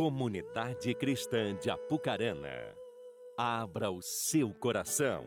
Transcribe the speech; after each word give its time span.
Comunidade 0.00 0.94
Cristã 0.94 1.54
de 1.54 1.68
Apucarana, 1.68 2.74
abra 3.36 3.90
o 3.90 4.00
seu 4.00 4.48
coração. 4.48 5.26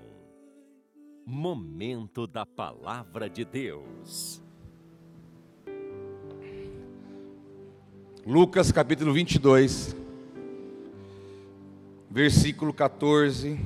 Momento 1.23 2.25
da 2.25 2.43
Palavra 2.43 3.29
de 3.29 3.45
Deus. 3.45 4.41
Lucas 8.25 8.71
capítulo 8.71 9.13
22, 9.13 9.95
versículo 12.09 12.73
14. 12.73 13.59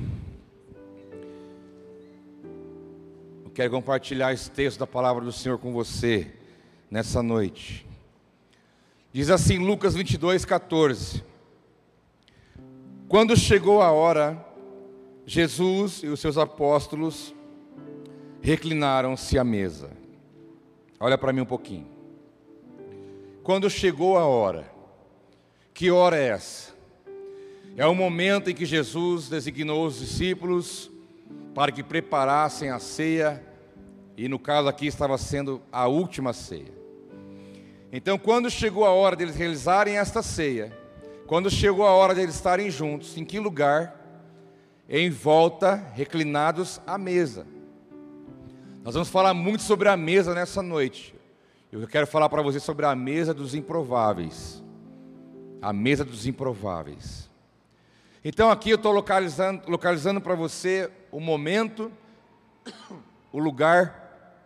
Eu 3.46 3.50
quero 3.54 3.70
compartilhar 3.70 4.34
esse 4.34 4.50
texto 4.50 4.78
da 4.78 4.86
palavra 4.86 5.24
do 5.24 5.32
Senhor 5.32 5.56
com 5.56 5.72
você 5.72 6.30
nessa 6.90 7.22
noite. 7.22 7.87
Diz 9.10 9.30
assim 9.30 9.56
Lucas 9.58 9.94
22, 9.94 10.44
14: 10.44 11.24
Quando 13.08 13.34
chegou 13.34 13.80
a 13.80 13.90
hora, 13.90 14.44
Jesus 15.24 16.02
e 16.02 16.08
os 16.08 16.20
seus 16.20 16.36
apóstolos 16.36 17.34
reclinaram-se 18.42 19.38
à 19.38 19.44
mesa. 19.44 19.90
Olha 21.00 21.16
para 21.16 21.32
mim 21.32 21.40
um 21.40 21.46
pouquinho. 21.46 21.88
Quando 23.42 23.70
chegou 23.70 24.18
a 24.18 24.26
hora, 24.26 24.70
que 25.72 25.90
hora 25.90 26.18
é 26.18 26.28
essa? 26.28 26.74
É 27.78 27.86
o 27.86 27.94
momento 27.94 28.50
em 28.50 28.54
que 28.54 28.66
Jesus 28.66 29.30
designou 29.30 29.86
os 29.86 30.00
discípulos 30.00 30.90
para 31.54 31.72
que 31.72 31.82
preparassem 31.82 32.68
a 32.68 32.78
ceia, 32.78 33.42
e 34.18 34.28
no 34.28 34.38
caso 34.38 34.68
aqui 34.68 34.86
estava 34.86 35.16
sendo 35.16 35.62
a 35.72 35.86
última 35.86 36.34
ceia. 36.34 36.77
Então, 37.90 38.18
quando 38.18 38.50
chegou 38.50 38.84
a 38.84 38.90
hora 38.90 39.16
deles 39.16 39.34
realizarem 39.34 39.96
esta 39.96 40.22
ceia, 40.22 40.76
quando 41.26 41.50
chegou 41.50 41.86
a 41.86 41.92
hora 41.92 42.14
deles 42.14 42.34
estarem 42.34 42.70
juntos, 42.70 43.16
em 43.16 43.24
que 43.24 43.38
lugar? 43.38 43.96
Em 44.88 45.10
volta, 45.10 45.74
reclinados 45.94 46.80
à 46.86 46.98
mesa. 46.98 47.46
Nós 48.84 48.94
vamos 48.94 49.08
falar 49.08 49.34
muito 49.34 49.62
sobre 49.62 49.88
a 49.88 49.96
mesa 49.96 50.34
nessa 50.34 50.62
noite. 50.62 51.14
Eu 51.70 51.86
quero 51.86 52.06
falar 52.06 52.28
para 52.28 52.40
você 52.40 52.60
sobre 52.60 52.86
a 52.86 52.94
mesa 52.94 53.34
dos 53.34 53.54
improváveis. 53.54 54.62
A 55.60 55.72
mesa 55.72 56.04
dos 56.04 56.26
improváveis. 56.26 57.28
Então 58.24 58.50
aqui 58.50 58.70
eu 58.70 58.76
estou 58.76 58.92
localizando, 58.92 59.62
localizando 59.70 60.20
para 60.20 60.34
você 60.34 60.90
o 61.10 61.20
momento, 61.20 61.90
o 63.32 63.38
lugar, 63.38 64.42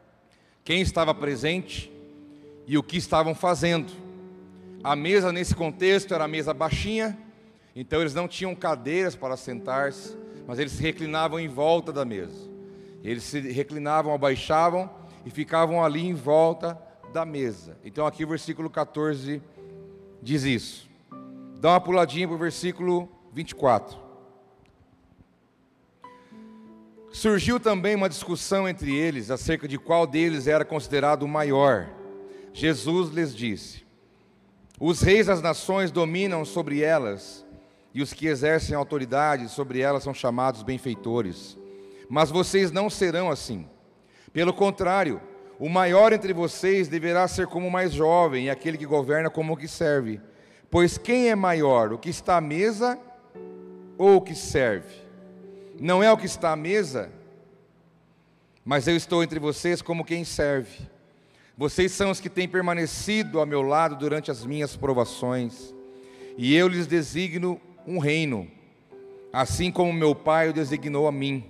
quem 0.64 0.80
estava 0.80 1.14
presente 1.14 1.91
e 2.66 2.78
o 2.78 2.82
que 2.82 2.96
estavam 2.96 3.34
fazendo. 3.34 3.92
A 4.82 4.96
mesa 4.96 5.32
nesse 5.32 5.54
contexto 5.54 6.14
era 6.14 6.24
a 6.24 6.28
mesa 6.28 6.52
baixinha, 6.52 7.16
então 7.74 8.00
eles 8.00 8.14
não 8.14 8.26
tinham 8.26 8.54
cadeiras 8.54 9.14
para 9.14 9.36
sentar-se, 9.36 10.16
mas 10.46 10.58
eles 10.58 10.72
se 10.72 10.82
reclinavam 10.82 11.38
em 11.38 11.48
volta 11.48 11.92
da 11.92 12.04
mesa. 12.04 12.50
Eles 13.04 13.22
se 13.24 13.40
reclinavam, 13.40 14.12
abaixavam 14.12 14.90
e 15.24 15.30
ficavam 15.30 15.84
ali 15.84 16.04
em 16.06 16.14
volta 16.14 16.78
da 17.12 17.24
mesa. 17.24 17.76
Então 17.84 18.06
aqui 18.06 18.24
o 18.24 18.28
versículo 18.28 18.68
14 18.68 19.42
diz 20.20 20.44
isso. 20.44 20.88
Dá 21.60 21.70
uma 21.70 21.80
puladinha 21.80 22.26
para 22.26 22.34
o 22.34 22.38
versículo 22.38 23.08
24. 23.32 23.96
Surgiu 27.12 27.60
também 27.60 27.94
uma 27.94 28.08
discussão 28.08 28.68
entre 28.68 28.94
eles 28.94 29.30
acerca 29.30 29.68
de 29.68 29.78
qual 29.78 30.06
deles 30.06 30.46
era 30.46 30.64
considerado 30.64 31.22
o 31.22 31.28
maior. 31.28 31.88
Jesus 32.52 33.10
lhes 33.10 33.34
disse: 33.34 33.84
Os 34.78 35.00
reis 35.00 35.26
das 35.26 35.40
nações 35.40 35.90
dominam 35.90 36.44
sobre 36.44 36.82
elas, 36.82 37.44
e 37.94 38.02
os 38.02 38.12
que 38.12 38.26
exercem 38.26 38.76
autoridade 38.76 39.48
sobre 39.48 39.80
elas 39.80 40.02
são 40.02 40.14
chamados 40.14 40.62
benfeitores. 40.62 41.58
Mas 42.08 42.30
vocês 42.30 42.70
não 42.70 42.90
serão 42.90 43.30
assim. 43.30 43.66
Pelo 44.32 44.52
contrário, 44.52 45.20
o 45.58 45.68
maior 45.68 46.12
entre 46.12 46.32
vocês 46.32 46.88
deverá 46.88 47.26
ser 47.28 47.46
como 47.46 47.68
o 47.68 47.70
mais 47.70 47.92
jovem, 47.92 48.46
e 48.46 48.50
aquele 48.50 48.78
que 48.78 48.86
governa 48.86 49.30
como 49.30 49.52
o 49.52 49.56
que 49.56 49.68
serve. 49.68 50.20
Pois 50.70 50.96
quem 50.96 51.28
é 51.28 51.34
maior, 51.34 51.92
o 51.92 51.98
que 51.98 52.08
está 52.08 52.38
à 52.38 52.40
mesa 52.40 52.98
ou 53.98 54.16
o 54.16 54.20
que 54.20 54.34
serve? 54.34 55.02
Não 55.78 56.02
é 56.02 56.10
o 56.10 56.16
que 56.16 56.26
está 56.26 56.52
à 56.52 56.56
mesa, 56.56 57.10
mas 58.64 58.86
eu 58.86 58.96
estou 58.96 59.22
entre 59.22 59.38
vocês 59.38 59.82
como 59.82 60.04
quem 60.04 60.24
serve. 60.24 60.91
Vocês 61.56 61.92
são 61.92 62.10
os 62.10 62.18
que 62.18 62.30
têm 62.30 62.48
permanecido 62.48 63.38
ao 63.38 63.46
meu 63.46 63.62
lado 63.62 63.96
durante 63.96 64.30
as 64.30 64.44
minhas 64.44 64.74
provações, 64.74 65.74
e 66.36 66.54
eu 66.54 66.66
lhes 66.66 66.86
designo 66.86 67.60
um 67.86 67.98
reino, 67.98 68.48
assim 69.32 69.70
como 69.70 69.92
meu 69.92 70.14
Pai 70.14 70.48
o 70.48 70.52
designou 70.52 71.06
a 71.06 71.12
mim, 71.12 71.44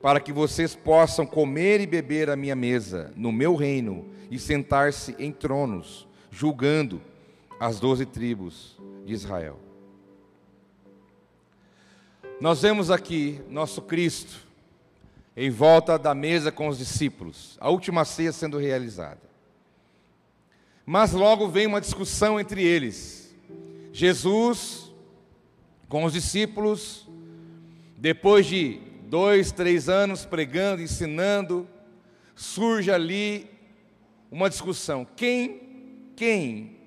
para 0.00 0.20
que 0.20 0.32
vocês 0.32 0.74
possam 0.74 1.26
comer 1.26 1.80
e 1.80 1.86
beber 1.86 2.30
à 2.30 2.36
minha 2.36 2.56
mesa, 2.56 3.12
no 3.14 3.30
meu 3.30 3.54
reino, 3.54 4.06
e 4.30 4.38
sentar-se 4.38 5.14
em 5.18 5.30
tronos, 5.30 6.08
julgando 6.30 7.00
as 7.60 7.78
doze 7.78 8.06
tribos 8.06 8.78
de 9.04 9.12
Israel. 9.12 9.58
Nós 12.40 12.62
vemos 12.62 12.90
aqui 12.90 13.40
nosso 13.48 13.82
Cristo 13.82 14.46
em 15.36 15.50
volta 15.50 15.98
da 15.98 16.14
mesa 16.14 16.50
com 16.50 16.68
os 16.68 16.78
discípulos, 16.78 17.56
a 17.60 17.70
última 17.70 18.04
ceia 18.04 18.32
sendo 18.32 18.58
realizada. 18.58 19.31
Mas 20.84 21.12
logo 21.12 21.48
vem 21.48 21.66
uma 21.66 21.80
discussão 21.80 22.38
entre 22.38 22.62
eles. 22.62 23.34
Jesus, 23.92 24.92
com 25.88 26.04
os 26.04 26.12
discípulos, 26.12 27.08
depois 27.96 28.46
de 28.46 28.80
dois, 29.04 29.52
três 29.52 29.88
anos 29.88 30.24
pregando, 30.24 30.82
ensinando, 30.82 31.68
surge 32.34 32.90
ali 32.90 33.48
uma 34.30 34.48
discussão. 34.48 35.06
Quem, 35.14 36.12
quem 36.16 36.78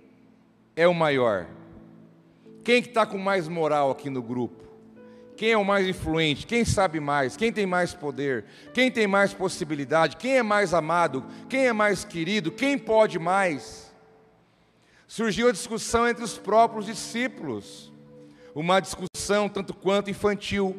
é 0.76 0.88
o 0.88 0.94
maior? 0.94 1.48
Quem 2.64 2.82
que 2.82 2.90
está 2.90 3.06
com 3.06 3.20
mais 3.20 3.48
moral 3.48 3.92
aqui 3.92 4.10
no 4.10 4.24
grupo? 4.24 4.66
Quem 5.38 5.52
é 5.52 5.58
o 5.58 5.64
mais 5.64 5.88
influente? 5.88 6.48
Quem 6.48 6.66
sabe 6.66 7.00
mais? 7.00 7.38
Quem 7.38 7.52
tem 7.52 7.66
mais 7.66 7.94
poder? 7.94 8.46
Quem 8.74 8.90
tem 8.90 9.06
mais 9.06 9.34
possibilidade? 9.34 10.18
Quem 10.18 10.38
é 10.38 10.44
mais 10.44 10.74
amado? 10.74 11.24
Quem 11.48 11.68
é 11.68 11.74
mais 11.74 12.04
querido? 12.04 12.52
Quem 12.52 12.78
pode 12.78 13.20
mais? 13.20 13.85
Surgiu 15.08 15.50
a 15.50 15.52
discussão 15.52 16.08
entre 16.08 16.24
os 16.24 16.38
próprios 16.38 16.86
discípulos, 16.86 17.92
uma 18.54 18.80
discussão 18.80 19.48
tanto 19.50 19.74
quanto 19.74 20.10
infantil, 20.10 20.76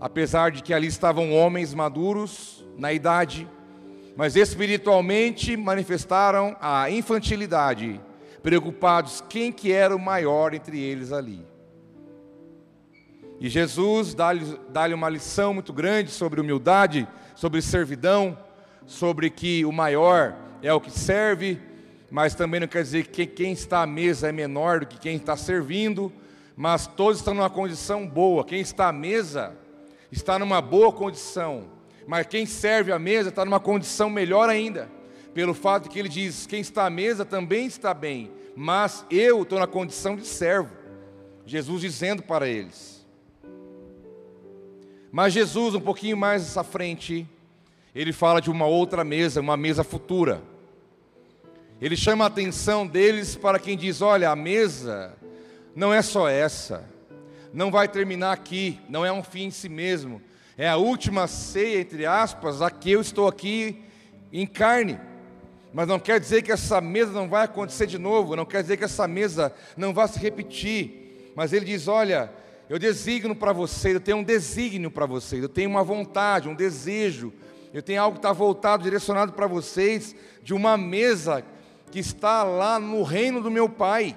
apesar 0.00 0.50
de 0.50 0.62
que 0.62 0.72
ali 0.72 0.86
estavam 0.86 1.32
homens 1.32 1.74
maduros 1.74 2.64
na 2.76 2.92
idade, 2.92 3.48
mas 4.16 4.36
espiritualmente 4.36 5.56
manifestaram 5.56 6.56
a 6.60 6.90
infantilidade, 6.90 8.00
preocupados 8.42 9.22
quem 9.28 9.52
que 9.52 9.72
era 9.72 9.94
o 9.94 10.00
maior 10.00 10.54
entre 10.54 10.80
eles 10.80 11.12
ali. 11.12 11.46
E 13.40 13.48
Jesus 13.48 14.14
dá-lhe 14.14 14.58
dá 14.68 14.86
uma 14.94 15.08
lição 15.08 15.52
muito 15.52 15.72
grande 15.72 16.10
sobre 16.10 16.40
humildade, 16.40 17.08
sobre 17.34 17.60
servidão, 17.60 18.38
sobre 18.86 19.30
que 19.30 19.64
o 19.64 19.72
maior 19.72 20.36
é 20.62 20.72
o 20.72 20.80
que 20.80 20.90
serve, 20.90 21.60
mas 22.12 22.34
também 22.34 22.60
não 22.60 22.68
quer 22.68 22.82
dizer 22.82 23.06
que 23.06 23.24
quem 23.24 23.52
está 23.52 23.80
à 23.80 23.86
mesa 23.86 24.28
é 24.28 24.32
menor 24.32 24.80
do 24.80 24.86
que 24.86 24.98
quem 24.98 25.16
está 25.16 25.34
servindo, 25.34 26.12
mas 26.54 26.86
todos 26.86 27.20
estão 27.20 27.32
numa 27.32 27.48
condição 27.48 28.06
boa. 28.06 28.44
Quem 28.44 28.60
está 28.60 28.88
à 28.88 28.92
mesa 28.92 29.56
está 30.10 30.38
numa 30.38 30.60
boa 30.60 30.92
condição, 30.92 31.70
mas 32.06 32.26
quem 32.26 32.44
serve 32.44 32.92
à 32.92 32.98
mesa 32.98 33.30
está 33.30 33.46
numa 33.46 33.58
condição 33.58 34.10
melhor 34.10 34.50
ainda, 34.50 34.90
pelo 35.32 35.54
fato 35.54 35.88
que 35.88 35.98
ele 35.98 36.08
diz: 36.10 36.44
quem 36.44 36.60
está 36.60 36.84
à 36.84 36.90
mesa 36.90 37.24
também 37.24 37.64
está 37.64 37.94
bem, 37.94 38.30
mas 38.54 39.06
eu 39.10 39.40
estou 39.40 39.58
na 39.58 39.66
condição 39.66 40.14
de 40.14 40.26
servo. 40.26 40.70
Jesus 41.46 41.80
dizendo 41.80 42.22
para 42.22 42.46
eles. 42.46 43.06
Mas 45.10 45.32
Jesus, 45.32 45.74
um 45.74 45.80
pouquinho 45.80 46.16
mais 46.18 46.58
à 46.58 46.62
frente, 46.62 47.26
ele 47.94 48.12
fala 48.12 48.38
de 48.38 48.50
uma 48.50 48.66
outra 48.66 49.02
mesa, 49.02 49.40
uma 49.40 49.56
mesa 49.56 49.82
futura. 49.82 50.51
Ele 51.82 51.96
chama 51.96 52.22
a 52.22 52.28
atenção 52.28 52.86
deles 52.86 53.34
para 53.34 53.58
quem 53.58 53.76
diz: 53.76 54.00
olha, 54.00 54.30
a 54.30 54.36
mesa 54.36 55.16
não 55.74 55.92
é 55.92 56.00
só 56.00 56.28
essa, 56.28 56.88
não 57.52 57.72
vai 57.72 57.88
terminar 57.88 58.30
aqui, 58.30 58.78
não 58.88 59.04
é 59.04 59.10
um 59.10 59.20
fim 59.20 59.46
em 59.46 59.50
si 59.50 59.68
mesmo, 59.68 60.22
é 60.56 60.68
a 60.68 60.76
última 60.76 61.26
ceia, 61.26 61.80
entre 61.80 62.06
aspas, 62.06 62.62
a 62.62 62.70
que 62.70 62.92
eu 62.92 63.00
estou 63.00 63.26
aqui 63.26 63.82
em 64.32 64.46
carne. 64.46 64.96
Mas 65.74 65.88
não 65.88 65.98
quer 65.98 66.20
dizer 66.20 66.42
que 66.42 66.52
essa 66.52 66.80
mesa 66.80 67.10
não 67.10 67.28
vai 67.28 67.46
acontecer 67.46 67.88
de 67.88 67.98
novo, 67.98 68.36
não 68.36 68.44
quer 68.44 68.62
dizer 68.62 68.76
que 68.76 68.84
essa 68.84 69.08
mesa 69.08 69.52
não 69.76 69.92
vai 69.92 70.06
se 70.06 70.20
repetir. 70.20 71.32
Mas 71.34 71.52
ele 71.52 71.64
diz: 71.64 71.88
olha, 71.88 72.30
eu 72.70 72.78
designo 72.78 73.34
para 73.34 73.52
vocês, 73.52 73.92
eu 73.92 74.00
tenho 74.00 74.18
um 74.18 74.22
desígnio 74.22 74.88
para 74.88 75.04
vocês, 75.04 75.42
eu 75.42 75.48
tenho 75.48 75.68
uma 75.68 75.82
vontade, 75.82 76.48
um 76.48 76.54
desejo, 76.54 77.32
eu 77.74 77.82
tenho 77.82 78.00
algo 78.00 78.14
que 78.14 78.18
está 78.20 78.32
voltado, 78.32 78.84
direcionado 78.84 79.32
para 79.32 79.48
vocês, 79.48 80.14
de 80.44 80.54
uma 80.54 80.76
mesa 80.76 81.44
que 81.92 81.98
está 81.98 82.42
lá 82.42 82.80
no 82.80 83.02
reino 83.02 83.42
do 83.42 83.50
meu 83.50 83.68
Pai. 83.68 84.16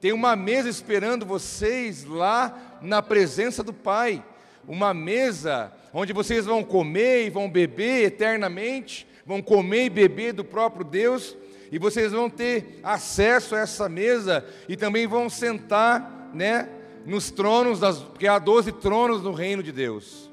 Tem 0.00 0.10
uma 0.10 0.34
mesa 0.34 0.70
esperando 0.70 1.26
vocês 1.26 2.06
lá 2.06 2.78
na 2.80 3.02
presença 3.02 3.62
do 3.62 3.74
Pai. 3.74 4.24
Uma 4.66 4.94
mesa 4.94 5.70
onde 5.92 6.14
vocês 6.14 6.46
vão 6.46 6.64
comer 6.64 7.26
e 7.26 7.30
vão 7.30 7.50
beber 7.50 8.06
eternamente, 8.06 9.06
vão 9.26 9.42
comer 9.42 9.84
e 9.84 9.90
beber 9.90 10.32
do 10.32 10.42
próprio 10.42 10.82
Deus, 10.82 11.36
e 11.70 11.78
vocês 11.78 12.10
vão 12.12 12.30
ter 12.30 12.80
acesso 12.82 13.54
a 13.54 13.60
essa 13.60 13.86
mesa 13.86 14.42
e 14.66 14.76
também 14.76 15.06
vão 15.06 15.28
sentar, 15.28 16.30
né, 16.32 16.70
nos 17.04 17.30
tronos 17.30 17.80
das, 17.80 17.98
porque 17.98 18.26
há 18.26 18.38
12 18.38 18.72
tronos 18.72 19.22
no 19.22 19.32
reino 19.32 19.62
de 19.62 19.72
Deus. 19.72 20.29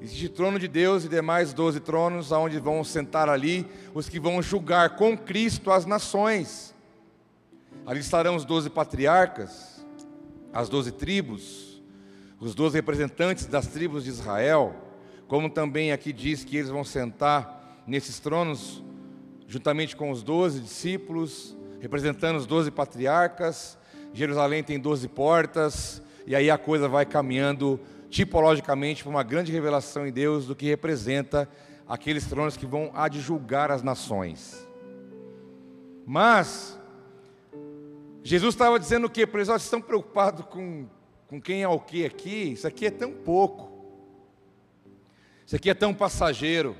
Existe 0.00 0.28
trono 0.28 0.60
de 0.60 0.68
Deus 0.68 1.04
e 1.04 1.08
demais 1.08 1.52
doze 1.52 1.80
tronos, 1.80 2.32
aonde 2.32 2.60
vão 2.60 2.84
sentar 2.84 3.28
ali 3.28 3.66
os 3.92 4.08
que 4.08 4.20
vão 4.20 4.40
julgar 4.40 4.96
com 4.96 5.18
Cristo 5.18 5.72
as 5.72 5.84
nações. 5.84 6.72
Ali 7.84 7.98
estarão 7.98 8.36
os 8.36 8.44
doze 8.44 8.70
patriarcas, 8.70 9.84
as 10.52 10.68
doze 10.68 10.92
tribos, 10.92 11.82
os 12.38 12.54
doze 12.54 12.76
representantes 12.76 13.46
das 13.46 13.66
tribos 13.66 14.04
de 14.04 14.10
Israel, 14.10 14.76
como 15.26 15.50
também 15.50 15.90
aqui 15.90 16.12
diz 16.12 16.44
que 16.44 16.56
eles 16.56 16.70
vão 16.70 16.84
sentar 16.84 17.82
nesses 17.84 18.20
tronos, 18.20 18.84
juntamente 19.48 19.96
com 19.96 20.12
os 20.12 20.22
doze 20.22 20.60
discípulos, 20.60 21.56
representando 21.80 22.36
os 22.36 22.46
doze 22.46 22.70
patriarcas. 22.70 23.76
Jerusalém 24.12 24.62
tem 24.62 24.78
doze 24.78 25.08
portas, 25.08 26.00
e 26.24 26.36
aí 26.36 26.50
a 26.50 26.58
coisa 26.58 26.88
vai 26.88 27.04
caminhando 27.04 27.80
tipologicamente 28.10 29.02
para 29.02 29.10
uma 29.10 29.22
grande 29.22 29.52
revelação 29.52 30.06
em 30.06 30.12
Deus 30.12 30.46
do 30.46 30.56
que 30.56 30.66
representa 30.66 31.48
aqueles 31.86 32.26
tronos 32.26 32.56
que 32.56 32.66
vão 32.66 32.90
adjulgar 32.94 33.70
as 33.70 33.82
nações. 33.82 34.66
Mas, 36.06 36.78
Jesus 38.22 38.54
estava 38.54 38.78
dizendo 38.78 39.06
o 39.06 39.10
quê? 39.10 39.26
Para 39.26 39.40
eles, 39.40 39.48
vocês 39.48 39.64
estão 39.64 39.80
preocupados 39.80 40.44
com, 40.46 40.86
com 41.26 41.40
quem 41.40 41.62
é 41.62 41.68
o 41.68 41.78
que 41.78 42.04
aqui? 42.04 42.52
Isso 42.52 42.66
aqui 42.66 42.86
é 42.86 42.90
tão 42.90 43.12
pouco. 43.12 43.70
Isso 45.46 45.56
aqui 45.56 45.70
é 45.70 45.74
tão 45.74 45.94
passageiro. 45.94 46.76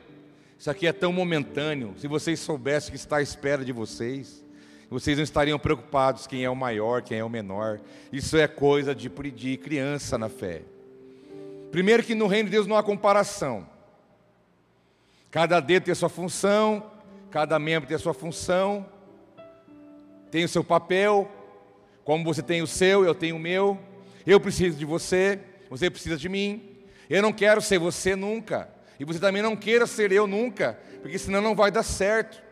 Isso 0.59 0.71
aqui 0.71 0.87
é 0.87 0.93
tão 0.93 1.13
momentâneo. 1.13 1.95
Se 1.97 2.09
vocês 2.09 2.41
soubessem 2.41 2.91
que 2.91 2.97
está 2.97 3.19
à 3.19 3.23
espera 3.23 3.65
de 3.65 3.73
vocês, 3.73 4.45
vocês 4.91 5.17
não 5.17 5.25
estariam 5.25 5.59
preocupados 5.59 6.27
quem 6.27 6.45
é 6.45 6.51
o 6.51 6.57
maior, 6.57 7.03
quem 7.03 7.19
é 7.19 7.25
o 7.25 7.29
menor. 7.31 7.81
Isso 8.13 8.37
é 8.37 8.49
coisa 8.49 8.95
de, 8.95 9.09
de 9.09 9.57
criança 9.57 10.19
na 10.19 10.29
fé. 10.29 10.63
Primeiro, 11.70 12.03
que 12.03 12.15
no 12.15 12.26
reino 12.26 12.49
de 12.49 12.53
Deus 12.53 12.67
não 12.67 12.76
há 12.76 12.82
comparação. 12.82 13.67
Cada 15.31 15.61
dedo 15.61 15.85
tem 15.85 15.93
a 15.93 15.97
sua 15.97 16.09
função, 16.09 16.91
cada 17.31 17.59
membro 17.59 17.87
tem 17.87 17.97
a 17.97 17.99
sua 17.99 18.15
função, 18.15 18.87
tem 20.31 20.44
o 20.44 20.49
seu 20.49 20.65
papel, 20.65 21.31
como 22.05 22.25
você 22.25 22.43
tem 22.43 22.62
o 22.62 22.67
seu, 22.67 23.05
eu 23.05 23.15
tenho 23.15 23.37
o 23.37 23.38
meu. 23.38 23.79
Eu 24.26 24.41
preciso 24.41 24.79
de 24.79 24.85
você, 24.87 25.38
você 25.69 25.91
precisa 25.91 26.17
de 26.17 26.29
mim. 26.29 26.76
Eu 27.09 27.23
não 27.23 27.32
quero 27.32 27.61
ser 27.61 27.79
você 27.79 28.17
nunca, 28.17 28.69
e 28.99 29.05
você 29.05 29.19
também 29.19 29.43
não 29.43 29.55
queira 29.55 29.87
ser 29.87 30.11
eu 30.12 30.26
nunca, 30.26 30.79
porque 31.03 31.19
senão 31.19 31.41
não 31.41 31.55
vai 31.55 31.71
dar 31.71 31.82
certo. 31.82 32.43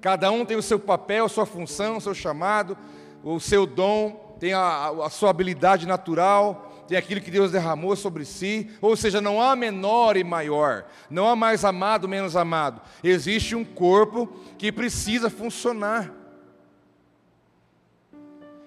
Cada 0.00 0.30
um 0.30 0.44
tem 0.44 0.56
o 0.56 0.62
seu 0.62 0.78
papel, 0.78 1.24
a 1.24 1.28
sua 1.28 1.46
função, 1.46 1.96
o 1.96 2.00
seu 2.00 2.14
chamado, 2.14 2.76
o 3.22 3.40
seu 3.40 3.66
dom, 3.66 4.36
tem 4.38 4.52
a, 4.52 4.88
a 4.88 5.10
sua 5.10 5.30
habilidade 5.30 5.86
natural, 5.86 6.65
tem 6.86 6.96
aquilo 6.96 7.20
que 7.20 7.30
Deus 7.30 7.50
derramou 7.50 7.96
sobre 7.96 8.24
si, 8.24 8.70
ou 8.80 8.96
seja, 8.96 9.20
não 9.20 9.40
há 9.40 9.56
menor 9.56 10.16
e 10.16 10.24
maior, 10.24 10.86
não 11.10 11.28
há 11.28 11.34
mais 11.34 11.64
amado, 11.64 12.08
menos 12.08 12.36
amado. 12.36 12.80
Existe 13.02 13.54
um 13.54 13.64
corpo 13.64 14.26
que 14.56 14.70
precisa 14.70 15.28
funcionar. 15.28 16.12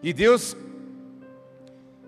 E 0.01 0.13
Deus, 0.13 0.56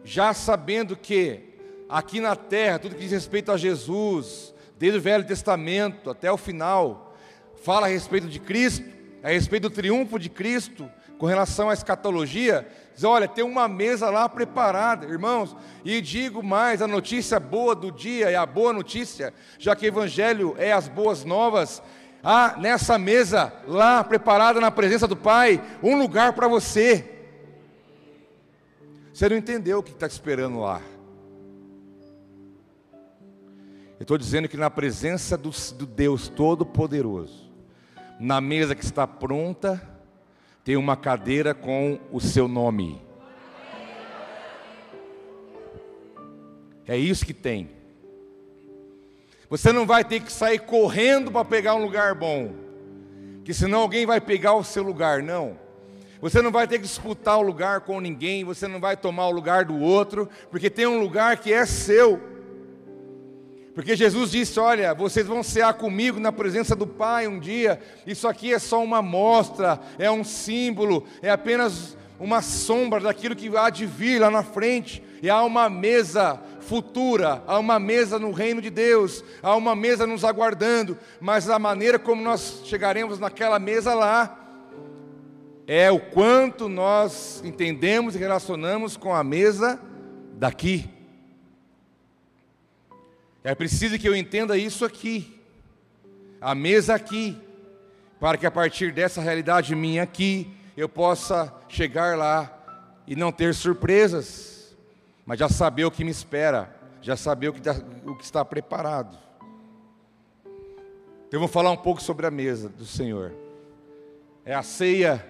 já 0.04 0.34
sabendo 0.34 0.96
que 0.96 1.52
aqui 1.90 2.20
na 2.20 2.36
terra, 2.36 2.80
tudo 2.80 2.96
que 2.96 3.02
diz 3.02 3.12
respeito 3.12 3.52
a 3.52 3.58
Jesus, 3.58 4.54
desde 4.78 4.98
o 4.98 5.02
Velho 5.02 5.26
Testamento 5.26 6.10
até 6.10 6.32
o 6.32 6.38
final, 6.38 7.16
fala 7.64 7.88
a 7.88 7.90
respeito 7.90 8.28
de 8.28 8.40
Cristo, 8.40 8.86
a 9.22 9.30
respeito 9.30 9.64
do 9.64 9.76
triunfo 9.76 10.18
de 10.18 10.30
Cristo, 10.30 10.90
com 11.18 11.26
relação 11.26 11.70
à 11.70 11.74
escatologia, 11.74 12.68
diz: 12.94 13.04
olha, 13.04 13.28
tem 13.28 13.44
uma 13.44 13.68
mesa 13.68 14.10
lá 14.10 14.28
preparada, 14.28 15.06
irmãos, 15.06 15.56
e 15.84 16.02
digo 16.02 16.44
mais: 16.44 16.82
a 16.82 16.88
notícia 16.88 17.40
boa 17.40 17.76
do 17.76 17.92
dia 17.92 18.30
é 18.30 18.36
a 18.36 18.46
boa 18.46 18.74
notícia, 18.74 19.34
já 19.58 19.76
que 19.76 19.86
o 19.86 19.88
Evangelho 19.88 20.56
é 20.58 20.72
as 20.72 20.88
boas 20.88 21.24
novas. 21.24 21.82
Há 22.24 22.56
nessa 22.58 23.00
mesa, 23.00 23.52
lá 23.68 24.04
preparada 24.04 24.60
na 24.60 24.70
presença 24.70 25.08
do 25.08 25.16
Pai, 25.16 25.62
um 25.82 25.98
lugar 25.98 26.34
para 26.34 26.48
você. 26.48 27.20
Você 29.12 29.28
não 29.28 29.38
entendeu 29.38 29.80
o 29.80 29.84
que 29.84 29.92
está 29.92 30.06
esperando 30.06 30.60
lá. 30.60 30.82
Eu 34.00 34.04
estou 34.04 34.18
dizendo 34.18 34.48
que 34.48 34.58
na 34.58 34.70
presença 34.70 35.38
do, 35.38 35.52
do 35.78 35.86
Deus 35.86 36.28
Todo-Poderoso, 36.28 37.52
na 38.20 38.42
mesa 38.42 38.74
que 38.74 38.84
está 38.84 39.06
pronta, 39.06 39.80
tem 40.64 40.78
uma 40.78 40.96
cadeira 40.96 41.54
com 41.54 42.00
o 42.12 42.20
seu 42.20 42.48
nome. 42.48 43.02
É 46.88 46.98
isso 46.98 47.26
que 47.26 47.34
tem. 47.34 47.70
Você 49.50 49.72
não 49.72 49.86
vai 49.86 50.04
ter 50.04 50.22
que 50.22 50.32
sair 50.32 50.60
correndo 50.60 51.32
para 51.32 51.44
pegar 51.44 51.76
um 51.76 51.84
lugar 51.84 52.16
bom, 52.16 52.54
que 53.44 53.54
senão 53.54 53.80
alguém 53.80 54.06
vai 54.06 54.22
pegar 54.22 54.54
o 54.54 54.64
seu 54.64 54.84
lugar, 54.84 55.22
não. 55.22 55.58
Você 56.22 56.42
não 56.42 56.52
vai 56.52 56.68
ter 56.68 56.78
que 56.78 56.86
disputar 56.86 57.38
o 57.40 57.42
lugar 57.42 57.82
com 57.82 58.00
ninguém, 58.00 58.44
você 58.44 58.68
não 58.68 58.80
vai 58.80 58.96
tomar 58.96 59.28
o 59.28 59.32
lugar 59.32 59.66
do 59.66 59.78
outro, 59.80 60.30
porque 60.52 60.70
tem 60.70 60.86
um 60.86 61.02
lugar 61.02 61.38
que 61.38 61.52
é 61.52 61.66
seu. 61.66 62.31
Porque 63.74 63.96
Jesus 63.96 64.32
disse: 64.32 64.60
Olha, 64.60 64.94
vocês 64.94 65.26
vão 65.26 65.42
cear 65.42 65.74
comigo 65.74 66.20
na 66.20 66.32
presença 66.32 66.76
do 66.76 66.86
Pai 66.86 67.28
um 67.28 67.40
dia. 67.40 67.80
Isso 68.06 68.28
aqui 68.28 68.54
é 68.54 68.60
só 68.60 68.84
uma 68.84 69.02
mostra, 69.02 69.80
é 69.98 70.12
um 70.12 70.24
símbolo, 70.24 71.06
é 71.22 71.30
apenas 71.30 71.98
uma 72.20 72.42
sombra 72.42 73.00
daquilo 73.00 73.36
que 73.36 73.56
há 73.56 73.70
de 73.70 73.86
vir 73.86 74.20
lá 74.20 74.30
na 74.30 74.44
frente. 74.44 75.04
E 75.24 75.30
há 75.30 75.42
uma 75.44 75.70
mesa 75.70 76.40
futura, 76.62 77.44
há 77.48 77.58
uma 77.60 77.80
mesa 77.80 78.20
no 78.20 78.32
reino 78.32 78.62
de 78.62 78.70
Deus, 78.70 79.24
há 79.42 79.56
uma 79.56 79.76
mesa 79.76 80.06
nos 80.06 80.24
aguardando. 80.26 80.98
Mas 81.20 81.50
a 81.50 81.58
maneira 81.58 81.98
como 81.98 82.22
nós 82.22 82.62
chegaremos 82.66 83.20
naquela 83.20 83.60
mesa 83.60 83.94
lá 83.94 84.38
é 85.66 85.90
o 85.90 86.00
quanto 86.00 86.68
nós 86.68 87.42
entendemos 87.46 88.16
e 88.16 88.20
relacionamos 88.20 88.98
com 88.98 89.14
a 89.16 89.24
mesa 89.24 89.80
daqui. 90.34 91.01
É 93.44 93.56
preciso 93.56 93.98
que 93.98 94.08
eu 94.08 94.16
entenda 94.16 94.56
isso 94.56 94.86
aqui, 94.86 95.42
a 96.40 96.54
mesa 96.54 96.94
aqui, 96.94 97.36
para 98.20 98.38
que 98.38 98.46
a 98.46 98.52
partir 98.52 98.94
dessa 98.94 99.20
realidade 99.20 99.76
minha 99.76 100.04
aqui, 100.04 100.56
eu 100.78 100.88
possa 100.88 101.52
chegar 101.68 102.16
lá 102.16 102.56
e 103.08 103.16
não 103.16 103.32
ter 103.32 103.56
surpresas, 103.56 104.76
mas 105.26 105.40
já 105.40 105.50
saber 105.50 105.86
o 105.86 105.92
que 105.92 106.04
me 106.04 106.12
espera, 106.12 106.70
já 107.02 107.18
saber 107.18 107.50
o 107.50 107.54
que, 107.54 107.60
está, 107.60 107.82
o 108.06 108.16
que 108.16 108.24
está 108.24 108.46
preparado. 108.46 109.18
Então, 110.44 111.38
eu 111.38 111.40
vou 111.40 111.48
falar 111.48 111.72
um 111.72 111.78
pouco 111.78 112.00
sobre 112.00 112.28
a 112.28 112.32
mesa 112.32 112.70
do 112.70 112.86
Senhor. 112.86 113.34
É 114.46 114.54
a 114.54 114.62
ceia, 114.62 115.26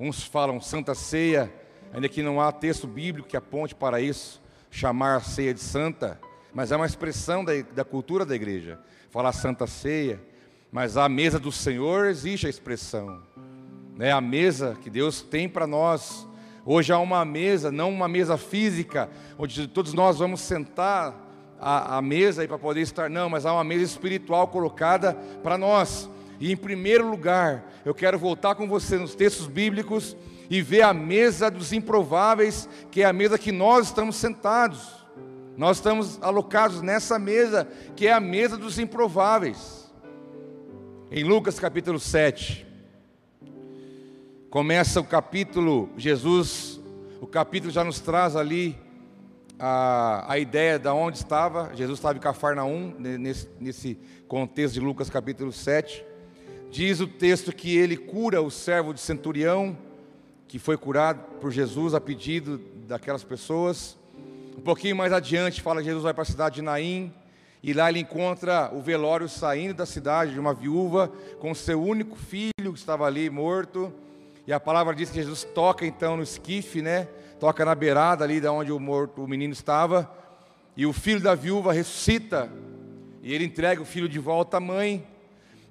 uns 0.00 0.24
falam 0.24 0.60
santa 0.60 0.96
ceia, 0.96 1.52
ainda 1.92 2.08
que 2.08 2.24
não 2.24 2.40
há 2.40 2.50
texto 2.50 2.88
bíblico 2.88 3.28
que 3.28 3.36
aponte 3.36 3.72
para 3.72 4.00
isso, 4.00 4.42
chamar 4.68 5.14
a 5.14 5.20
ceia 5.20 5.54
de 5.54 5.60
santa 5.60 6.18
mas 6.56 6.72
é 6.72 6.76
uma 6.76 6.86
expressão 6.86 7.44
da, 7.44 7.52
da 7.74 7.84
cultura 7.84 8.24
da 8.24 8.34
igreja. 8.34 8.80
Falar 9.10 9.30
Santa 9.32 9.66
Ceia, 9.66 10.18
mas 10.72 10.96
a 10.96 11.06
mesa 11.06 11.38
do 11.38 11.52
Senhor 11.52 12.06
existe 12.06 12.46
a 12.46 12.48
expressão. 12.48 13.22
É 13.98 14.10
a 14.10 14.22
mesa 14.22 14.74
que 14.82 14.88
Deus 14.88 15.20
tem 15.20 15.50
para 15.50 15.66
nós. 15.66 16.26
Hoje 16.64 16.94
há 16.94 16.98
uma 16.98 17.26
mesa, 17.26 17.70
não 17.70 17.90
uma 17.90 18.08
mesa 18.08 18.38
física, 18.38 19.10
onde 19.38 19.68
todos 19.68 19.92
nós 19.92 20.18
vamos 20.18 20.40
sentar 20.40 21.14
à, 21.60 21.98
à 21.98 22.00
mesa 22.00 22.48
para 22.48 22.58
poder 22.58 22.80
estar, 22.80 23.10
não, 23.10 23.28
mas 23.28 23.44
há 23.44 23.52
uma 23.52 23.62
mesa 23.62 23.84
espiritual 23.84 24.48
colocada 24.48 25.12
para 25.42 25.58
nós. 25.58 26.08
E 26.40 26.50
em 26.50 26.56
primeiro 26.56 27.06
lugar, 27.10 27.70
eu 27.84 27.94
quero 27.94 28.18
voltar 28.18 28.54
com 28.54 28.66
você 28.66 28.96
nos 28.96 29.14
textos 29.14 29.46
bíblicos 29.46 30.16
e 30.48 30.62
ver 30.62 30.80
a 30.80 30.94
mesa 30.94 31.50
dos 31.50 31.74
improváveis, 31.74 32.66
que 32.90 33.02
é 33.02 33.04
a 33.04 33.12
mesa 33.12 33.36
que 33.36 33.52
nós 33.52 33.88
estamos 33.88 34.16
sentados. 34.16 35.05
Nós 35.56 35.78
estamos 35.78 36.22
alocados 36.22 36.82
nessa 36.82 37.18
mesa, 37.18 37.66
que 37.96 38.06
é 38.06 38.12
a 38.12 38.20
mesa 38.20 38.58
dos 38.58 38.78
improváveis. 38.78 39.90
Em 41.10 41.24
Lucas 41.24 41.58
capítulo 41.58 41.98
7, 41.98 42.66
começa 44.50 45.00
o 45.00 45.04
capítulo, 45.04 45.88
Jesus, 45.96 46.78
o 47.22 47.26
capítulo 47.26 47.72
já 47.72 47.82
nos 47.82 48.00
traz 48.00 48.36
ali 48.36 48.76
a, 49.58 50.30
a 50.30 50.38
ideia 50.38 50.78
de 50.78 50.88
onde 50.88 51.16
estava. 51.16 51.74
Jesus 51.74 52.00
estava 52.00 52.18
em 52.18 52.20
Cafarnaum, 52.20 52.94
nesse, 52.98 53.48
nesse 53.58 53.98
contexto 54.28 54.74
de 54.74 54.80
Lucas 54.80 55.08
capítulo 55.08 55.52
7. 55.52 56.04
Diz 56.70 57.00
o 57.00 57.06
texto 57.06 57.50
que 57.50 57.74
ele 57.74 57.96
cura 57.96 58.42
o 58.42 58.50
servo 58.50 58.92
de 58.92 59.00
centurião, 59.00 59.74
que 60.46 60.58
foi 60.58 60.76
curado 60.76 61.20
por 61.40 61.50
Jesus 61.50 61.94
a 61.94 62.00
pedido 62.00 62.60
daquelas 62.86 63.24
pessoas. 63.24 63.96
Um 64.56 64.62
pouquinho 64.62 64.96
mais 64.96 65.12
adiante, 65.12 65.60
fala 65.60 65.80
que 65.80 65.86
Jesus 65.86 66.02
vai 66.02 66.14
para 66.14 66.22
a 66.22 66.26
cidade 66.26 66.56
de 66.56 66.62
Naim, 66.62 67.12
e 67.62 67.74
lá 67.74 67.90
ele 67.90 68.00
encontra 68.00 68.70
o 68.72 68.80
velório 68.80 69.28
saindo 69.28 69.74
da 69.74 69.84
cidade 69.84 70.32
de 70.32 70.40
uma 70.40 70.54
viúva 70.54 71.12
com 71.38 71.54
seu 71.54 71.82
único 71.82 72.16
filho 72.16 72.72
que 72.72 72.78
estava 72.78 73.04
ali 73.04 73.28
morto. 73.28 73.92
E 74.46 74.52
a 74.54 74.58
palavra 74.58 74.94
diz 74.94 75.10
que 75.10 75.16
Jesus 75.16 75.44
toca 75.44 75.84
então 75.84 76.16
no 76.16 76.22
esquife, 76.22 76.80
né? 76.80 77.06
Toca 77.38 77.66
na 77.66 77.74
beirada 77.74 78.24
ali 78.24 78.40
de 78.40 78.48
onde 78.48 78.72
o 78.72 78.80
morto, 78.80 79.22
o 79.22 79.28
menino 79.28 79.52
estava. 79.52 80.10
E 80.74 80.86
o 80.86 80.92
filho 80.92 81.20
da 81.20 81.34
viúva 81.34 81.72
ressuscita. 81.72 82.50
E 83.22 83.34
ele 83.34 83.44
entrega 83.44 83.82
o 83.82 83.84
filho 83.84 84.08
de 84.08 84.18
volta 84.18 84.56
à 84.56 84.60
mãe. 84.60 85.06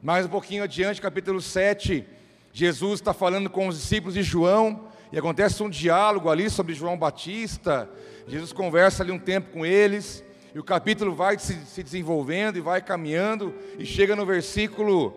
Mais 0.03 0.27
um 0.27 0.29
pouquinho 0.29 0.63
adiante, 0.63 1.01
capítulo 1.01 1.41
7, 1.41 2.05
Jesus 2.53 2.99
está 2.99 3.13
falando 3.13 3.49
com 3.49 3.67
os 3.67 3.79
discípulos 3.79 4.13
de 4.13 4.21
João. 4.21 4.89
E 5.11 5.17
acontece 5.17 5.63
um 5.63 5.69
diálogo 5.69 6.29
ali 6.29 6.49
sobre 6.49 6.73
João 6.73 6.97
Batista. 6.97 7.89
Jesus 8.27 8.51
conversa 8.51 9.03
ali 9.03 9.11
um 9.11 9.19
tempo 9.19 9.51
com 9.51 9.65
eles. 9.65 10.23
E 10.53 10.59
o 10.59 10.63
capítulo 10.63 11.13
vai 11.13 11.37
se, 11.37 11.53
se 11.65 11.83
desenvolvendo 11.83 12.57
e 12.57 12.61
vai 12.61 12.81
caminhando. 12.81 13.53
E 13.77 13.85
chega 13.85 14.15
no 14.15 14.25
versículo 14.25 15.13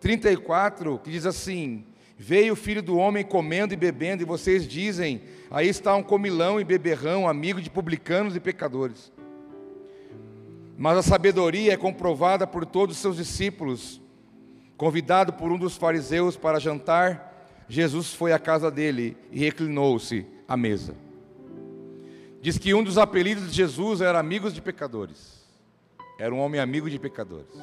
34, 0.00 0.98
que 0.98 1.10
diz 1.10 1.24
assim: 1.24 1.84
Veio 2.18 2.52
o 2.52 2.56
filho 2.56 2.82
do 2.82 2.96
homem 2.96 3.24
comendo 3.24 3.72
e 3.72 3.76
bebendo, 3.76 4.22
e 4.22 4.26
vocês 4.26 4.66
dizem: 4.66 5.22
Aí 5.50 5.68
está 5.68 5.94
um 5.94 6.02
comilão 6.02 6.60
e 6.60 6.64
beberrão, 6.64 7.28
amigo 7.28 7.60
de 7.60 7.70
publicanos 7.70 8.36
e 8.36 8.40
pecadores. 8.40 9.12
Mas 10.76 10.98
a 10.98 11.02
sabedoria 11.02 11.72
é 11.72 11.76
comprovada 11.76 12.46
por 12.46 12.66
todos 12.66 12.96
os 12.96 13.02
seus 13.02 13.16
discípulos. 13.16 14.00
Convidado 14.76 15.32
por 15.32 15.52
um 15.52 15.58
dos 15.58 15.76
fariseus 15.76 16.36
para 16.36 16.58
jantar, 16.58 17.64
Jesus 17.68 18.12
foi 18.12 18.32
à 18.32 18.38
casa 18.38 18.68
dele 18.68 19.16
e 19.30 19.38
reclinou-se 19.38 20.26
à 20.48 20.56
mesa. 20.56 20.96
Diz 22.42 22.58
que 22.58 22.74
um 22.74 22.82
dos 22.82 22.98
apelidos 22.98 23.50
de 23.50 23.56
Jesus 23.56 24.00
era 24.00 24.18
amigos 24.18 24.52
de 24.52 24.60
pecadores. 24.60 25.40
Era 26.18 26.34
um 26.34 26.40
homem 26.40 26.60
amigo 26.60 26.90
de 26.90 26.98
pecadores. 26.98 27.54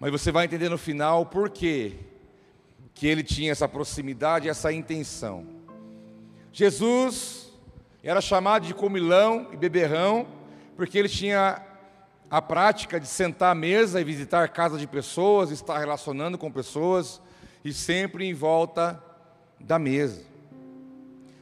Mas 0.00 0.10
você 0.10 0.32
vai 0.32 0.46
entender 0.46 0.68
no 0.68 0.76
final 0.76 1.24
por 1.24 1.48
quê 1.48 1.92
que 2.92 3.06
ele 3.06 3.22
tinha 3.22 3.52
essa 3.52 3.68
proximidade, 3.68 4.48
essa 4.48 4.72
intenção. 4.72 5.46
Jesus 6.52 7.52
era 8.02 8.20
chamado 8.20 8.66
de 8.66 8.74
comilão 8.74 9.50
e 9.52 9.56
beberrão, 9.56 10.26
porque 10.76 10.98
ele 10.98 11.08
tinha 11.08 11.64
a 12.28 12.42
prática 12.42 12.98
de 12.98 13.06
sentar 13.06 13.52
à 13.52 13.54
mesa 13.54 14.00
e 14.00 14.04
visitar 14.04 14.48
casas 14.48 14.80
de 14.80 14.88
pessoas, 14.88 15.52
estar 15.52 15.78
relacionando 15.78 16.36
com 16.36 16.50
pessoas 16.50 17.22
e 17.64 17.72
sempre 17.72 18.24
em 18.24 18.34
volta 18.34 19.00
da 19.60 19.78
mesa. 19.78 20.31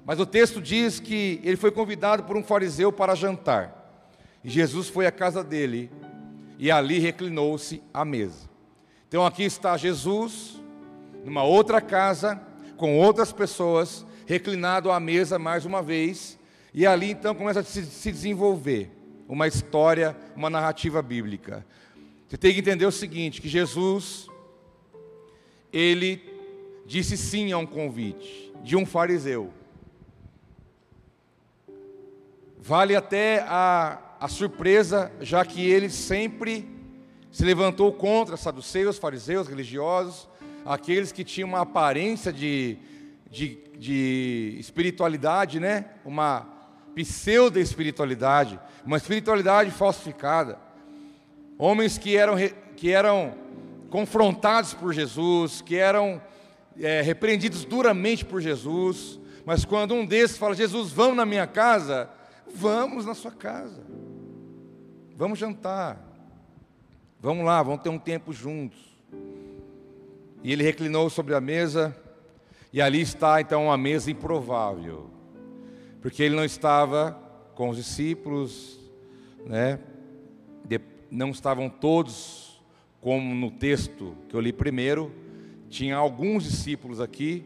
Mas 0.05 0.19
o 0.19 0.27
texto 0.27 0.61
diz 0.61 0.99
que 0.99 1.41
ele 1.45 1.57
foi 1.57 1.71
convidado 1.71 2.25
por 2.25 2.37
um 2.37 2.43
fariseu 2.43 2.93
para 2.93 3.15
jantar. 3.15 3.77
E 4.43 4.49
Jesus 4.49 4.89
foi 4.89 5.07
à 5.07 5.13
casa 5.13 5.45
dele 5.45 5.91
e 6.59 6.71
ali 6.71 6.99
reclinou-se 6.99 7.83
à 7.93 8.05
mesa. 8.05 8.49
Então 9.09 9.25
aqui 9.25 9.45
está 9.45 9.77
Jesus, 9.77 10.61
numa 11.25 11.43
outra 11.43 11.81
casa, 11.81 12.41
com 12.77 12.99
outras 12.99 13.33
pessoas, 13.33 14.07
reclinado 14.27 14.91
à 14.91 15.01
mesa 15.01 15.39
mais 15.39 15.65
uma 15.65 15.83
vez, 15.83 16.39
e 16.73 16.87
ali 16.87 17.11
então 17.11 17.35
começa 17.35 17.61
a 17.61 17.65
se, 17.65 17.85
se 17.85 18.13
desenvolver 18.13 18.91
uma 19.29 19.47
história, 19.47 20.17
uma 20.37 20.49
narrativa 20.49 21.03
bíblica. 21.03 21.67
Você 22.29 22.37
tem 22.37 22.53
que 22.53 22.61
entender 22.61 22.87
o 22.87 22.93
seguinte, 22.93 23.41
que 23.41 23.49
Jesus 23.49 24.29
ele 25.73 26.23
disse 26.87 27.17
sim 27.17 27.53
a 27.53 27.59
um 27.59 27.67
convite 27.67 28.53
de 28.63 28.77
um 28.77 28.85
fariseu. 28.87 29.53
Vale 32.63 32.95
até 32.95 33.43
a, 33.49 33.99
a 34.21 34.29
surpresa, 34.29 35.11
já 35.19 35.43
que 35.47 35.67
ele 35.67 35.89
sempre 35.89 36.69
se 37.33 37.43
levantou 37.43 37.91
contra 37.91 38.37
saduceus, 38.37 38.99
fariseus, 38.99 39.49
religiosos, 39.49 40.29
aqueles 40.63 41.11
que 41.11 41.25
tinham 41.25 41.49
uma 41.49 41.63
aparência 41.63 42.31
de, 42.31 42.77
de, 43.31 43.57
de 43.79 44.57
espiritualidade, 44.59 45.59
né? 45.59 45.87
uma 46.05 46.47
pseudo-espiritualidade, 46.95 48.61
uma 48.85 48.99
espiritualidade 48.99 49.71
falsificada. 49.71 50.59
Homens 51.57 51.97
que 51.97 52.15
eram, 52.15 52.35
que 52.77 52.91
eram 52.91 53.35
confrontados 53.89 54.75
por 54.75 54.93
Jesus, 54.93 55.63
que 55.63 55.77
eram 55.77 56.21
é, 56.79 57.01
repreendidos 57.01 57.65
duramente 57.65 58.23
por 58.23 58.43
Jesus, 58.43 59.19
mas 59.47 59.65
quando 59.65 59.95
um 59.95 60.05
desses 60.05 60.37
fala, 60.37 60.55
Jesus, 60.55 60.93
vamos 60.93 61.17
na 61.17 61.25
minha 61.25 61.47
casa, 61.47 62.11
vamos 62.55 63.05
na 63.07 63.15
sua 63.15 63.31
casa, 63.31 63.83
vamos 65.17 65.39
jantar, 65.39 66.03
vamos 67.21 67.45
lá, 67.45 67.63
vamos 67.63 67.83
ter 67.83 67.89
um 67.89 67.99
tempo 67.99 68.33
juntos. 68.33 68.79
E 70.43 70.53
ele 70.53 70.63
reclinou 70.63 71.11
sobre 71.11 71.35
a 71.35 71.41
mesa, 71.41 71.97
e 72.73 72.81
ali 72.81 73.01
está 73.01 73.41
então 73.41 73.67
uma 73.67 73.77
mesa 73.77 74.11
improvável, 74.11 75.11
porque 76.01 76.23
ele 76.23 76.35
não 76.35 76.45
estava 76.45 77.13
com 77.55 77.69
os 77.69 77.77
discípulos, 77.77 78.79
né? 79.45 79.79
não 81.11 81.31
estavam 81.31 81.69
todos, 81.69 82.63
como 83.01 83.35
no 83.35 83.51
texto 83.51 84.17
que 84.29 84.37
eu 84.37 84.41
li 84.41 84.53
primeiro, 84.53 85.13
tinha 85.69 85.97
alguns 85.97 86.45
discípulos 86.45 87.01
aqui, 87.01 87.45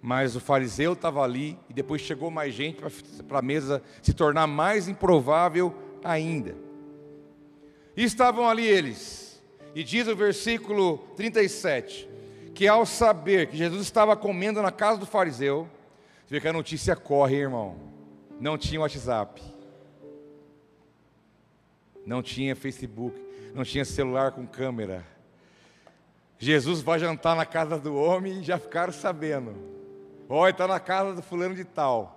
mas 0.00 0.36
o 0.36 0.40
fariseu 0.40 0.92
estava 0.92 1.22
ali, 1.22 1.58
e 1.68 1.72
depois 1.72 2.00
chegou 2.00 2.30
mais 2.30 2.54
gente 2.54 2.80
para 3.26 3.38
a 3.38 3.42
mesa 3.42 3.82
se 4.02 4.12
tornar 4.12 4.46
mais 4.46 4.88
improvável 4.88 5.74
ainda. 6.04 6.54
E 7.96 8.04
estavam 8.04 8.48
ali 8.48 8.64
eles, 8.64 9.42
e 9.74 9.82
diz 9.82 10.06
o 10.06 10.14
versículo 10.14 10.98
37: 11.16 12.08
que 12.54 12.66
ao 12.66 12.84
saber 12.84 13.48
que 13.48 13.56
Jesus 13.56 13.82
estava 13.82 14.16
comendo 14.16 14.60
na 14.62 14.72
casa 14.72 14.98
do 14.98 15.06
fariseu, 15.06 15.68
você 16.26 16.34
vê 16.34 16.40
que 16.40 16.48
a 16.48 16.52
notícia 16.52 16.96
corre, 16.96 17.36
irmão. 17.36 17.76
Não 18.40 18.58
tinha 18.58 18.80
WhatsApp, 18.80 19.42
não 22.06 22.22
tinha 22.22 22.54
Facebook, 22.54 23.20
não 23.54 23.64
tinha 23.64 23.84
celular 23.84 24.32
com 24.32 24.46
câmera. 24.46 25.04
Jesus 26.38 26.80
vai 26.80 26.98
jantar 26.98 27.34
na 27.34 27.44
casa 27.44 27.78
do 27.78 27.96
homem 27.96 28.40
e 28.40 28.44
já 28.44 28.58
ficaram 28.58 28.92
sabendo. 28.92 29.77
Olha, 30.30 30.50
está 30.50 30.68
na 30.68 30.78
casa 30.78 31.14
do 31.14 31.22
fulano 31.22 31.54
de 31.54 31.64
tal. 31.64 32.14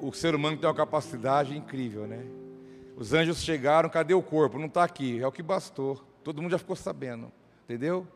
O 0.00 0.10
ser 0.12 0.34
humano 0.34 0.56
tem 0.56 0.66
uma 0.66 0.74
capacidade 0.74 1.54
incrível, 1.56 2.06
né? 2.06 2.24
Os 2.96 3.12
anjos 3.12 3.42
chegaram, 3.42 3.90
cadê 3.90 4.14
o 4.14 4.22
corpo? 4.22 4.58
Não 4.58 4.66
está 4.66 4.82
aqui, 4.82 5.20
é 5.20 5.26
o 5.26 5.32
que 5.32 5.42
bastou. 5.42 6.02
Todo 6.24 6.40
mundo 6.40 6.52
já 6.52 6.58
ficou 6.58 6.74
sabendo, 6.74 7.30
entendeu? 7.64 8.06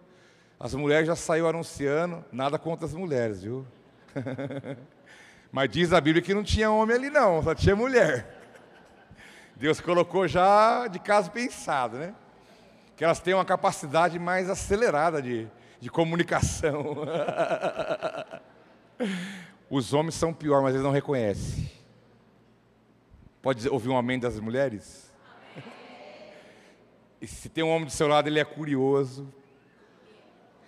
As 0.59 0.73
mulheres 0.75 1.07
já 1.07 1.15
saíram 1.15 1.49
anunciando, 1.49 2.25
nada 2.33 2.59
contra 2.59 2.87
as 2.87 2.95
mulheres, 2.95 3.43
viu? 3.43 3.67
Mas 5.53 5.71
diz 5.71 5.93
a 5.93 6.01
Bíblia 6.01 6.23
que 6.23 6.33
não 6.33 6.43
tinha 6.43 6.71
homem 6.71 6.97
ali 6.97 7.11
não, 7.11 7.43
só 7.43 7.55
tinha 7.55 7.77
mulher. 7.77 8.41
Deus 9.55 9.81
colocou 9.81 10.27
já 10.27 10.87
de 10.87 10.99
caso 10.99 11.31
pensado, 11.31 11.99
né? 11.99 12.15
Que 12.97 13.05
elas 13.05 13.21
têm 13.21 13.35
uma 13.35 13.45
capacidade 13.45 14.19
mais 14.19 14.49
acelerada 14.49 15.21
de, 15.21 15.47
de 15.81 15.91
comunicação. 15.91 16.97
Os 19.69 19.93
homens 19.93 20.15
são 20.15 20.33
pior, 20.33 20.63
mas 20.63 20.75
eles 20.75 20.85
não 20.85 20.93
reconhecem. 20.93 21.71
Pode 23.43 23.69
ouvir 23.69 23.89
um 23.89 23.97
amém 23.97 24.19
das 24.19 24.39
mulheres? 24.39 25.13
E 27.21 27.27
se 27.27 27.49
tem 27.49 27.65
um 27.65 27.71
homem 27.71 27.87
do 27.87 27.91
seu 27.91 28.07
lado, 28.07 28.29
ele 28.29 28.39
é 28.39 28.45
curioso, 28.45 29.33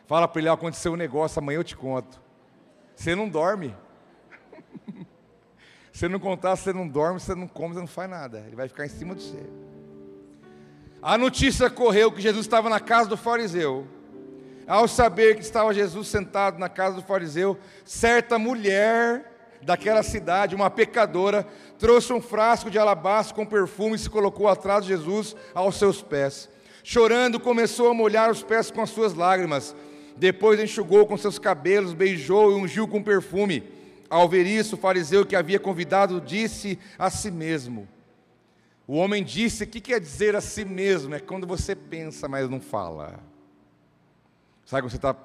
Fala 0.08 0.26
para 0.26 0.40
ele, 0.40 0.48
aconteceu 0.48 0.94
um 0.94 0.96
negócio, 0.96 1.38
amanhã 1.38 1.58
eu 1.58 1.64
te 1.64 1.76
conto. 1.76 2.18
Você 2.96 3.14
não 3.14 3.28
dorme. 3.28 3.76
você 5.92 6.08
não 6.08 6.18
contar, 6.18 6.56
você 6.56 6.72
não 6.72 6.88
dorme, 6.88 7.20
você 7.20 7.34
não 7.34 7.46
come, 7.46 7.74
você 7.74 7.80
não 7.80 7.86
faz 7.86 8.08
nada. 8.08 8.42
Ele 8.46 8.56
vai 8.56 8.68
ficar 8.68 8.86
em 8.86 8.88
cima 8.88 9.14
de 9.14 9.24
você. 9.24 9.46
A 11.02 11.18
notícia 11.18 11.68
correu 11.68 12.10
que 12.10 12.22
Jesus 12.22 12.46
estava 12.46 12.70
na 12.70 12.80
casa 12.80 13.06
do 13.06 13.18
fariseu. 13.18 13.86
Ao 14.68 14.86
saber 14.86 15.34
que 15.34 15.42
estava 15.42 15.74
Jesus 15.74 16.06
sentado 16.06 16.58
na 16.58 16.68
casa 16.68 16.96
do 16.96 17.02
fariseu, 17.02 17.58
certa 17.84 18.38
mulher 18.38 19.32
daquela 19.62 20.04
cidade, 20.04 20.54
uma 20.54 20.70
pecadora, 20.70 21.44
trouxe 21.78 22.12
um 22.12 22.20
frasco 22.20 22.70
de 22.70 22.78
alabastro 22.78 23.34
com 23.34 23.44
perfume 23.44 23.96
e 23.96 23.98
se 23.98 24.08
colocou 24.08 24.46
atrás 24.46 24.84
de 24.84 24.90
Jesus 24.90 25.34
aos 25.52 25.76
seus 25.76 26.02
pés. 26.02 26.48
Chorando, 26.84 27.40
começou 27.40 27.90
a 27.90 27.94
molhar 27.94 28.30
os 28.30 28.42
pés 28.42 28.70
com 28.70 28.80
as 28.80 28.90
suas 28.90 29.14
lágrimas 29.14 29.74
depois 30.18 30.60
enxugou 30.60 31.06
com 31.06 31.16
seus 31.16 31.38
cabelos, 31.38 31.94
beijou 31.94 32.50
e 32.50 32.54
ungiu 32.54 32.88
com 32.88 33.02
perfume. 33.02 33.62
Ao 34.10 34.28
ver 34.28 34.46
isso, 34.46 34.74
o 34.74 34.78
fariseu 34.78 35.24
que 35.24 35.36
havia 35.36 35.60
convidado 35.60 36.20
disse 36.20 36.78
a 36.98 37.08
si 37.08 37.30
mesmo: 37.30 37.86
O 38.86 38.94
homem 38.94 39.22
disse: 39.22 39.64
O 39.64 39.66
que 39.66 39.80
quer 39.80 40.00
dizer 40.00 40.34
a 40.34 40.40
si 40.40 40.64
mesmo? 40.64 41.14
É 41.14 41.20
quando 41.20 41.46
você 41.46 41.74
pensa, 41.74 42.26
mas 42.28 42.50
não 42.50 42.60
fala. 42.60 43.20
Sabe 44.68 44.82
quando 44.82 44.90
você 44.90 44.98
está 44.98 45.16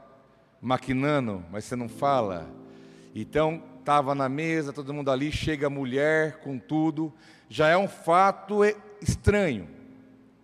maquinando, 0.62 1.44
mas 1.52 1.66
você 1.66 1.76
não 1.76 1.90
fala? 1.90 2.50
Então, 3.14 3.62
estava 3.78 4.16
na 4.16 4.30
mesa, 4.30 4.72
todo 4.72 4.94
mundo 4.94 5.12
ali, 5.12 5.34
chega 5.34 5.68
a 5.68 5.70
mulher 5.70 6.38
com 6.38 6.58
tudo, 6.58 7.14
já 7.50 7.68
é 7.68 7.76
um 7.76 7.90
fato 7.90 8.62
estranho. 9.02 9.68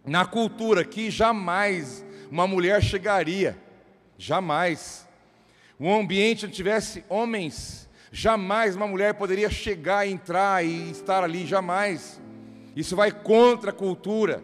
Na 0.06 0.26
cultura 0.26 0.82
aqui, 0.82 1.10
jamais 1.10 2.06
uma 2.30 2.46
mulher 2.46 2.84
chegaria, 2.84 3.58
jamais. 4.18 5.08
Um 5.80 5.98
ambiente 5.98 6.46
onde 6.46 6.54
tivesse 6.54 7.06
homens, 7.08 7.90
jamais 8.12 8.76
uma 8.76 8.86
mulher 8.86 9.14
poderia 9.14 9.50
chegar, 9.50 10.06
entrar 10.06 10.62
e 10.66 10.92
estar 10.92 11.24
ali, 11.24 11.48
jamais. 11.48 12.20
Isso 12.76 12.98
vai 12.98 13.14
contra 13.14 13.70
a 13.70 13.74
cultura. 13.74 14.44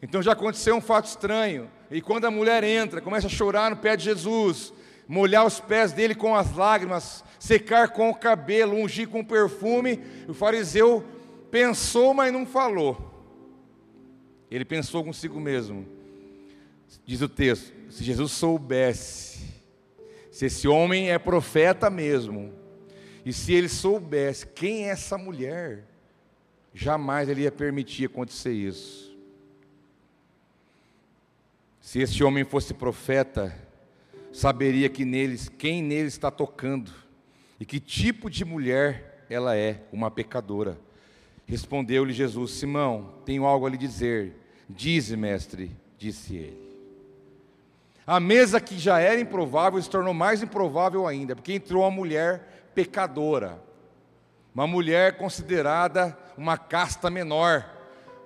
Então 0.00 0.22
já 0.22 0.30
aconteceu 0.30 0.76
um 0.76 0.80
fato 0.80 1.06
estranho. 1.06 1.68
E 1.90 2.00
quando 2.00 2.26
a 2.26 2.30
mulher 2.30 2.62
entra, 2.64 3.00
começa 3.00 3.26
a 3.26 3.30
chorar 3.30 3.70
no 3.70 3.76
pé 3.76 3.96
de 3.96 4.04
Jesus, 4.04 4.72
molhar 5.06 5.46
os 5.46 5.58
pés 5.58 5.92
dele 5.92 6.14
com 6.14 6.34
as 6.36 6.54
lágrimas, 6.54 7.24
secar 7.38 7.88
com 7.88 8.10
o 8.10 8.14
cabelo, 8.14 8.76
ungir 8.76 9.08
com 9.08 9.24
perfume, 9.24 10.00
o 10.28 10.34
fariseu 10.34 11.04
pensou, 11.50 12.12
mas 12.12 12.32
não 12.32 12.44
falou. 12.44 13.08
Ele 14.50 14.64
pensou 14.64 15.02
consigo 15.04 15.40
mesmo. 15.40 15.86
Diz 17.04 17.22
o 17.22 17.28
texto: 17.28 17.72
se 17.90 18.04
Jesus 18.04 18.32
soubesse, 18.32 19.40
se 20.30 20.46
esse 20.46 20.68
homem 20.68 21.10
é 21.10 21.18
profeta 21.18 21.88
mesmo, 21.88 22.52
e 23.24 23.32
se 23.32 23.52
ele 23.52 23.68
soubesse 23.68 24.46
quem 24.46 24.88
é 24.88 24.92
essa 24.92 25.18
mulher, 25.18 25.84
jamais 26.72 27.28
ele 27.28 27.42
ia 27.42 27.52
permitir 27.52 28.06
acontecer 28.06 28.52
isso. 28.52 29.07
Se 31.88 32.00
esse 32.00 32.22
homem 32.22 32.44
fosse 32.44 32.74
profeta, 32.74 33.56
saberia 34.30 34.90
que 34.90 35.06
neles, 35.06 35.48
quem 35.48 35.82
nele 35.82 36.08
está 36.08 36.30
tocando 36.30 36.92
e 37.58 37.64
que 37.64 37.80
tipo 37.80 38.28
de 38.28 38.44
mulher 38.44 39.24
ela 39.30 39.56
é, 39.56 39.80
uma 39.90 40.10
pecadora. 40.10 40.78
Respondeu-lhe 41.46 42.12
Jesus: 42.12 42.50
Simão, 42.50 43.14
tenho 43.24 43.46
algo 43.46 43.66
a 43.66 43.70
lhe 43.70 43.78
dizer. 43.78 44.34
Dize, 44.68 45.16
mestre, 45.16 45.74
disse 45.96 46.36
ele. 46.36 46.76
A 48.06 48.20
mesa 48.20 48.60
que 48.60 48.78
já 48.78 49.00
era 49.00 49.18
improvável 49.18 49.80
se 49.80 49.88
tornou 49.88 50.12
mais 50.12 50.42
improvável 50.42 51.06
ainda, 51.06 51.34
porque 51.34 51.54
entrou 51.54 51.84
uma 51.84 51.90
mulher 51.90 52.70
pecadora, 52.74 53.58
uma 54.54 54.66
mulher 54.66 55.16
considerada 55.16 56.14
uma 56.36 56.58
casta 56.58 57.08
menor, 57.08 57.64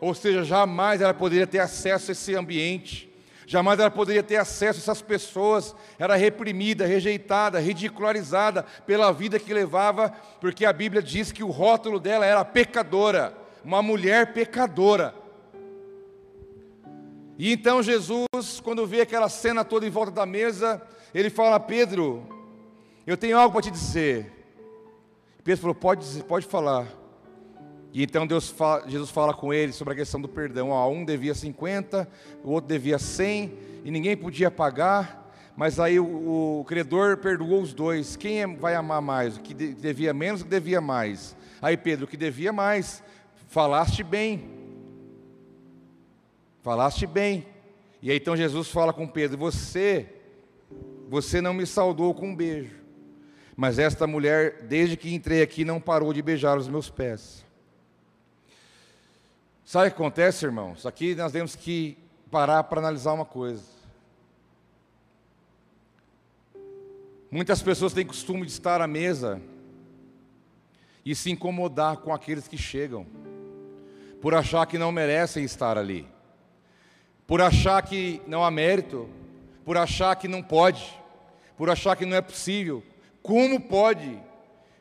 ou 0.01 0.15
seja, 0.15 0.43
jamais 0.43 1.01
ela 1.01 1.15
poderia 1.15 1.47
ter 1.47 1.61
acesso 1.61 2.11
a 2.11 2.13
esse 2.13 2.35
ambiente. 2.35 3.12
Jamais 3.53 3.79
ela 3.79 3.91
poderia 3.91 4.23
ter 4.23 4.37
acesso 4.37 4.79
a 4.79 4.83
essas 4.83 5.03
pessoas, 5.03 5.77
era 5.99 6.17
reprimida, 6.17 6.87
rejeitada, 6.87 7.61
ridicularizada 7.61 8.63
pela 8.87 9.13
vida 9.13 9.39
que 9.39 9.53
levava, 9.53 10.11
porque 10.41 10.65
a 10.65 10.73
Bíblia 10.73 11.03
diz 11.03 11.31
que 11.31 11.45
o 11.45 11.51
rótulo 11.51 12.01
dela 12.01 12.25
era 12.25 12.47
pecadora, 12.47 13.37
uma 13.63 13.83
mulher 13.83 14.33
pecadora. 14.33 15.15
E 17.39 17.53
então 17.53 17.83
Jesus, 17.83 18.59
quando 18.65 18.87
vê 18.87 19.03
aquela 19.03 19.29
cena 19.29 19.63
toda 19.63 19.87
em 19.87 19.91
volta 19.91 20.13
da 20.13 20.25
mesa, 20.25 20.81
ele 21.15 21.29
fala: 21.29 21.61
Pedro, 21.61 22.27
eu 23.07 23.19
tenho 23.19 23.39
algo 23.39 23.53
para 23.53 23.65
te 23.65 23.71
dizer. 23.71 24.33
Pedro 25.45 25.61
falou: 25.61 25.75
Pode, 25.75 26.25
pode 26.25 26.47
falar. 26.47 27.02
E 27.93 28.03
então 28.03 28.27
Deus 28.27 28.49
fala, 28.49 28.89
Jesus 28.89 29.11
fala 29.11 29.35
com 29.35 29.53
ele 29.53 29.73
sobre 29.73 29.93
a 29.93 29.97
questão 29.97 30.21
do 30.21 30.29
perdão. 30.29 30.71
Ó, 30.71 30.91
um 30.91 31.05
devia 31.05 31.35
50, 31.35 32.09
o 32.43 32.51
outro 32.51 32.69
devia 32.69 32.99
100, 32.99 33.53
e 33.85 33.91
ninguém 33.91 34.17
podia 34.17 34.51
pagar. 34.51 35.31
Mas 35.55 35.79
aí 35.79 36.01
o, 36.01 36.61
o 36.61 36.65
credor 36.65 37.19
perdoou 37.19 37.61
os 37.61 37.75
dois. 37.75 38.17
Quem 38.17 38.41
é, 38.41 38.47
vai 38.47 38.75
amar 38.75 39.03
mais? 39.03 39.37
O 39.37 39.41
que 39.41 39.53
devia 39.53 40.15
menos, 40.15 40.41
o 40.41 40.45
que 40.45 40.51
devia 40.51 40.81
mais? 40.81 41.37
Aí 41.61 41.77
Pedro, 41.77 42.07
o 42.07 42.09
que 42.09 42.17
devia 42.17 42.53
mais? 42.53 43.03
Falaste 43.49 44.03
bem. 44.03 44.49
Falaste 46.63 47.07
bem. 47.07 47.47
E 48.01 48.11
aí 48.11 48.17
então 48.17 48.35
Jesus 48.35 48.69
fala 48.69 48.95
com 48.95 49.07
Pedro: 49.07 49.37
Você, 49.37 50.07
você 51.11 51.43
não 51.43 51.53
me 51.53 51.67
saudou 51.67 52.15
com 52.15 52.29
um 52.29 52.35
beijo. 52.35 52.81
Mas 53.55 53.79
esta 53.79 54.07
mulher, 54.07 54.63
desde 54.63 54.97
que 54.97 55.15
entrei 55.15 55.43
aqui, 55.43 55.63
não 55.63 55.79
parou 55.79 56.15
de 56.15 56.23
beijar 56.23 56.57
os 56.57 56.69
meus 56.69 56.89
pés. 56.89 57.45
Sabe 59.65 59.87
o 59.87 59.91
que 59.91 59.95
acontece, 59.95 60.45
irmãos? 60.45 60.85
Aqui 60.85 61.15
nós 61.15 61.33
temos 61.33 61.55
que 61.55 61.97
parar 62.31 62.65
para 62.65 62.81
analisar 62.81 63.13
uma 63.13 63.25
coisa. 63.25 63.63
Muitas 67.31 67.63
pessoas 67.63 67.93
têm 67.93 68.05
costume 68.05 68.45
de 68.45 68.53
estar 68.53 68.81
à 68.81 68.87
mesa 68.87 69.41
e 71.05 71.15
se 71.15 71.31
incomodar 71.31 71.99
com 71.99 72.13
aqueles 72.13 72.47
que 72.47 72.59
chegam, 72.59 73.07
por 74.21 74.35
achar 74.35 74.67
que 74.67 74.77
não 74.77 74.93
merecem 74.93 75.45
estar 75.45 75.79
ali, 75.79 76.07
por 77.27 77.41
achar 77.41 77.81
que 77.83 78.21
não 78.27 78.45
há 78.45 78.51
mérito, 78.51 79.09
por 79.65 79.77
achar 79.79 80.15
que 80.17 80.29
não 80.29 80.43
pode, 80.43 81.01
por 81.57 81.71
achar 81.71 81.97
que 81.97 82.05
não 82.05 82.17
é 82.17 82.21
possível. 82.21 82.83
Como 83.23 83.61
pode? 83.61 84.21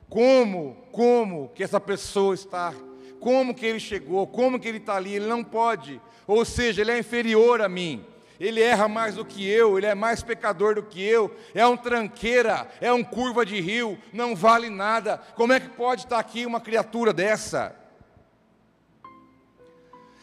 Como, 0.09 0.75
como 0.91 1.49
que 1.49 1.63
essa 1.63 1.79
pessoa 1.79 2.33
está 2.33 2.73
como 3.21 3.53
que 3.53 3.67
ele 3.67 3.79
chegou, 3.79 4.25
como 4.25 4.59
que 4.59 4.67
ele 4.67 4.79
está 4.79 4.95
ali, 4.95 5.13
ele 5.13 5.27
não 5.27 5.43
pode. 5.43 6.01
Ou 6.25 6.43
seja, 6.43 6.81
ele 6.81 6.91
é 6.91 6.99
inferior 6.99 7.61
a 7.61 7.69
mim. 7.69 8.03
Ele 8.39 8.59
erra 8.59 8.87
mais 8.87 9.13
do 9.13 9.23
que 9.23 9.47
eu, 9.47 9.77
ele 9.77 9.85
é 9.85 9.93
mais 9.93 10.23
pecador 10.23 10.73
do 10.73 10.81
que 10.81 10.99
eu, 10.99 11.33
é 11.53 11.65
um 11.67 11.77
tranqueira, 11.77 12.67
é 12.81 12.91
um 12.91 13.03
curva 13.03 13.45
de 13.45 13.61
rio, 13.61 13.99
não 14.11 14.35
vale 14.35 14.67
nada. 14.67 15.19
Como 15.35 15.53
é 15.53 15.59
que 15.59 15.69
pode 15.69 16.05
estar 16.05 16.17
aqui 16.17 16.43
uma 16.47 16.59
criatura 16.59 17.13
dessa? 17.13 17.75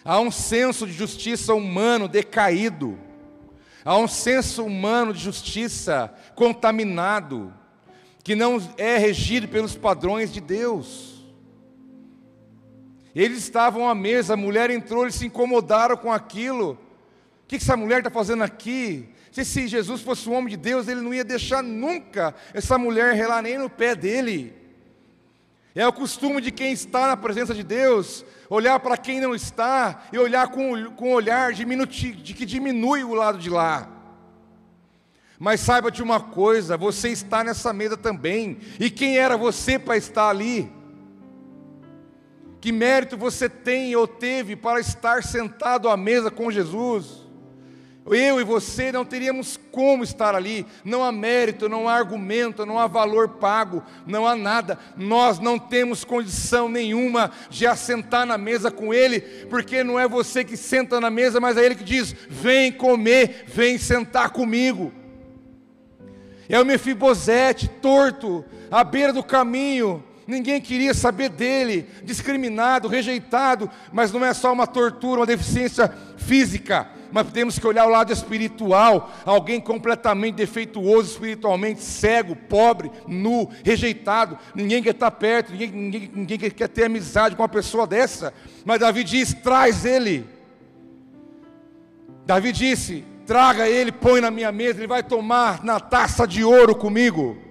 Há 0.05 0.19
um 0.19 0.33
senso 0.33 0.85
de 0.85 0.93
justiça 0.93 1.55
humano 1.55 2.09
decaído, 2.09 2.99
há 3.85 3.97
um 3.97 4.09
senso 4.09 4.65
humano 4.65 5.13
de 5.13 5.21
justiça 5.21 6.13
contaminado, 6.35 7.55
que 8.25 8.35
não 8.35 8.61
é 8.77 8.99
regido 8.99 9.47
pelos 9.47 9.77
padrões 9.77 10.33
de 10.33 10.41
Deus. 10.41 11.18
Eles 13.15 13.39
estavam 13.39 13.89
à 13.89 13.95
mesa, 13.95 14.35
a 14.35 14.37
mulher 14.37 14.71
entrou, 14.71 15.05
eles 15.05 15.15
se 15.15 15.27
incomodaram 15.27 15.97
com 15.97 16.13
aquilo. 16.13 16.73
O 17.45 17.47
que 17.49 17.57
essa 17.57 17.77
mulher 17.77 17.99
está 17.99 18.11
fazendo 18.11 18.43
aqui? 18.43 19.09
Se, 19.33 19.67
Jesus 19.67 20.03
fosse 20.03 20.29
um 20.29 20.35
homem 20.35 20.51
de 20.51 20.57
Deus, 20.57 20.89
ele 20.89 21.01
não 21.01 21.15
ia 21.15 21.25
deixar 21.25 21.63
nunca 21.63 22.35
essa 22.53 22.77
mulher 22.77 23.15
relar 23.15 23.43
nem 23.43 23.59
no 23.59 23.71
pé 23.71 23.95
dele. 23.95 24.55
É 25.75 25.87
o 25.87 25.93
costume 25.93 26.41
de 26.41 26.51
quem 26.51 26.73
está 26.73 27.07
na 27.07 27.17
presença 27.17 27.55
de 27.55 27.63
Deus, 27.63 28.25
olhar 28.51 28.81
para 28.81 28.97
quem 28.97 29.21
não 29.21 29.35
está 29.35 30.07
e 30.13 30.19
olhar 30.19 30.49
com, 30.49 30.91
com 30.93 31.11
um 31.11 31.13
olhar 31.13 31.53
de, 31.53 31.65
de 31.65 32.35
que 32.35 32.45
diminui 32.45 33.05
o 33.05 33.15
lado 33.15 33.39
de 33.39 33.49
lá. 33.49 33.89
Mas 35.39 35.61
saiba 35.61 35.91
de 35.91 36.03
uma 36.03 36.21
coisa: 36.21 36.77
você 36.77 37.11
está 37.11 37.45
nessa 37.45 37.73
mesa 37.73 37.97
também, 37.97 38.59
e 38.81 38.91
quem 38.91 39.19
era 39.19 39.37
você 39.37 39.79
para 39.79 39.97
estar 39.97 40.29
ali? 40.29 40.71
Que 42.61 42.73
mérito 42.73 43.17
você 43.17 43.49
tem 43.49 43.95
ou 43.95 44.07
teve 44.07 44.57
para 44.57 44.81
estar 44.81 45.23
sentado 45.23 45.89
à 45.89 45.97
mesa 45.97 46.31
com 46.31 46.51
Jesus? 46.51 47.29
Eu 48.11 48.41
e 48.41 48.45
você 48.45 48.91
não 48.91 49.05
teríamos 49.05 49.59
como 49.71 50.03
estar 50.03 50.35
ali, 50.35 50.67
não 50.85 51.05
há 51.05 51.13
mérito, 51.13 51.69
não 51.69 51.89
há 51.89 51.95
argumento, 51.95 52.65
não 52.65 52.79
há 52.79 52.87
valor 52.87 53.29
pago, 53.29 53.83
não 54.07 54.27
há 54.27 54.35
nada. 54.35 54.79
Nós 54.97 55.39
não 55.39 55.59
temos 55.59 56.05
condição 56.05 56.69
nenhuma 56.69 57.31
de 57.51 57.67
assentar 57.67 58.25
na 58.25 58.39
mesa 58.39 58.71
com 58.71 58.95
Ele, 58.95 59.21
porque 59.51 59.85
não 59.85 60.01
é 60.01 60.09
você 60.09 60.43
que 60.43 60.57
senta 60.57 61.01
na 61.01 61.11
mesa, 61.11 61.39
mas 61.39 61.57
é 61.57 61.65
Ele 61.65 61.75
que 61.75 61.85
diz: 61.85 62.15
vem 62.29 62.73
comer, 62.73 63.45
vem 63.47 63.77
sentar 63.79 64.31
comigo. 64.31 64.93
É 66.49 66.59
o 66.59 66.65
Mefibosete, 66.65 67.69
torto, 67.69 68.43
à 68.71 68.83
beira 68.83 69.13
do 69.13 69.23
caminho, 69.23 70.03
ninguém 70.29 70.61
queria 70.61 70.93
saber 70.93 71.31
dele, 71.31 71.89
discriminado, 72.05 72.87
rejeitado, 72.87 73.69
mas 73.91 74.13
não 74.13 74.23
é 74.23 74.35
só 74.35 74.53
uma 74.53 74.67
tortura, 74.67 75.21
uma 75.21 75.27
deficiência 75.27 75.91
física, 76.19 76.87
mas 77.11 77.33
temos 77.33 77.59
que 77.59 77.67
olhar 77.67 77.87
o 77.87 77.91
lado 77.91 78.13
espiritual, 78.13 79.11
alguém 79.25 79.59
completamente 79.59 80.35
defeituoso, 80.35 81.13
espiritualmente 81.13 81.81
cego, 81.81 82.37
pobre, 82.37 82.93
nu, 83.07 83.49
rejeitado, 83.65 84.39
ninguém 84.55 84.83
quer 84.83 84.91
estar 84.91 85.11
perto, 85.11 85.51
ninguém, 85.51 85.71
ninguém, 85.71 86.11
ninguém 86.15 86.39
quer 86.39 86.69
ter 86.69 86.85
amizade 86.85 87.35
com 87.35 87.43
uma 87.43 87.49
pessoa 87.49 87.87
dessa, 87.87 88.35
mas 88.67 88.81
Davi 88.81 89.03
diz: 89.03 89.33
traz 89.33 89.87
ele. 89.87 90.27
Davi 92.27 92.53
disse: 92.53 93.03
traga 93.27 93.67
ele, 93.67 93.91
põe 93.91 94.21
na 94.21 94.31
minha 94.31 94.53
mesa, 94.53 94.79
ele 94.79 94.87
vai 94.87 95.03
tomar 95.03 95.65
na 95.65 95.81
taça 95.81 96.27
de 96.27 96.45
ouro 96.45 96.75
comigo. 96.75 97.48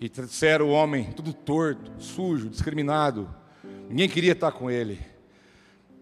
E 0.00 0.08
trouxeram 0.08 0.66
o 0.66 0.70
homem 0.70 1.12
tudo 1.12 1.32
torto, 1.32 1.92
sujo, 1.98 2.48
discriminado. 2.48 3.32
Ninguém 3.88 4.08
queria 4.08 4.32
estar 4.32 4.52
com 4.52 4.70
ele. 4.70 4.98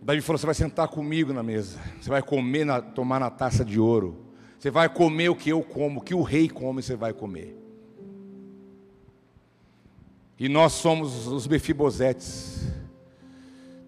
Davi 0.00 0.20
falou: 0.20 0.38
Você 0.38 0.46
vai 0.46 0.54
sentar 0.54 0.88
comigo 0.88 1.32
na 1.32 1.42
mesa. 1.42 1.78
Você 2.00 2.10
vai 2.10 2.22
comer, 2.22 2.64
na, 2.64 2.80
tomar 2.80 3.20
na 3.20 3.30
taça 3.30 3.64
de 3.64 3.78
ouro. 3.78 4.26
Você 4.58 4.70
vai 4.70 4.88
comer 4.88 5.28
o 5.28 5.36
que 5.36 5.50
eu 5.50 5.62
como, 5.62 6.00
o 6.00 6.02
que 6.02 6.14
o 6.14 6.22
rei 6.22 6.48
come, 6.48 6.82
você 6.82 6.96
vai 6.96 7.12
comer. 7.12 7.58
E 10.38 10.48
nós 10.48 10.72
somos 10.72 11.28
os 11.28 11.46
befibosetes, 11.46 12.68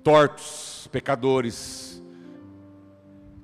tortos, 0.04 0.88
pecadores, 0.92 2.00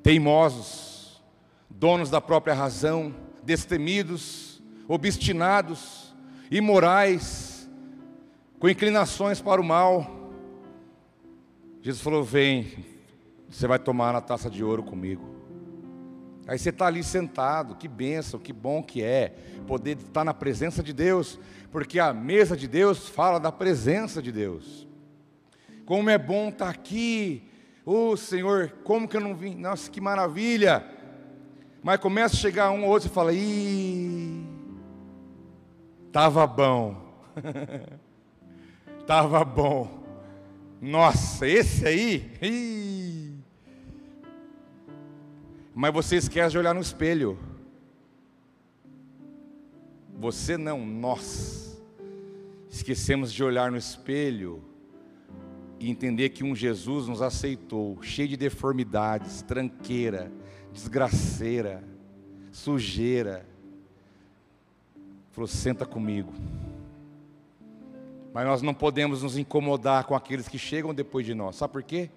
teimosos, 0.02 1.20
donos 1.68 2.08
da 2.08 2.20
própria 2.20 2.54
razão, 2.54 3.14
destemidos, 3.42 4.62
obstinados, 4.86 5.99
imorais, 6.50 7.70
com 8.58 8.68
inclinações 8.68 9.40
para 9.40 9.60
o 9.60 9.64
mal. 9.64 10.30
Jesus 11.80 12.02
falou: 12.02 12.24
Vem, 12.24 12.84
você 13.48 13.66
vai 13.66 13.78
tomar 13.78 14.12
na 14.12 14.20
taça 14.20 14.50
de 14.50 14.64
ouro 14.64 14.82
comigo. 14.82 15.30
Aí 16.46 16.58
você 16.58 16.70
está 16.70 16.86
ali 16.86 17.04
sentado, 17.04 17.76
que 17.76 17.86
benção, 17.86 18.40
que 18.40 18.52
bom 18.52 18.82
que 18.82 19.02
é 19.02 19.34
poder 19.68 19.96
estar 19.98 20.24
na 20.24 20.34
presença 20.34 20.82
de 20.82 20.92
Deus, 20.92 21.38
porque 21.70 22.00
a 22.00 22.12
mesa 22.12 22.56
de 22.56 22.66
Deus 22.66 23.08
fala 23.08 23.38
da 23.38 23.52
presença 23.52 24.20
de 24.20 24.32
Deus. 24.32 24.88
Como 25.86 26.10
é 26.10 26.18
bom 26.18 26.48
estar 26.48 26.68
aqui, 26.68 27.48
ô 27.84 28.10
oh, 28.10 28.16
Senhor, 28.16 28.72
como 28.82 29.06
que 29.06 29.16
eu 29.16 29.20
não 29.20 29.34
vim? 29.34 29.54
Nossa, 29.54 29.88
que 29.88 30.00
maravilha! 30.00 30.84
Mas 31.82 32.00
começa 32.00 32.34
a 32.34 32.38
chegar 32.38 32.70
um 32.72 32.84
ou 32.84 32.90
outro 32.90 33.08
e 33.08 33.12
fala: 33.12 33.32
ih, 33.32 34.49
estava 36.10 36.44
bom, 36.44 36.96
estava 39.00 39.44
bom. 39.44 40.00
Nossa, 40.82 41.46
esse 41.46 41.86
aí, 41.86 43.38
mas 45.72 45.92
você 45.94 46.16
esquece 46.16 46.50
de 46.50 46.58
olhar 46.58 46.74
no 46.74 46.80
espelho. 46.80 47.38
Você 50.18 50.58
não, 50.58 50.84
nós. 50.84 51.80
Esquecemos 52.68 53.32
de 53.32 53.42
olhar 53.44 53.70
no 53.70 53.78
espelho 53.78 54.64
e 55.78 55.88
entender 55.88 56.30
que 56.30 56.42
um 56.42 56.54
Jesus 56.54 57.06
nos 57.06 57.22
aceitou, 57.22 58.02
cheio 58.02 58.28
de 58.28 58.36
deformidades, 58.36 59.42
tranqueira, 59.42 60.30
desgraceira, 60.72 61.84
sujeira. 62.50 63.49
Falou: 65.30 65.46
senta 65.46 65.86
comigo. 65.86 66.32
Mas 68.32 68.46
nós 68.46 68.62
não 68.62 68.72
podemos 68.72 69.22
nos 69.22 69.36
incomodar 69.36 70.04
com 70.04 70.14
aqueles 70.14 70.48
que 70.48 70.58
chegam 70.58 70.94
depois 70.94 71.26
de 71.26 71.34
nós. 71.34 71.56
Sabe 71.56 71.72
por 71.72 71.82
quê? 71.82 72.10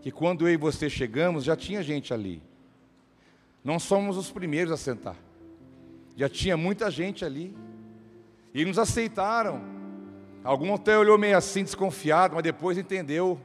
Que 0.00 0.10
quando 0.10 0.48
eu 0.48 0.54
e 0.54 0.56
você 0.56 0.88
chegamos, 0.88 1.44
já 1.44 1.56
tinha 1.56 1.82
gente 1.82 2.14
ali. 2.14 2.42
Não 3.62 3.78
somos 3.78 4.16
os 4.16 4.30
primeiros 4.30 4.72
a 4.72 4.76
sentar. 4.76 5.16
Já 6.16 6.28
tinha 6.28 6.56
muita 6.56 6.90
gente 6.90 7.24
ali. 7.24 7.54
E 8.54 8.64
nos 8.64 8.78
aceitaram. 8.78 9.60
Algum 10.42 10.74
até 10.74 10.96
olhou 10.96 11.18
meio 11.18 11.36
assim, 11.36 11.62
desconfiado, 11.62 12.34
mas 12.34 12.42
depois 12.42 12.78
entendeu. 12.78 13.38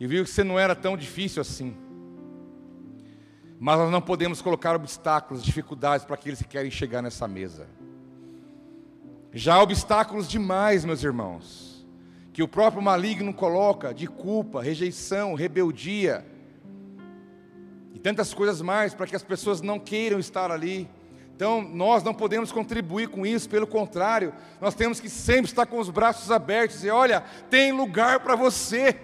E 0.00 0.06
viu 0.06 0.24
que 0.24 0.30
você 0.30 0.42
não 0.42 0.58
era 0.58 0.74
tão 0.74 0.96
difícil 0.96 1.40
assim. 1.40 1.76
Mas 3.60 3.78
nós 3.78 3.90
não 3.92 4.00
podemos 4.00 4.42
colocar 4.42 4.74
obstáculos, 4.74 5.44
dificuldades 5.44 6.04
para 6.04 6.14
aqueles 6.14 6.40
que 6.40 6.48
querem 6.48 6.70
chegar 6.70 7.02
nessa 7.02 7.28
mesa. 7.28 7.68
Já 9.32 9.54
há 9.54 9.62
obstáculos 9.62 10.28
demais, 10.28 10.84
meus 10.84 11.04
irmãos, 11.04 11.86
que 12.32 12.42
o 12.42 12.48
próprio 12.48 12.82
maligno 12.82 13.32
coloca 13.32 13.94
de 13.94 14.06
culpa, 14.06 14.62
rejeição, 14.62 15.34
rebeldia 15.34 16.24
tantas 18.00 18.34
coisas 18.34 18.60
mais 18.60 18.94
para 18.94 19.06
que 19.06 19.14
as 19.14 19.22
pessoas 19.22 19.60
não 19.60 19.78
queiram 19.78 20.18
estar 20.18 20.50
ali. 20.50 20.88
Então, 21.34 21.62
nós 21.62 22.02
não 22.02 22.12
podemos 22.12 22.52
contribuir 22.52 23.08
com 23.08 23.24
isso, 23.24 23.48
pelo 23.48 23.66
contrário, 23.66 24.34
nós 24.60 24.74
temos 24.74 25.00
que 25.00 25.08
sempre 25.08 25.46
estar 25.46 25.64
com 25.64 25.78
os 25.78 25.88
braços 25.88 26.30
abertos 26.30 26.84
e 26.84 26.90
olha, 26.90 27.22
tem 27.48 27.72
lugar 27.72 28.20
para 28.20 28.36
você. 28.36 28.98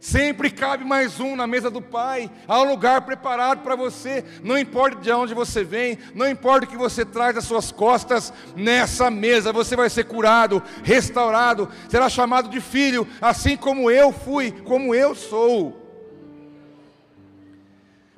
Sempre 0.00 0.50
cabe 0.50 0.84
mais 0.84 1.18
um 1.18 1.34
na 1.34 1.46
mesa 1.46 1.70
do 1.70 1.80
Pai. 1.80 2.30
Há 2.46 2.60
um 2.60 2.68
lugar 2.68 3.02
preparado 3.02 3.62
para 3.62 3.74
você. 3.74 4.24
Não 4.42 4.58
importa 4.58 5.00
de 5.00 5.10
onde 5.10 5.34
você 5.34 5.64
vem, 5.64 5.98
não 6.14 6.28
importa 6.28 6.66
o 6.66 6.68
que 6.68 6.76
você 6.76 7.04
traz 7.04 7.34
das 7.34 7.44
suas 7.44 7.72
costas, 7.72 8.32
nessa 8.54 9.10
mesa 9.10 9.52
você 9.52 9.74
vai 9.74 9.88
ser 9.88 10.04
curado, 10.04 10.62
restaurado, 10.84 11.68
será 11.88 12.08
chamado 12.08 12.48
de 12.48 12.60
filho, 12.60 13.06
assim 13.20 13.56
como 13.56 13.90
eu 13.90 14.12
fui, 14.12 14.52
como 14.52 14.94
eu 14.94 15.14
sou. 15.14 15.82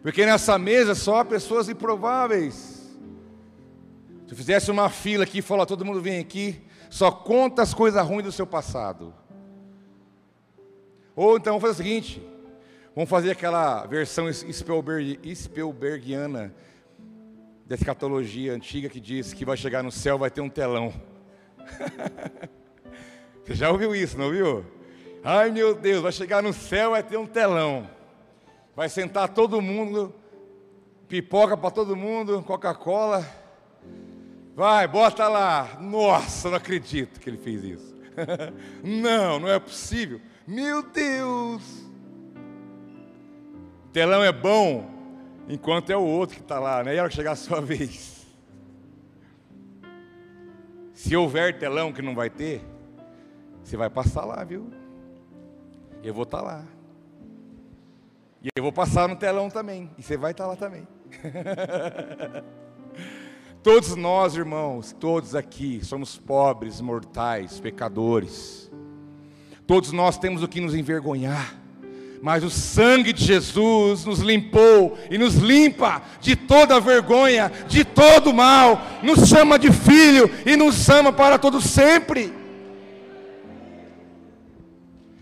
Porque 0.03 0.27
nessa 0.27 0.59
mesa 0.59 0.95
só 0.95 1.21
há 1.21 1.25
pessoas 1.25 1.69
improváveis. 1.69 2.79
Se 4.27 4.35
eu 4.35 4.37
fizesse 4.37 4.71
uma 4.71 4.91
fila 4.91 5.25
aqui 5.25 5.39
e 5.39 5.43
falar, 5.43 5.65
todo 5.65 5.85
mundo 5.85 6.01
vem 6.01 6.21
aqui, 6.21 6.63
só 6.91 7.11
conta 7.11 7.63
as 7.63 7.73
coisas 7.73 8.05
ruins 8.07 8.25
do 8.25 8.33
seu 8.33 8.47
passado. 8.47 9.15
Ou 11.19 11.37
então 11.37 11.59
vamos 11.59 11.63
fazer 11.63 11.83
o 11.83 11.85
seguinte: 11.85 12.23
vamos 12.95 13.11
fazer 13.11 13.33
aquela 13.33 13.85
versão 13.87 14.33
Spielberg, 14.33 15.19
Spielbergiana 15.35 16.55
da 17.67 17.75
escatologia 17.75 18.53
antiga 18.53 18.89
que 18.89 19.01
diz 19.01 19.33
que 19.33 19.45
vai 19.45 19.57
chegar 19.57 19.83
no 19.83 19.91
céu, 19.91 20.17
vai 20.17 20.31
ter 20.31 20.41
um 20.41 20.49
telão. 20.49 20.95
Você 23.45 23.57
já 23.57 23.69
ouviu 23.69 23.97
isso, 23.97 24.17
não 24.17 24.27
ouviu? 24.27 24.65
Ai 25.25 25.51
meu 25.51 25.75
Deus, 25.75 26.03
vai 26.03 26.13
chegar 26.13 26.41
no 26.41 26.53
céu, 26.53 26.93
vai 26.93 27.03
ter 27.03 27.17
um 27.17 27.27
telão. 27.27 27.91
Vai 28.77 28.89
sentar 28.89 29.29
todo 29.31 29.61
mundo, 29.61 30.15
pipoca 31.09 31.57
para 31.57 31.73
todo 31.73 31.97
mundo, 31.97 32.45
Coca-Cola. 32.45 33.29
Vai, 34.55 34.87
bota 34.87 35.27
lá. 35.27 35.79
Nossa, 35.81 36.49
não 36.49 36.59
acredito 36.59 37.19
que 37.19 37.29
ele 37.29 37.39
fez 37.39 37.65
isso. 37.65 37.97
não, 38.85 39.41
não 39.41 39.49
é 39.49 39.59
possível. 39.59 40.21
Meu 40.49 40.83
Deus. 40.83 41.63
Telão 43.93 44.25
é 44.25 44.33
bom 44.33 44.89
enquanto 45.47 45.91
é 45.91 45.97
o 45.97 46.03
outro 46.03 46.37
que 46.37 46.43
está 46.43 46.59
lá, 46.59 46.83
né? 46.83 46.95
E 46.95 46.99
a 46.99 47.03
hora 47.03 47.11
que 47.11 47.17
chegar 47.17 47.33
a 47.33 47.37
sua 47.37 47.61
vez. 47.61 48.27
Se 50.95 51.15
houver 51.15 51.59
telão 51.59 51.93
que 51.93 52.01
não 52.01 52.15
vai 52.15 52.31
ter, 52.31 52.63
você 53.63 53.77
vai 53.77 53.91
passar 53.91 54.25
lá, 54.25 54.43
viu? 54.43 54.71
Eu 56.03 56.15
vou 56.15 56.23
estar 56.23 56.39
tá 56.39 56.45
lá. 56.45 56.65
E 58.43 58.49
eu 58.57 58.63
vou 58.63 58.73
passar 58.73 59.07
no 59.07 59.17
telão 59.17 59.51
também. 59.51 59.91
E 59.99 60.03
você 60.03 60.17
vai 60.17 60.31
estar 60.31 60.47
lá 60.47 60.57
também. 60.57 60.89
todos 63.63 63.95
nós, 63.97 64.35
irmãos, 64.35 64.97
todos 64.99 65.35
aqui 65.35 65.85
somos 65.85 66.17
pobres, 66.17 66.81
mortais, 66.81 67.61
pecadores. 67.61 68.68
Todos 69.69 69.93
nós 69.93 70.17
temos 70.17 70.43
o 70.43 70.49
que 70.49 70.63
nos 70.63 70.75
envergonhar. 70.75 71.55
Mas 72.23 72.43
o 72.43 72.49
sangue 72.49 73.13
de 73.13 73.23
Jesus 73.23 74.03
nos 74.07 74.21
limpou 74.21 74.99
e 75.11 75.19
nos 75.19 75.35
limpa 75.35 76.01
de 76.23 76.35
toda 76.35 76.81
vergonha, 76.81 77.53
de 77.69 77.85
todo 77.85 78.33
mal, 78.33 78.81
nos 79.03 79.29
chama 79.29 79.59
de 79.59 79.71
filho 79.71 80.29
e 80.47 80.57
nos 80.57 80.89
ama 80.89 81.13
para 81.13 81.39
todo 81.39 81.61
sempre. 81.61 82.33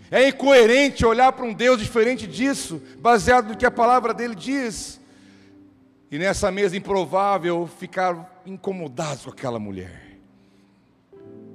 É 0.09 0.29
incoerente 0.29 1.05
olhar 1.05 1.33
para 1.33 1.45
um 1.45 1.53
Deus 1.53 1.77
diferente 1.77 2.25
disso, 2.25 2.81
baseado 2.99 3.49
no 3.49 3.57
que 3.57 3.65
a 3.65 3.69
palavra 3.69 4.13
dele 4.13 4.33
diz. 4.33 4.97
E 6.09 6.17
nessa 6.17 6.49
mesa 6.49 6.77
improvável 6.77 7.69
ficar 7.77 8.41
incomodados 8.45 9.25
com 9.25 9.31
aquela 9.31 9.59
mulher. 9.59 10.06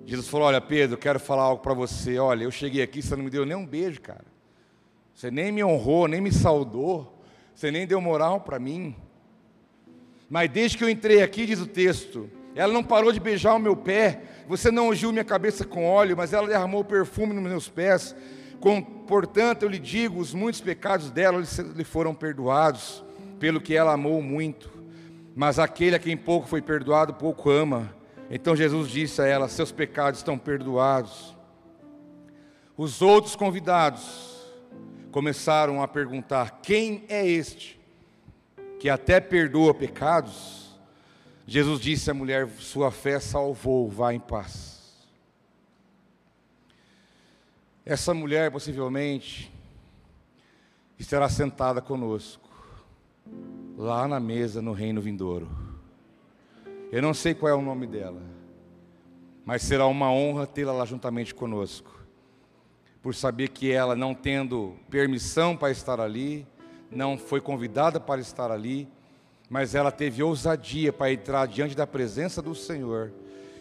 Jesus 0.07 0.29
falou: 0.29 0.47
Olha, 0.49 0.61
Pedro, 0.61 0.97
quero 0.97 1.21
falar 1.21 1.45
algo 1.45 1.63
para 1.63 1.75
você. 1.75 2.19
Olha, 2.19 2.45
eu 2.45 2.51
cheguei 2.51 2.83
aqui, 2.83 3.03
você 3.03 3.15
não 3.17 3.25
me 3.25 3.31
deu 3.31 3.47
nem 3.47 3.57
um 3.57 3.67
beijo, 3.67 4.01
cara. 4.01 4.25
Você 5.15 5.31
nem 5.31 5.53
me 5.53 5.63
honrou, 5.63 6.09
nem 6.09 6.21
me 6.21 6.33
saudou. 6.33 7.21
Você 7.55 7.71
nem 7.71 7.87
deu 7.87 8.01
moral 8.01 8.41
para 8.41 8.59
mim. 8.59 8.97
Mas 10.29 10.51
desde 10.51 10.79
que 10.79 10.85
eu 10.85 10.89
entrei 10.89 11.23
aqui, 11.23 11.47
diz 11.47 11.61
o 11.61 11.67
texto, 11.67 12.29
ela 12.55 12.73
não 12.73 12.83
parou 12.83 13.13
de 13.13 13.21
beijar 13.21 13.55
o 13.55 13.59
meu 13.59 13.77
pé. 13.77 14.23
Você 14.49 14.71
não 14.71 14.89
ungiu 14.89 15.13
minha 15.13 15.25
cabeça 15.25 15.65
com 15.65 15.87
óleo, 15.87 16.17
mas 16.17 16.33
ela 16.33 16.49
derramou 16.49 16.85
perfume 16.85 17.35
nos 17.35 17.45
meus 17.45 17.69
pés. 17.69 18.17
Com, 18.61 18.81
portanto, 18.83 19.63
eu 19.63 19.69
lhe 19.69 19.79
digo: 19.79 20.19
os 20.19 20.35
muitos 20.35 20.61
pecados 20.61 21.11
dela 21.11 21.43
lhe 21.75 21.85
foram 21.85 22.15
perdoados, 22.15 23.05
pelo 23.39 23.61
que 23.61 23.75
ela 23.75 23.93
amou 23.93 24.23
muito. 24.23 24.71
Mas 25.35 25.59
aquele 25.59 25.97
a 25.97 25.99
quem 25.99 26.17
pouco 26.17 26.47
foi 26.47 26.61
perdoado, 26.61 27.15
pouco 27.15 27.51
ama. 27.51 27.95
Então 28.35 28.57
Jesus 28.57 28.91
disse 28.91 29.21
a 29.21 29.27
ela: 29.27 29.47
Seus 29.47 29.71
pecados 29.71 30.21
estão 30.21 30.39
perdoados. 30.39 31.37
Os 32.75 33.03
outros 33.03 33.37
convidados 33.37 34.41
começaram 35.13 35.83
a 35.83 35.87
perguntar: 35.87 36.63
Quem 36.63 37.05
é 37.11 37.27
este 37.29 37.79
que 38.81 38.89
até 38.89 39.21
perdoa 39.21 39.75
pecados? 39.75 40.75
Jesus 41.47 41.79
disse 41.79 42.11
à 42.11 42.15
mulher: 42.15 42.49
Sua 42.59 42.91
fé 42.91 43.21
salvou, 43.21 43.91
vá 43.91 44.15
em 44.15 44.21
paz. 44.21 44.81
Essa 47.85 48.15
mulher 48.15 48.51
possivelmente 48.51 49.53
estará 50.99 51.29
sentada 51.29 51.83
conosco, 51.83 52.49
lá 53.77 54.09
na 54.09 54.19
mesa 54.19 54.63
no 54.63 54.73
reino 54.73 55.03
vindouro. 55.03 55.62
Eu 56.93 57.01
não 57.01 57.15
sei 57.15 57.33
qual 57.33 57.51
é 57.51 57.55
o 57.55 57.63
nome 57.63 57.87
dela, 57.87 58.21
mas 59.47 59.63
será 59.63 59.87
uma 59.87 60.13
honra 60.13 60.47
tê-la 60.47 60.75
lá 60.75 60.85
juntamente 60.85 61.35
conosco, 61.35 62.05
por 63.01 63.15
saber 63.15 63.49
que 63.49 63.73
ela, 63.73 63.97
não 63.97 64.13
tendo 64.15 64.77
permissão 64.91 65.57
para 65.57 65.71
estar 65.71 65.99
ali, 65.99 66.47
não 66.91 67.17
foi 67.17 67.41
convidada 67.41 67.99
para 67.99 68.21
estar 68.21 68.51
ali, 68.51 68.87
mas 69.49 69.75
ela 69.75 69.91
teve 69.91 70.23
ousadia 70.23 70.93
para 70.93 71.11
entrar 71.11 71.49
diante 71.49 71.75
da 71.75 71.87
presença 71.87 72.43
do 72.43 72.55
Senhor 72.55 73.11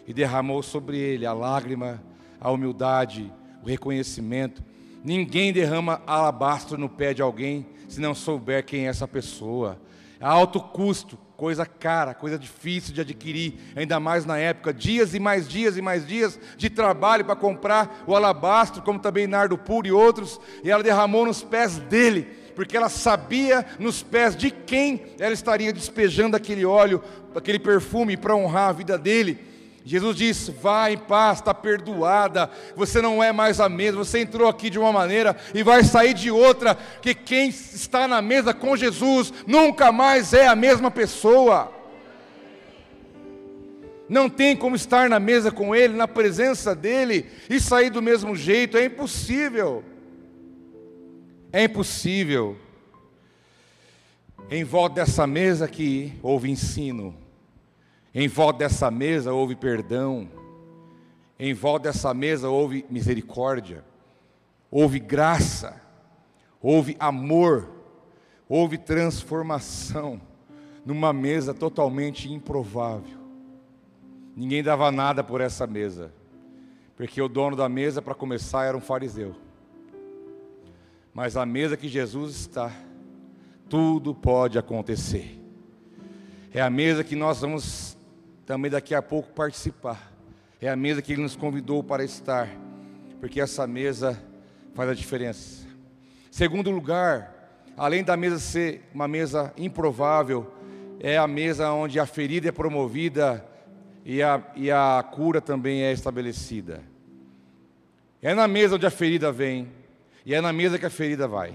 e 0.06 0.12
derramou 0.12 0.62
sobre 0.62 0.98
ele 0.98 1.24
a 1.24 1.32
lágrima, 1.32 2.02
a 2.38 2.50
humildade, 2.50 3.32
o 3.62 3.66
reconhecimento. 3.66 4.62
Ninguém 5.02 5.54
derrama 5.54 6.02
alabastro 6.06 6.76
no 6.76 6.88
pé 6.88 7.14
de 7.14 7.22
alguém 7.22 7.66
se 7.88 7.98
não 7.98 8.14
souber 8.14 8.62
quem 8.62 8.84
é 8.84 8.90
essa 8.90 9.08
pessoa. 9.08 9.80
A 10.22 10.30
alto 10.30 10.60
custo, 10.60 11.18
coisa 11.36 11.66
cara, 11.66 12.14
coisa 12.14 12.38
difícil 12.38 12.94
de 12.94 13.00
adquirir, 13.00 13.54
ainda 13.74 13.98
mais 13.98 14.24
na 14.24 14.38
época, 14.38 14.72
dias 14.72 15.12
e 15.12 15.18
mais 15.18 15.48
dias 15.48 15.76
e 15.76 15.82
mais 15.82 16.06
dias 16.06 16.38
de 16.56 16.70
trabalho 16.70 17.24
para 17.24 17.34
comprar 17.34 18.04
o 18.06 18.14
alabastro, 18.14 18.80
como 18.82 19.00
também 19.00 19.26
nardo 19.26 19.58
puro 19.58 19.88
e 19.88 19.90
outros, 19.90 20.40
e 20.62 20.70
ela 20.70 20.84
derramou 20.84 21.26
nos 21.26 21.42
pés 21.42 21.78
dele, 21.78 22.22
porque 22.54 22.76
ela 22.76 22.88
sabia 22.88 23.66
nos 23.80 24.00
pés 24.04 24.36
de 24.36 24.52
quem 24.52 25.02
ela 25.18 25.34
estaria 25.34 25.72
despejando 25.72 26.36
aquele 26.36 26.64
óleo, 26.64 27.02
aquele 27.34 27.58
perfume 27.58 28.16
para 28.16 28.36
honrar 28.36 28.68
a 28.68 28.72
vida 28.72 28.96
dele. 28.96 29.51
Jesus 29.84 30.16
disse: 30.16 30.50
vá 30.50 30.90
em 30.90 30.98
paz, 30.98 31.38
está 31.38 31.52
perdoada, 31.52 32.50
você 32.76 33.02
não 33.02 33.22
é 33.22 33.32
mais 33.32 33.60
a 33.60 33.68
mesma, 33.68 34.04
você 34.04 34.20
entrou 34.20 34.48
aqui 34.48 34.70
de 34.70 34.78
uma 34.78 34.92
maneira 34.92 35.36
e 35.54 35.62
vai 35.62 35.82
sair 35.82 36.14
de 36.14 36.30
outra, 36.30 36.76
que 37.00 37.14
quem 37.14 37.48
está 37.48 38.06
na 38.06 38.22
mesa 38.22 38.54
com 38.54 38.76
Jesus 38.76 39.32
nunca 39.46 39.90
mais 39.90 40.32
é 40.32 40.46
a 40.46 40.54
mesma 40.54 40.90
pessoa. 40.90 41.72
Não 44.08 44.28
tem 44.28 44.54
como 44.54 44.76
estar 44.76 45.08
na 45.08 45.18
mesa 45.18 45.50
com 45.50 45.74
Ele, 45.74 45.94
na 45.94 46.06
presença 46.06 46.74
dEle, 46.74 47.26
e 47.48 47.58
sair 47.58 47.88
do 47.88 48.02
mesmo 48.02 48.36
jeito, 48.36 48.76
é 48.76 48.84
impossível. 48.84 49.82
É 51.52 51.64
impossível. 51.64 52.56
Em 54.50 54.64
volta 54.64 54.96
dessa 54.96 55.26
mesa 55.26 55.64
aqui 55.64 56.12
houve 56.22 56.50
ensino, 56.50 57.16
em 58.14 58.28
volta 58.28 58.60
dessa 58.60 58.90
mesa 58.90 59.32
houve 59.32 59.56
perdão. 59.56 60.28
Em 61.38 61.54
volta 61.54 61.88
dessa 61.88 62.12
mesa 62.12 62.48
houve 62.48 62.84
misericórdia. 62.90 63.84
Houve 64.70 64.98
graça. 64.98 65.80
Houve 66.60 66.96
amor. 67.00 67.68
Houve 68.48 68.76
transformação. 68.76 70.20
Numa 70.84 71.12
mesa 71.12 71.54
totalmente 71.54 72.30
improvável. 72.30 73.18
Ninguém 74.36 74.62
dava 74.62 74.90
nada 74.92 75.24
por 75.24 75.40
essa 75.40 75.66
mesa. 75.66 76.12
Porque 76.96 77.20
o 77.20 77.28
dono 77.28 77.56
da 77.56 77.68
mesa, 77.68 78.02
para 78.02 78.14
começar, 78.14 78.64
era 78.64 78.76
um 78.76 78.80
fariseu. 78.80 79.34
Mas 81.14 81.36
a 81.36 81.46
mesa 81.46 81.76
que 81.76 81.88
Jesus 81.88 82.34
está, 82.36 82.72
tudo 83.68 84.14
pode 84.14 84.58
acontecer. 84.58 85.38
É 86.52 86.60
a 86.60 86.68
mesa 86.68 87.02
que 87.02 87.16
nós 87.16 87.40
vamos 87.40 87.91
também 88.46 88.70
daqui 88.70 88.94
a 88.94 89.02
pouco 89.02 89.32
participar. 89.32 90.12
É 90.60 90.68
a 90.68 90.76
mesa 90.76 91.02
que 91.02 91.12
Ele 91.12 91.22
nos 91.22 91.36
convidou 91.36 91.82
para 91.82 92.04
estar, 92.04 92.48
porque 93.20 93.40
essa 93.40 93.66
mesa 93.66 94.22
faz 94.74 94.90
a 94.90 94.94
diferença. 94.94 95.66
Segundo 96.30 96.70
lugar, 96.70 97.62
além 97.76 98.02
da 98.02 98.16
mesa 98.16 98.38
ser 98.38 98.88
uma 98.94 99.06
mesa 99.08 99.52
improvável, 99.56 100.52
é 101.00 101.18
a 101.18 101.26
mesa 101.26 101.70
onde 101.72 101.98
a 101.98 102.06
ferida 102.06 102.48
é 102.48 102.52
promovida 102.52 103.44
e 104.04 104.22
a, 104.22 104.42
e 104.54 104.70
a 104.70 105.04
cura 105.10 105.40
também 105.40 105.82
é 105.82 105.92
estabelecida. 105.92 106.82
É 108.20 108.34
na 108.34 108.46
mesa 108.46 108.76
onde 108.76 108.86
a 108.86 108.90
ferida 108.90 109.32
vem, 109.32 109.68
e 110.24 110.34
é 110.34 110.40
na 110.40 110.52
mesa 110.52 110.78
que 110.78 110.86
a 110.86 110.90
ferida 110.90 111.26
vai. 111.26 111.52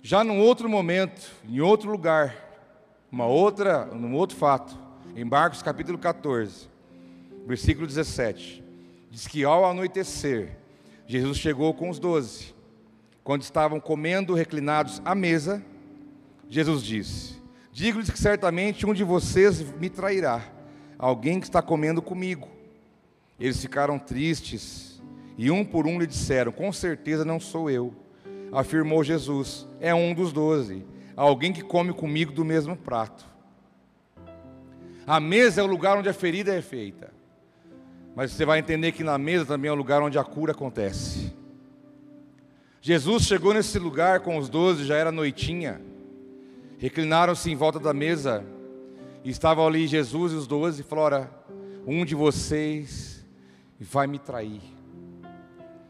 Já 0.00 0.22
num 0.22 0.38
outro 0.38 0.68
momento, 0.68 1.32
em 1.48 1.60
outro 1.60 1.90
lugar, 1.90 2.43
uma 3.14 3.26
outra, 3.26 3.88
um 3.94 4.12
outro 4.16 4.36
fato, 4.36 4.76
em 5.14 5.24
Marcos 5.24 5.62
capítulo 5.62 5.96
14, 5.96 6.68
versículo 7.46 7.86
17, 7.86 8.60
diz 9.08 9.28
que 9.28 9.44
ao 9.44 9.64
anoitecer, 9.64 10.56
Jesus 11.06 11.38
chegou 11.38 11.72
com 11.74 11.88
os 11.88 12.00
doze. 12.00 12.52
Quando 13.22 13.42
estavam 13.42 13.78
comendo 13.78 14.34
reclinados 14.34 15.00
à 15.04 15.14
mesa, 15.14 15.64
Jesus 16.48 16.82
disse: 16.82 17.40
Digo-lhes 17.72 18.10
que 18.10 18.18
certamente 18.18 18.84
um 18.84 18.92
de 18.92 19.04
vocês 19.04 19.60
me 19.78 19.88
trairá, 19.88 20.42
alguém 20.98 21.38
que 21.38 21.46
está 21.46 21.62
comendo 21.62 22.02
comigo. 22.02 22.48
Eles 23.38 23.60
ficaram 23.60 23.96
tristes 23.96 25.00
e 25.38 25.52
um 25.52 25.64
por 25.64 25.86
um 25.86 26.00
lhe 26.00 26.06
disseram: 26.08 26.50
Com 26.50 26.72
certeza 26.72 27.24
não 27.24 27.38
sou 27.38 27.70
eu. 27.70 27.94
Afirmou 28.50 29.04
Jesus: 29.04 29.68
É 29.80 29.94
um 29.94 30.12
dos 30.12 30.32
doze 30.32 30.84
alguém 31.16 31.52
que 31.52 31.62
come 31.62 31.92
comigo 31.92 32.32
do 32.32 32.44
mesmo 32.44 32.76
prato. 32.76 33.24
A 35.06 35.20
mesa 35.20 35.60
é 35.60 35.64
o 35.64 35.66
lugar 35.66 35.98
onde 35.98 36.08
a 36.08 36.14
ferida 36.14 36.54
é 36.54 36.62
feita. 36.62 37.12
Mas 38.16 38.32
você 38.32 38.44
vai 38.44 38.58
entender 38.58 38.92
que 38.92 39.04
na 39.04 39.18
mesa 39.18 39.44
também 39.44 39.68
é 39.68 39.72
o 39.72 39.76
lugar 39.76 40.02
onde 40.02 40.18
a 40.18 40.24
cura 40.24 40.52
acontece. 40.52 41.32
Jesus 42.80 43.24
chegou 43.24 43.52
nesse 43.52 43.78
lugar 43.78 44.20
com 44.20 44.38
os 44.38 44.48
doze, 44.48 44.84
já 44.84 44.96
era 44.96 45.12
noitinha. 45.12 45.80
Reclinaram-se 46.78 47.50
em 47.50 47.56
volta 47.56 47.78
da 47.78 47.92
mesa. 47.92 48.44
E 49.22 49.30
estavam 49.30 49.66
ali 49.66 49.86
Jesus 49.86 50.32
e 50.32 50.36
os 50.36 50.46
doze 50.46 50.82
e 50.82 50.84
falaram: 50.84 51.28
Um 51.86 52.04
de 52.04 52.14
vocês 52.14 53.24
vai 53.78 54.06
me 54.06 54.18
trair. 54.18 54.60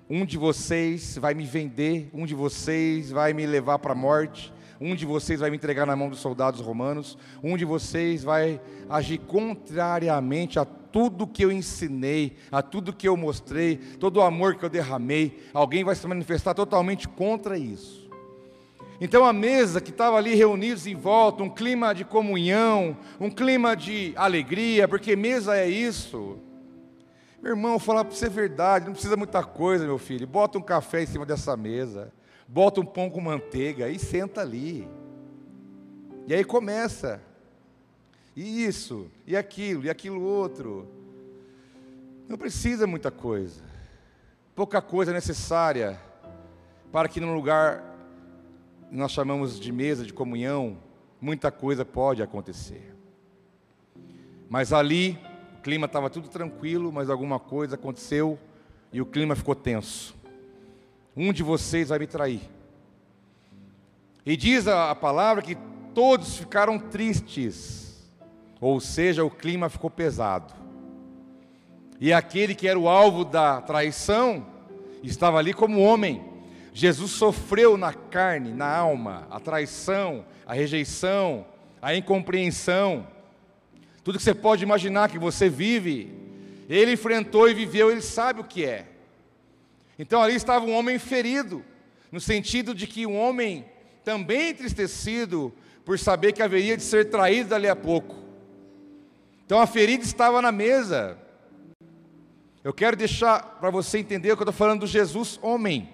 Um 0.09 0.25
de 0.25 0.39
vocês 0.39 1.19
vai 1.19 1.35
me 1.35 1.45
vender. 1.45 2.11
Um 2.13 2.27
de 2.27 2.35
vocês 2.35 3.11
vai 3.11 3.33
me 3.33 3.47
levar 3.47 3.79
para 3.79 3.93
a 3.93 3.97
morte 3.97 4.54
um 4.85 4.95
de 4.95 5.07
vocês 5.07 5.41
vai 5.41 5.49
me 5.49 5.57
entregar 5.57 5.87
na 5.87 5.97
mão 5.97 6.11
dos 6.11 6.19
soldados 6.19 6.61
romanos, 6.61 7.17
um 7.43 7.57
de 7.57 7.65
vocês 7.65 8.23
vai 8.23 8.61
agir 8.87 9.17
contrariamente 9.17 10.59
a 10.59 10.65
tudo 10.67 11.27
que 11.27 11.43
eu 11.43 11.51
ensinei, 11.51 12.37
a 12.53 12.61
tudo 12.61 12.93
que 12.93 13.09
eu 13.09 13.17
mostrei, 13.17 13.79
todo 13.99 14.19
o 14.19 14.23
amor 14.23 14.57
que 14.57 14.65
eu 14.65 14.69
derramei, 14.69 15.43
alguém 15.55 15.83
vai 15.83 15.95
se 15.95 16.07
manifestar 16.07 16.53
totalmente 16.53 17.09
contra 17.09 17.57
isso. 17.57 18.11
Então 19.01 19.25
a 19.25 19.33
mesa 19.33 19.81
que 19.81 19.91
estava 19.91 20.19
ali 20.19 20.35
reunidos 20.35 20.87
em 20.87 20.95
volta, 20.95 21.43
um 21.43 21.49
clima 21.49 21.95
de 21.95 22.05
comunhão, 22.05 22.95
um 23.19 23.31
clima 23.31 23.75
de 23.75 24.13
alegria, 24.17 24.87
porque 24.87 25.17
mesa 25.17 25.57
é 25.57 25.67
isso. 25.67 26.39
Meu 27.43 27.53
irmão, 27.53 27.79
falar 27.79 28.05
para 28.05 28.15
você 28.15 28.27
a 28.27 28.31
verdade, 28.31 28.85
não 28.85 28.93
precisa 28.93 29.17
muita 29.17 29.43
coisa, 29.43 29.87
meu 29.87 29.99
filho. 29.99 30.27
Bota 30.27 30.59
um 30.59 30.63
café 30.63 31.03
em 31.03 31.07
cima 31.07 31.25
dessa 31.25 31.57
mesa 31.57 32.13
bota 32.47 32.81
um 32.81 32.87
pão 32.87 33.11
com 33.11 33.21
manteiga 33.21 33.89
e 33.89 33.99
senta 33.99 34.41
ali. 34.41 34.89
E 36.27 36.35
aí 36.35 36.45
começa. 36.45 37.21
E 38.37 38.65
isso, 38.65 39.11
e 39.27 39.37
aquilo, 39.37 39.85
e 39.85 39.91
aquilo 39.91 40.23
outro. 40.23 40.89
Não 42.29 42.37
precisa 42.37 42.87
muita 42.87 43.11
coisa. 43.11 43.63
Pouca 44.55 44.81
coisa 44.81 45.13
necessária 45.13 46.01
para 46.91 47.09
que 47.09 47.21
num 47.21 47.35
lugar 47.35 47.83
nós 48.91 49.13
chamamos 49.13 49.59
de 49.59 49.73
mesa 49.73 50.05
de 50.05 50.13
comunhão, 50.13 50.79
muita 51.21 51.51
coisa 51.51 51.85
pode 51.85 52.23
acontecer. 52.23 52.95
Mas 54.49 54.73
ali 54.73 55.19
o 55.59 55.63
clima 55.63 55.87
estava 55.87 56.09
tudo 56.09 56.29
tranquilo, 56.29 56.93
mas 56.93 57.11
alguma 57.11 57.41
coisa 57.41 57.75
aconteceu 57.75 58.39
e 58.93 59.01
o 59.01 59.07
clima 59.07 59.35
ficou 59.35 59.55
tenso 59.55 60.24
um 61.17 61.33
de 61.33 61.43
vocês 61.43 61.89
vai 61.89 61.99
me 61.99 62.07
trair. 62.07 62.41
E 64.27 64.37
diz 64.37 64.67
a, 64.67 64.91
a 64.91 64.95
palavra 64.95 65.43
que 65.43 65.57
todos 65.95 66.37
ficaram 66.37 66.79
tristes, 66.79 68.09
ou 68.61 68.81
seja, 68.81 69.25
o 69.25 69.31
clima 69.31 69.69
ficou 69.69 69.91
pesado. 69.91 70.53
E 72.01 72.13
aquele 72.13 72.55
que 72.55 72.67
era 72.67 72.79
o 72.79 72.89
alvo 72.89 73.25
da 73.25 73.61
traição 73.61 74.47
estava 75.03 75.39
ali 75.39 75.53
como 75.53 75.81
homem. 75.81 76.25
Jesus 76.73 77.13
sofreu 77.13 77.77
na 77.77 77.93
carne, 77.93 78.53
na 78.53 78.67
alma, 78.67 79.29
a 79.31 79.39
traição, 79.39 80.25
a 80.45 80.55
rejeição, 80.55 81.47
a 81.81 81.95
incompreensão. 81.95 83.07
Tudo 84.03 84.19
que 84.19 84.25
você 84.25 84.35
pode 84.35 84.65
imaginar 84.65 85.09
que 85.09 85.19
você 85.19 85.49
vive, 85.49 86.13
ele 86.69 86.93
enfrentou 86.93 87.49
e 87.49 87.55
viveu, 87.55 87.91
ele 87.91 88.03
sabe 88.03 88.41
o 88.41 88.45
que 88.45 88.65
é. 88.65 88.87
Então 89.99 90.23
ali 90.23 90.35
estava 90.35 90.65
um 90.65 90.75
homem 90.75 90.99
ferido, 90.99 91.65
no 92.11 92.21
sentido 92.21 92.75
de 92.75 92.87
que 92.87 93.07
um 93.07 93.17
homem 93.17 93.65
também 94.05 94.51
entristecido 94.51 95.53
por 95.85 95.99
saber 95.99 96.33
que 96.33 96.43
haveria 96.43 96.77
de 96.77 96.83
ser 96.83 97.11
traído 97.11 97.51
dali 97.51 97.69
a 97.69 97.77
pouco. 97.77 98.17
Então 99.45 99.61
a 99.61 99.67
ferida 99.67 100.03
estava 100.03 100.41
na 100.41 100.51
mesa. 100.51 101.19
Eu 102.63 102.73
quero 102.73 102.97
deixar 102.97 103.59
para 103.61 103.71
você 103.71 103.99
entender 103.99 104.29
que 104.29 104.43
eu 104.43 104.45
estou 104.45 104.53
falando 104.53 104.81
do 104.81 104.87
Jesus 104.87 105.39
homem. 105.43 105.89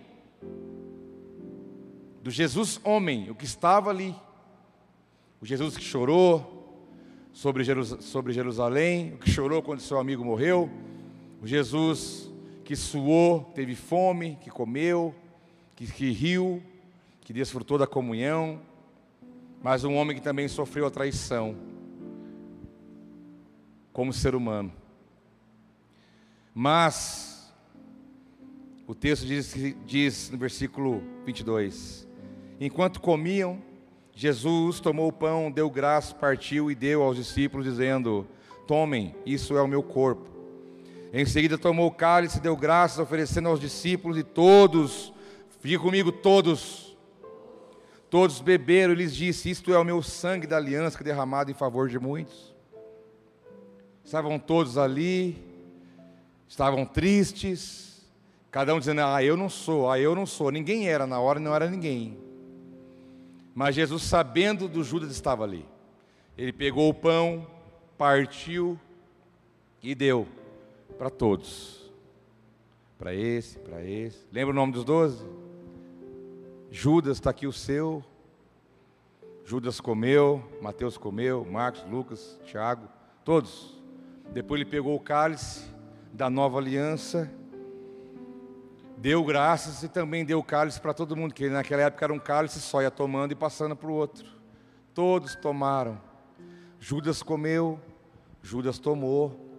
Do 2.23 2.31
Jesus 2.31 2.81
homem, 2.85 3.31
o 3.31 3.35
que 3.35 3.45
estava 3.45 3.91
ali. 3.91 4.15
O 5.41 5.47
Jesus 5.47 5.77
que 5.77 5.83
chorou, 5.83 6.61
sobre, 7.33 7.65
sobre 8.03 8.33
Jerusalém, 8.33 9.15
o 9.15 9.19
que 9.19 9.31
chorou 9.31 9.63
quando 9.63 9.81
seu 9.81 9.99
amigo 9.99 10.25
morreu, 10.25 10.71
o 11.43 11.47
Jesus 11.47 12.30
que 12.71 12.77
suou, 12.77 13.51
teve 13.53 13.75
fome, 13.75 14.39
que 14.41 14.49
comeu, 14.49 15.13
que, 15.75 15.91
que 15.91 16.13
riu, 16.13 16.63
que 17.21 17.33
desfrutou 17.33 17.77
da 17.77 17.85
comunhão, 17.85 18.61
mas 19.61 19.83
um 19.83 19.97
homem 19.97 20.17
que 20.17 20.23
também 20.23 20.47
sofreu 20.47 20.87
a 20.87 20.91
traição, 20.91 21.57
como 23.93 24.13
ser 24.13 24.37
humano. 24.37 24.73
Mas, 26.55 27.53
o 28.87 28.95
texto 28.95 29.27
diz, 29.27 29.53
diz 29.85 30.31
no 30.31 30.39
versículo 30.39 31.03
22: 31.27 32.07
Enquanto 32.61 33.01
comiam, 33.01 33.61
Jesus 34.15 34.79
tomou 34.79 35.09
o 35.09 35.13
pão, 35.13 35.51
deu 35.51 35.69
graça, 35.69 36.15
partiu 36.15 36.71
e 36.71 36.77
deu 36.77 37.03
aos 37.03 37.17
discípulos, 37.17 37.67
dizendo: 37.67 38.29
Tomem, 38.65 39.13
isso 39.27 39.57
é 39.57 39.61
o 39.61 39.67
meu 39.67 39.83
corpo. 39.83 40.40
Em 41.13 41.27
seguida 41.27 41.59
tomou 41.59 41.89
o 41.89 41.91
cálice, 41.91 42.41
deu 42.41 42.57
graças, 42.57 43.01
oferecendo 43.01 43.49
aos 43.49 43.59
discípulos 43.59 44.17
e 44.17 44.23
todos, 44.23 45.13
fique 45.59 45.77
comigo, 45.77 46.13
todos, 46.13 46.97
todos 48.09 48.41
beberam. 48.41 48.93
E 48.93 48.97
lhes 48.97 49.17
disse: 49.17 49.51
Isto 49.51 49.75
é 49.75 49.79
o 49.79 49.85
meu 49.85 50.03
sangue 50.03 50.47
da 50.47 50.57
aliança 50.57 50.97
que 50.97 51.03
é 51.03 51.07
derramado 51.07 51.51
em 51.51 51.55
favor 51.55 51.89
de 51.89 51.99
muitos. 51.99 52.55
Estavam 54.05 54.39
todos 54.39 54.79
ali, 54.79 55.37
estavam 56.49 56.87
tristes, 56.87 58.09
cada 58.49 58.73
um 58.73 58.79
dizendo: 58.79 59.01
Ah, 59.01 59.21
eu 59.23 59.37
não 59.37 59.49
sou, 59.49 59.91
ah, 59.91 59.99
eu 59.99 60.15
não 60.15 60.27
sou. 60.27 60.53
Ninguém 60.53 60.89
era 60.89 61.09
na 61.09 61.19
hora, 61.19 61.41
não 61.41 61.53
era 61.53 61.69
ninguém. 61.69 62.17
Mas 63.53 63.75
Jesus, 63.75 64.05
sabendo 64.05 64.69
do 64.69 64.85
Judas, 64.85 65.11
estava 65.11 65.43
ali. 65.43 65.67
Ele 66.39 66.53
pegou 66.53 66.89
o 66.89 66.95
pão, 66.95 67.49
partiu 67.99 68.79
e 69.83 69.93
deu 69.93 70.29
para 70.99 71.11
todos. 71.11 71.91
Para 72.99 73.15
esse, 73.15 73.59
para 73.59 73.83
esse. 73.85 74.27
Lembra 74.31 74.53
o 74.53 74.57
nome 74.57 74.73
dos 74.73 74.85
doze? 74.85 75.25
Judas, 76.71 77.17
está 77.17 77.31
aqui 77.31 77.47
o 77.47 77.53
seu. 77.53 78.05
Judas 79.45 79.81
comeu, 79.81 80.43
Mateus 80.61 80.97
comeu, 80.97 81.45
Marcos, 81.45 81.83
Lucas, 81.91 82.39
Tiago, 82.45 82.89
todos. 83.25 83.81
Depois 84.33 84.61
ele 84.61 84.71
pegou 84.71 84.95
o 84.95 85.01
cálice 85.01 85.65
da 86.13 86.31
nova 86.31 86.59
aliança 86.59 87.31
deu 89.01 89.25
graças 89.25 89.83
e 89.83 89.89
também 89.89 90.27
deu 90.27 90.43
cálice 90.43 90.79
para 90.79 90.93
todo 90.93 91.17
mundo, 91.17 91.33
que 91.33 91.49
naquela 91.49 91.83
época 91.83 92.05
era 92.05 92.13
um 92.13 92.19
cálice 92.19 92.61
só, 92.61 92.83
ia 92.83 92.91
tomando 92.91 93.33
e 93.33 93.35
passando 93.35 93.75
para 93.75 93.89
o 93.89 93.95
outro. 93.95 94.27
Todos 94.93 95.35
tomaram. 95.35 95.99
Judas 96.79 97.23
comeu, 97.23 97.81
Judas 98.43 98.79
tomou. 98.79 99.50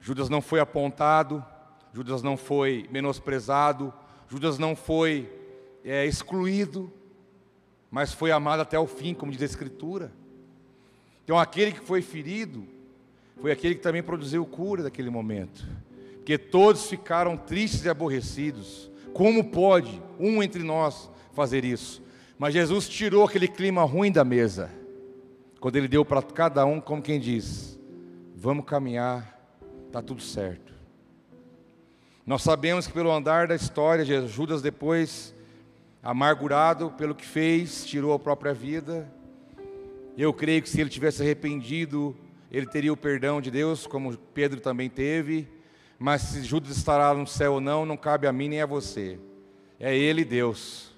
Judas 0.00 0.28
não 0.28 0.40
foi 0.40 0.60
apontado, 0.60 1.44
Judas 1.92 2.22
não 2.22 2.36
foi 2.36 2.88
menosprezado, 2.90 3.92
Judas 4.28 4.58
não 4.58 4.74
foi 4.74 5.30
é, 5.84 6.06
excluído, 6.06 6.92
mas 7.90 8.12
foi 8.12 8.30
amado 8.30 8.60
até 8.60 8.78
o 8.78 8.86
fim, 8.86 9.12
como 9.12 9.32
diz 9.32 9.42
a 9.42 9.46
Escritura. 9.46 10.12
Então, 11.24 11.38
aquele 11.38 11.72
que 11.72 11.80
foi 11.80 12.02
ferido, 12.02 12.66
foi 13.40 13.52
aquele 13.52 13.74
que 13.74 13.80
também 13.80 14.02
produziu 14.02 14.44
cura 14.46 14.82
daquele 14.82 15.10
momento 15.10 15.64
que 16.24 16.38
todos 16.38 16.86
ficaram 16.86 17.36
tristes 17.36 17.84
e 17.84 17.88
aborrecidos. 17.88 18.88
Como 19.12 19.50
pode 19.50 20.00
um 20.16 20.40
entre 20.40 20.62
nós 20.62 21.10
fazer 21.32 21.64
isso? 21.64 22.00
Mas 22.38 22.54
Jesus 22.54 22.88
tirou 22.88 23.24
aquele 23.24 23.48
clima 23.48 23.82
ruim 23.82 24.12
da 24.12 24.24
mesa, 24.24 24.70
quando 25.58 25.74
ele 25.74 25.88
deu 25.88 26.04
para 26.04 26.22
cada 26.22 26.64
um, 26.64 26.80
como 26.80 27.02
quem 27.02 27.18
diz: 27.18 27.76
Vamos 28.34 28.64
caminhar, 28.64 29.39
está 29.90 30.00
tudo 30.00 30.22
certo. 30.22 30.72
Nós 32.24 32.42
sabemos 32.42 32.86
que 32.86 32.92
pelo 32.92 33.10
andar 33.10 33.48
da 33.48 33.54
história, 33.54 34.04
Judas 34.26 34.62
depois, 34.62 35.34
amargurado 36.02 36.90
pelo 36.92 37.14
que 37.14 37.26
fez, 37.26 37.84
tirou 37.84 38.12
a 38.12 38.18
própria 38.18 38.54
vida. 38.54 39.10
Eu 40.16 40.32
creio 40.32 40.62
que 40.62 40.68
se 40.68 40.80
ele 40.80 40.88
tivesse 40.88 41.22
arrependido, 41.22 42.16
ele 42.50 42.66
teria 42.66 42.92
o 42.92 42.96
perdão 42.96 43.40
de 43.40 43.50
Deus, 43.50 43.86
como 43.86 44.16
Pedro 44.16 44.60
também 44.60 44.88
teve 44.88 45.60
mas 46.02 46.22
se 46.22 46.42
Judas 46.42 46.78
estará 46.78 47.12
no 47.12 47.26
céu 47.26 47.52
ou 47.52 47.60
não, 47.60 47.84
não 47.84 47.94
cabe 47.94 48.26
a 48.26 48.32
mim 48.32 48.48
nem 48.48 48.62
a 48.62 48.66
você. 48.66 49.20
É 49.78 49.94
Ele 49.94 50.24
Deus. 50.24 50.94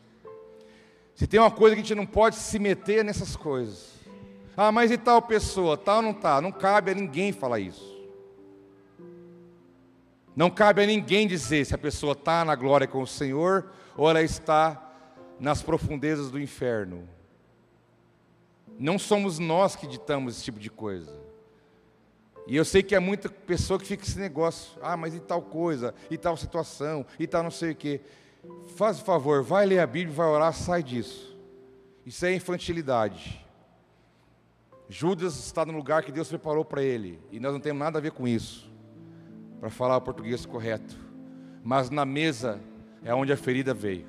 Se 1.16 1.26
tem 1.26 1.40
uma 1.40 1.50
coisa 1.50 1.74
que 1.74 1.82
a 1.82 1.84
gente 1.84 1.96
não 1.96 2.06
pode 2.06 2.36
se 2.36 2.56
meter 2.56 3.04
nessas 3.04 3.34
coisas. 3.34 3.94
Ah, 4.56 4.70
mas 4.70 4.92
e 4.92 4.96
tal 4.96 5.20
pessoa? 5.20 5.76
Tal 5.76 6.02
não 6.02 6.12
está? 6.12 6.40
Não 6.40 6.52
cabe 6.52 6.92
a 6.92 6.94
ninguém 6.94 7.32
falar 7.32 7.58
isso. 7.58 7.91
Não 10.34 10.50
cabe 10.50 10.82
a 10.82 10.86
ninguém 10.86 11.26
dizer 11.26 11.64
se 11.66 11.74
a 11.74 11.78
pessoa 11.78 12.12
está 12.12 12.44
na 12.44 12.54
glória 12.54 12.86
com 12.86 13.02
o 13.02 13.06
Senhor 13.06 13.70
ou 13.96 14.08
ela 14.08 14.22
está 14.22 14.90
nas 15.38 15.62
profundezas 15.62 16.30
do 16.30 16.40
inferno. 16.40 17.08
Não 18.78 18.98
somos 18.98 19.38
nós 19.38 19.76
que 19.76 19.86
ditamos 19.86 20.36
esse 20.36 20.44
tipo 20.44 20.58
de 20.58 20.70
coisa. 20.70 21.20
E 22.46 22.56
eu 22.56 22.64
sei 22.64 22.82
que 22.82 22.94
é 22.94 22.98
muita 22.98 23.28
pessoa 23.28 23.78
que 23.78 23.86
fica 23.86 24.02
esse 24.04 24.18
negócio, 24.18 24.78
ah, 24.82 24.96
mas 24.96 25.14
e 25.14 25.20
tal 25.20 25.42
coisa, 25.42 25.94
e 26.10 26.16
tal 26.16 26.36
situação, 26.36 27.06
e 27.18 27.26
tal 27.26 27.42
não 27.42 27.50
sei 27.50 27.72
o 27.72 27.76
quê. 27.76 28.00
Faz 28.74 29.00
o 29.00 29.04
favor, 29.04 29.42
vai 29.42 29.66
ler 29.66 29.78
a 29.78 29.86
Bíblia, 29.86 30.16
vai 30.16 30.26
orar, 30.26 30.52
sai 30.52 30.82
disso. 30.82 31.36
Isso 32.04 32.24
é 32.26 32.34
infantilidade. 32.34 33.46
Judas 34.88 35.38
está 35.38 35.64
no 35.64 35.72
lugar 35.72 36.02
que 36.02 36.10
Deus 36.10 36.28
preparou 36.28 36.64
para 36.64 36.82
ele, 36.82 37.20
e 37.30 37.38
nós 37.38 37.52
não 37.52 37.60
temos 37.60 37.78
nada 37.78 37.98
a 37.98 38.02
ver 38.02 38.10
com 38.10 38.26
isso, 38.26 38.71
para 39.62 39.70
falar 39.70 39.96
o 39.96 40.00
português 40.00 40.44
correto. 40.44 40.96
Mas 41.62 41.88
na 41.88 42.04
mesa 42.04 42.60
é 43.04 43.14
onde 43.14 43.32
a 43.32 43.36
ferida 43.36 43.72
veio. 43.72 44.04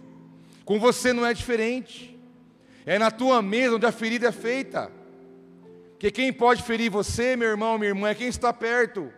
Com 0.66 0.80
você 0.80 1.14
não 1.14 1.24
é 1.24 1.32
diferente. 1.32 2.20
É 2.88 2.98
na 2.98 3.12
tua 3.12 3.40
mesa 3.40 3.76
onde 3.76 3.86
a 3.86 3.92
ferida 3.92 4.30
é 4.30 4.32
feita. 4.32 4.92
Que 6.00 6.10
quem 6.10 6.34
pode 6.34 6.64
ferir 6.64 6.90
você, 6.90 7.36
meu 7.36 7.50
irmão, 7.50 7.78
minha 7.78 7.92
irmã, 7.92 8.10
é 8.10 8.16
quem 8.16 8.30
está 8.30 8.52
perto. 8.52 9.14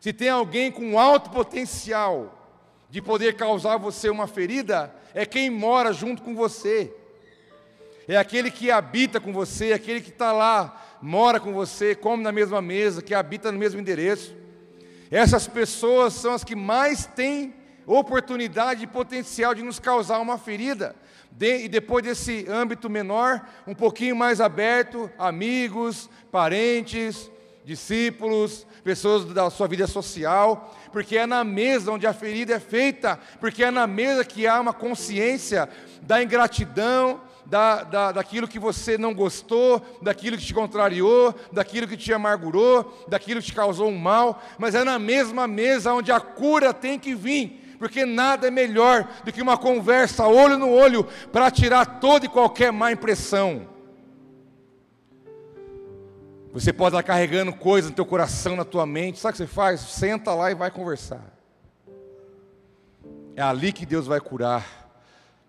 Se 0.00 0.14
tem 0.14 0.30
alguém 0.30 0.72
com 0.72 0.98
alto 0.98 1.28
potencial 1.28 2.58
de 2.88 3.02
poder 3.02 3.36
causar 3.36 3.76
você 3.76 4.08
uma 4.08 4.26
ferida, 4.26 4.94
é 5.12 5.26
quem 5.26 5.50
mora 5.50 5.92
junto 5.92 6.22
com 6.22 6.34
você. 6.34 6.90
É 8.08 8.16
aquele 8.16 8.50
que 8.50 8.70
habita 8.70 9.20
com 9.20 9.30
você, 9.30 9.72
é 9.72 9.74
aquele 9.74 10.00
que 10.00 10.08
está 10.08 10.32
lá, 10.32 10.96
mora 11.02 11.38
com 11.38 11.52
você, 11.52 11.94
come 11.94 12.22
na 12.22 12.32
mesma 12.32 12.62
mesa, 12.62 13.02
que 13.02 13.12
habita 13.12 13.52
no 13.52 13.58
mesmo 13.58 13.78
endereço. 13.78 14.43
Essas 15.14 15.46
pessoas 15.46 16.12
são 16.12 16.34
as 16.34 16.42
que 16.42 16.56
mais 16.56 17.06
têm 17.06 17.54
oportunidade 17.86 18.82
e 18.82 18.86
potencial 18.88 19.54
de 19.54 19.62
nos 19.62 19.78
causar 19.78 20.18
uma 20.18 20.36
ferida. 20.36 20.96
De, 21.30 21.66
e 21.66 21.68
depois 21.68 22.02
desse 22.02 22.44
âmbito 22.48 22.90
menor, 22.90 23.40
um 23.64 23.76
pouquinho 23.76 24.16
mais 24.16 24.40
aberto, 24.40 25.08
amigos, 25.16 26.10
parentes, 26.32 27.30
discípulos, 27.64 28.66
pessoas 28.82 29.24
da 29.26 29.48
sua 29.50 29.68
vida 29.68 29.86
social, 29.86 30.76
porque 30.90 31.16
é 31.16 31.26
na 31.26 31.44
mesa 31.44 31.92
onde 31.92 32.08
a 32.08 32.12
ferida 32.12 32.54
é 32.54 32.58
feita, 32.58 33.16
porque 33.38 33.62
é 33.62 33.70
na 33.70 33.86
mesa 33.86 34.24
que 34.24 34.48
há 34.48 34.58
uma 34.58 34.72
consciência 34.72 35.68
da 36.02 36.20
ingratidão, 36.20 37.20
da, 37.46 37.82
da, 37.82 38.12
daquilo 38.12 38.48
que 38.48 38.58
você 38.58 38.96
não 38.96 39.14
gostou, 39.14 39.82
daquilo 40.00 40.36
que 40.36 40.44
te 40.44 40.54
contrariou, 40.54 41.34
daquilo 41.52 41.86
que 41.86 41.96
te 41.96 42.12
amargurou, 42.12 43.06
daquilo 43.08 43.40
que 43.40 43.46
te 43.46 43.54
causou 43.54 43.88
um 43.88 43.98
mal, 43.98 44.42
mas 44.58 44.74
é 44.74 44.84
na 44.84 44.98
mesma 44.98 45.46
mesa 45.46 45.92
onde 45.92 46.10
a 46.10 46.20
cura 46.20 46.72
tem 46.72 46.98
que 46.98 47.14
vir, 47.14 47.76
porque 47.78 48.06
nada 48.06 48.48
é 48.48 48.50
melhor 48.50 49.08
do 49.24 49.32
que 49.32 49.42
uma 49.42 49.58
conversa 49.58 50.26
olho 50.26 50.58
no 50.58 50.70
olho 50.70 51.04
para 51.32 51.50
tirar 51.50 52.00
toda 52.00 52.26
e 52.26 52.28
qualquer 52.28 52.72
má 52.72 52.92
impressão. 52.92 53.68
Você 56.52 56.72
pode 56.72 56.94
estar 56.94 57.02
carregando 57.02 57.52
coisas 57.52 57.90
no 57.90 57.96
teu 57.96 58.06
coração, 58.06 58.54
na 58.54 58.64
tua 58.64 58.86
mente, 58.86 59.18
sabe 59.18 59.30
o 59.30 59.32
que 59.32 59.38
você 59.38 59.46
faz? 59.46 59.80
Senta 59.80 60.32
lá 60.32 60.52
e 60.52 60.54
vai 60.54 60.70
conversar. 60.70 61.34
É 63.34 63.42
ali 63.42 63.72
que 63.72 63.84
Deus 63.84 64.06
vai 64.06 64.20
curar, 64.20 64.83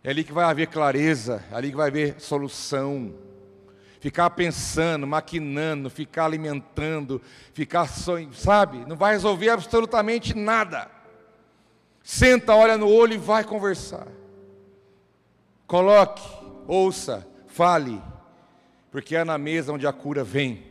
é 0.06 0.12
ali 0.12 0.24
que 0.24 0.32
vai 0.32 0.46
haver 0.46 0.68
clareza, 0.68 1.44
é 1.52 1.56
ali 1.56 1.72
que 1.72 1.76
vai 1.76 1.88
haver 1.88 2.22
solução. 2.22 3.16
Ficar 4.00 4.30
pensando, 4.30 5.08
maquinando, 5.08 5.90
ficar 5.90 6.26
alimentando, 6.26 7.20
ficar 7.54 7.88
sonhando, 7.88 8.36
sabe? 8.36 8.86
Não 8.86 8.96
vai 8.96 9.14
resolver 9.14 9.50
absolutamente 9.50 10.38
nada. 10.38 10.92
Senta, 12.04 12.54
olha 12.54 12.78
no 12.78 12.88
olho 12.88 13.14
e 13.14 13.18
vai 13.18 13.44
conversar. 13.44 14.06
Coloque, 15.66 16.22
ouça, 16.68 17.28
fale, 17.48 18.00
porque 18.92 19.16
é 19.16 19.24
na 19.24 19.40
mesa 19.40 19.74
onde 19.74 19.88
a 19.88 19.92
cura 19.92 20.24
vem. 20.24 20.64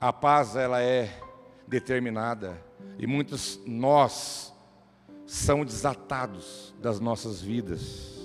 A 0.00 0.12
paz 0.12 0.54
ela 0.54 0.80
é 0.80 1.20
determinada 1.66 2.62
e 2.96 3.08
muitos 3.08 3.58
nós 3.66 4.54
são 5.26 5.64
desatados 5.64 6.72
das 6.84 7.00
nossas 7.00 7.40
vidas. 7.40 8.20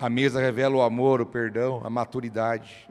A 0.00 0.10
mesa 0.10 0.40
revela 0.40 0.74
o 0.74 0.82
amor, 0.82 1.20
o 1.20 1.26
perdão, 1.26 1.80
a 1.84 1.88
maturidade. 1.88 2.90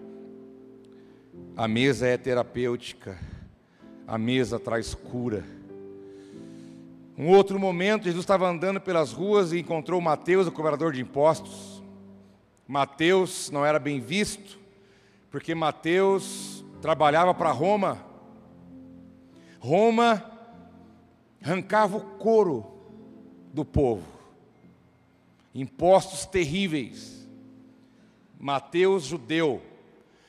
A 1.57 1.67
mesa 1.67 2.07
é 2.07 2.15
terapêutica, 2.15 3.19
a 4.07 4.17
mesa 4.17 4.57
traz 4.57 4.95
cura. 4.95 5.43
Um 7.17 7.27
outro 7.27 7.59
momento, 7.59 8.05
Jesus 8.05 8.23
estava 8.23 8.47
andando 8.47 8.79
pelas 8.79 9.11
ruas 9.11 9.51
e 9.51 9.59
encontrou 9.59 9.99
Mateus, 9.99 10.47
o 10.47 10.51
cobrador 10.53 10.93
de 10.93 11.01
impostos. 11.01 11.83
Mateus 12.65 13.51
não 13.51 13.65
era 13.65 13.77
bem 13.77 13.99
visto, 13.99 14.57
porque 15.29 15.53
Mateus 15.53 16.63
trabalhava 16.81 17.33
para 17.33 17.51
Roma. 17.51 17.97
Roma 19.59 20.23
arrancava 21.43 21.97
o 21.97 22.01
couro 22.17 22.65
do 23.53 23.65
povo, 23.65 24.14
impostos 25.55 26.25
terríveis. 26.25 27.25
Mateus, 28.37 29.05
judeu, 29.05 29.61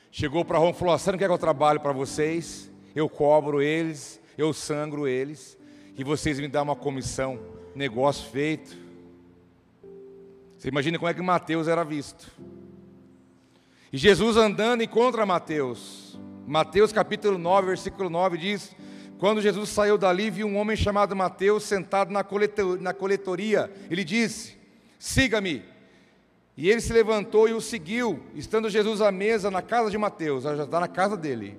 chegou 0.09 0.45
para 0.45 0.57
Roma 0.57 0.71
e 0.71 0.73
falou: 0.73 0.97
Você 0.97 1.11
não 1.11 1.19
quer 1.19 1.27
que 1.27 1.33
eu 1.33 1.37
trabalhe 1.37 1.79
para 1.79 1.91
vocês? 1.91 2.71
Eu 2.95 3.09
cobro 3.09 3.61
eles, 3.61 4.19
eu 4.37 4.53
sangro 4.53 5.07
eles 5.07 5.57
e 5.95 6.03
vocês 6.03 6.39
me 6.39 6.47
dão 6.47 6.63
uma 6.63 6.75
comissão, 6.75 7.39
negócio 7.75 8.29
feito. 8.31 8.75
Você 10.57 10.69
imagina 10.69 10.97
como 10.97 11.09
é 11.09 11.13
que 11.13 11.21
Mateus 11.21 11.67
era 11.67 11.83
visto. 11.83 12.31
E 13.91 13.97
Jesus 13.97 14.37
andando 14.37 14.81
encontra 14.81 15.25
Mateus. 15.25 16.17
Mateus 16.47 16.91
capítulo 16.91 17.37
9, 17.37 17.67
versículo 17.67 18.09
9 18.09 18.37
diz: 18.37 18.75
Quando 19.19 19.41
Jesus 19.41 19.69
saiu 19.69 19.97
dali, 19.97 20.31
viu 20.31 20.47
um 20.47 20.57
homem 20.57 20.77
chamado 20.77 21.15
Mateus 21.15 21.63
sentado 21.63 22.11
na, 22.11 22.25
na 22.79 22.93
coletoria. 22.93 23.71
Ele 23.91 24.03
disse: 24.03 24.56
Siga-me. 24.97 25.63
E 26.55 26.69
ele 26.69 26.81
se 26.81 26.91
levantou 26.91 27.47
e 27.47 27.53
o 27.53 27.61
seguiu, 27.61 28.19
estando 28.33 28.67
Jesus 28.67 28.99
à 28.99 29.11
mesa 29.11 29.51
na 29.51 29.61
casa 29.61 29.91
de 29.91 29.97
Mateus, 29.97 30.43
já 30.43 30.63
está 30.63 30.79
na 30.79 30.87
casa 30.87 31.15
dele. 31.15 31.55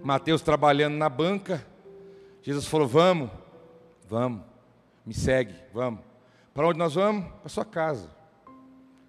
Mateus 0.00 0.42
trabalhando 0.42 0.94
na 0.94 1.08
banca, 1.08 1.66
Jesus 2.40 2.66
falou: 2.66 2.86
Vamos, 2.86 3.28
vamos, 4.08 4.42
me 5.04 5.12
segue, 5.12 5.54
vamos. 5.74 6.00
Para 6.54 6.68
onde 6.68 6.78
nós 6.78 6.94
vamos? 6.94 7.26
Para 7.40 7.48
sua 7.48 7.64
casa. 7.64 8.08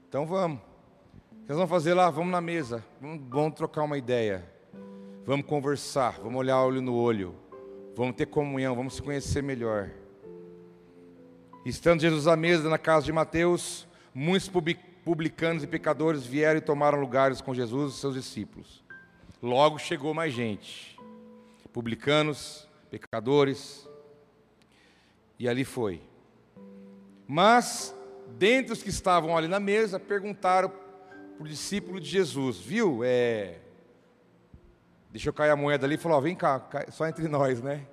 Então 0.10 0.26
vamos. 0.26 0.60
O 0.60 1.46
que 1.46 1.50
nós 1.50 1.58
vamos 1.58 1.70
fazer 1.70 1.94
lá? 1.94 2.10
Vamos 2.10 2.32
na 2.32 2.42
mesa, 2.42 2.84
vamos, 3.00 3.22
vamos 3.30 3.54
trocar 3.54 3.84
uma 3.84 4.00
ideia, 4.00 4.44
vamos 5.28 5.46
conversar, 5.46 6.20
vamos 6.24 6.40
olhar 6.40 6.60
olho 6.64 6.82
no 6.82 6.96
olho, 6.96 7.36
vamos 7.96 8.16
ter 8.16 8.26
comunhão, 8.26 8.76
vamos 8.76 8.96
se 8.96 9.02
conhecer 9.04 9.44
melhor. 9.44 9.92
Estando 11.70 12.00
Jesus 12.00 12.28
à 12.28 12.38
mesa 12.38 12.70
na 12.70 12.78
casa 12.78 13.06
de 13.06 13.12
Mateus, 13.12 13.86
muitos 14.14 14.50
publicanos 15.04 15.64
e 15.64 15.68
pecadores 15.68 16.26
vieram 16.26 16.60
e 16.60 16.62
tomaram 16.62 16.98
lugares 16.98 17.42
com 17.42 17.54
Jesus 17.54 17.94
e 17.94 17.98
seus 17.98 18.14
discípulos. 18.14 18.82
Logo 19.44 19.78
chegou 19.78 20.14
mais 20.14 20.34
gente, 20.34 20.98
publicanos, 21.74 22.66
pecadores. 22.90 23.86
E 25.38 25.50
ali 25.50 25.66
foi. 25.66 26.02
Mas, 27.28 27.94
dentre 28.38 28.72
os 28.72 28.82
que 28.82 28.90
estavam 28.90 29.36
ali 29.36 29.50
na 29.50 29.60
mesa, 29.60 30.00
perguntaram 30.00 30.70
para 30.70 31.44
o 31.44 31.48
discípulo 31.50 32.00
de 32.00 32.08
Jesus: 32.08 32.60
Viu? 32.60 33.02
É... 33.04 33.60
Deixa 35.12 35.28
eu 35.28 35.34
cair 35.34 35.50
a 35.50 35.56
moeda 35.58 35.86
ali 35.86 35.96
e 35.96 35.98
falou: 35.98 36.18
ó, 36.18 36.22
Vem 36.22 36.34
cá, 36.34 36.66
só 36.92 37.06
entre 37.06 37.28
nós, 37.28 37.62
né? 37.62 37.86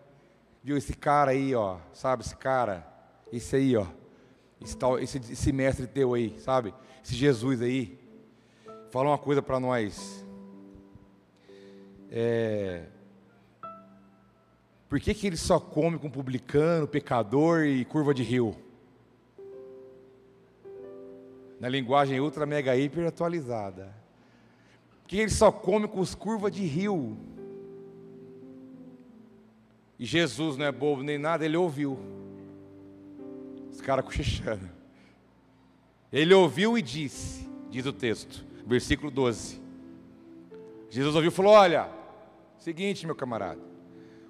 Viu? 0.62 0.76
Esse 0.76 0.94
cara 0.94 1.32
aí, 1.32 1.56
ó, 1.56 1.78
sabe? 1.92 2.22
Esse 2.22 2.36
cara, 2.36 2.93
esse 3.32 3.56
aí, 3.56 3.76
ó. 3.76 3.86
Esse, 4.60 4.76
tal, 4.76 4.98
esse, 4.98 5.18
esse 5.18 5.52
mestre 5.52 5.86
teu 5.86 6.14
aí, 6.14 6.38
sabe? 6.38 6.72
Esse 7.04 7.14
Jesus 7.14 7.60
aí. 7.60 7.98
Fala 8.90 9.10
uma 9.10 9.18
coisa 9.18 9.42
para 9.42 9.58
nós. 9.58 10.24
É, 12.10 12.84
por 14.94 15.00
que, 15.00 15.12
que 15.12 15.26
ele 15.26 15.36
só 15.36 15.58
come 15.58 15.98
com 15.98 16.08
publicano, 16.08 16.86
pecador 16.86 17.64
e 17.64 17.84
curva 17.84 18.14
de 18.14 18.22
rio? 18.22 18.56
Na 21.58 21.68
linguagem 21.68 22.20
ultra 22.20 22.46
mega 22.46 22.76
hiper 22.76 23.04
atualizada. 23.04 23.92
Por 25.02 25.08
que 25.08 25.16
ele 25.16 25.30
só 25.30 25.50
come 25.50 25.88
com 25.88 25.98
os 25.98 26.14
curvas 26.14 26.52
de 26.52 26.64
rio? 26.64 27.16
E 29.98 30.04
Jesus 30.04 30.56
não 30.56 30.66
é 30.66 30.70
bobo 30.70 31.02
nem 31.02 31.18
nada, 31.18 31.44
ele 31.44 31.56
ouviu. 31.56 31.98
Os 33.74 33.80
caras 33.80 34.04
cochichando. 34.04 34.70
Ele 36.12 36.32
ouviu 36.32 36.78
e 36.78 36.82
disse, 36.82 37.50
diz 37.68 37.84
o 37.84 37.92
texto, 37.92 38.46
versículo 38.64 39.10
12. 39.10 39.60
Jesus 40.88 41.16
ouviu 41.16 41.32
e 41.32 41.34
falou: 41.34 41.54
Olha, 41.54 41.88
seguinte, 42.56 43.04
meu 43.04 43.16
camarada. 43.16 43.60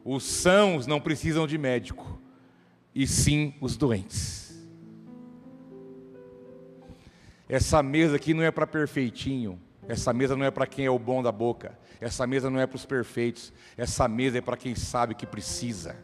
Os 0.03 0.25
sãos 0.25 0.87
não 0.87 0.99
precisam 0.99 1.47
de 1.47 1.59
médico, 1.59 2.19
e 2.95 3.07
sim 3.07 3.55
os 3.61 3.77
doentes. 3.77 4.65
Essa 7.47 7.83
mesa 7.83 8.17
aqui 8.17 8.33
não 8.33 8.43
é 8.43 8.51
para 8.51 8.67
perfeitinho, 8.67 9.61
essa 9.87 10.11
mesa 10.15 10.35
não 10.35 10.47
é 10.47 10.51
para 10.51 10.67
quem 10.67 10.87
é 10.87 10.91
o 10.91 10.99
bom 10.99 11.23
da 11.23 11.31
boca, 11.31 11.79
essa 12.01 12.27
mesa 12.27 12.49
não 12.49 12.59
é 12.59 12.67
para 12.67 12.77
os 12.77 12.87
perfeitos, 12.87 13.53
essa 13.77 14.09
mesa 14.09 14.39
é 14.39 14.41
para 14.41 14.57
quem 14.57 14.75
sabe 14.75 15.15
que 15.15 15.27
precisa. 15.27 15.95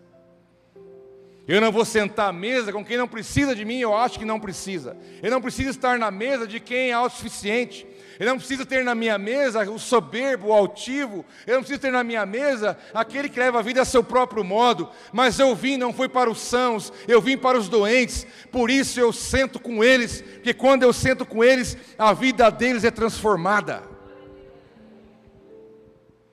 Eu 1.49 1.61
não 1.61 1.73
vou 1.73 1.85
sentar 1.85 2.29
à 2.29 2.33
mesa 2.33 2.73
com 2.73 2.85
quem 2.85 2.97
não 2.97 3.09
precisa 3.09 3.55
de 3.55 3.65
mim, 3.65 3.79
eu 3.79 3.97
acho 3.97 4.19
que 4.19 4.25
não 4.25 4.39
precisa. 4.39 4.97
Eu 5.23 5.31
não 5.31 5.41
preciso 5.41 5.71
estar 5.71 5.99
na 5.99 6.11
mesa 6.11 6.47
de 6.47 6.61
quem 6.61 6.91
é 6.91 6.93
autossuficiente. 6.93 7.87
Eu 8.21 8.27
não 8.27 8.37
preciso 8.37 8.67
ter 8.67 8.85
na 8.85 8.95
minha 8.95 9.17
mesa 9.17 9.69
o 9.71 9.79
soberbo, 9.79 10.49
o 10.49 10.53
altivo. 10.53 11.25
Eu 11.47 11.55
não 11.55 11.61
preciso 11.61 11.81
ter 11.81 11.91
na 11.91 12.05
minha 12.05 12.27
mesa 12.27 12.77
aquele 12.93 13.31
que 13.31 13.39
leva 13.39 13.61
a 13.61 13.63
vida 13.63 13.81
a 13.81 13.85
seu 13.85 14.05
próprio 14.05 14.45
modo. 14.45 14.91
Mas 15.11 15.39
eu 15.39 15.57
vim, 15.57 15.79
não 15.79 15.91
foi 15.91 16.07
para 16.07 16.31
os 16.31 16.39
sãos, 16.39 16.93
eu 17.09 17.19
vim 17.21 17.39
para 17.39 17.59
os 17.59 17.67
doentes. 17.67 18.27
Por 18.53 18.69
isso 18.69 19.01
eu 19.01 19.11
sento 19.11 19.59
com 19.59 19.83
eles, 19.83 20.21
porque 20.21 20.53
quando 20.53 20.83
eu 20.83 20.93
sento 20.93 21.25
com 21.25 21.43
eles, 21.43 21.79
a 21.99 22.13
vida 22.13 22.51
deles 22.51 22.85
é 22.85 22.91
transformada. 22.91 23.83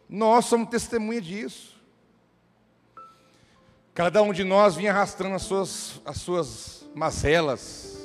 Nós 0.10 0.44
somos 0.44 0.70
testemunha 0.70 1.22
disso. 1.22 1.77
Cada 3.98 4.22
um 4.22 4.32
de 4.32 4.44
nós 4.44 4.76
vinha 4.76 4.92
arrastando 4.92 5.34
as 5.34 5.42
suas, 5.42 6.00
as 6.06 6.18
suas 6.18 6.88
mazelas, 6.94 7.98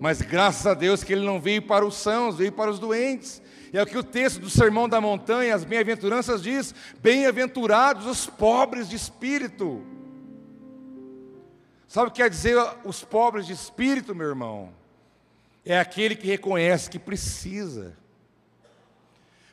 mas 0.00 0.22
graças 0.22 0.66
a 0.66 0.72
Deus 0.72 1.04
que 1.04 1.12
ele 1.12 1.26
não 1.26 1.38
veio 1.38 1.60
para 1.60 1.84
os 1.84 1.96
sãos, 1.96 2.38
veio 2.38 2.50
para 2.50 2.70
os 2.70 2.78
doentes. 2.78 3.42
E 3.70 3.76
é 3.76 3.82
o 3.82 3.86
que 3.86 3.98
o 3.98 4.02
texto 4.02 4.40
do 4.40 4.48
Sermão 4.48 4.88
da 4.88 4.98
Montanha, 4.98 5.54
as 5.54 5.62
bem-aventuranças 5.62 6.42
diz: 6.42 6.74
bem-aventurados 7.02 8.06
os 8.06 8.24
pobres 8.28 8.88
de 8.88 8.96
espírito. 8.96 9.84
Sabe 11.86 12.08
o 12.08 12.10
que 12.10 12.22
quer 12.22 12.30
dizer 12.30 12.56
os 12.82 13.04
pobres 13.04 13.46
de 13.46 13.52
espírito, 13.52 14.14
meu 14.14 14.26
irmão? 14.26 14.72
É 15.66 15.78
aquele 15.78 16.16
que 16.16 16.28
reconhece 16.28 16.88
que 16.88 16.98
precisa. 16.98 17.94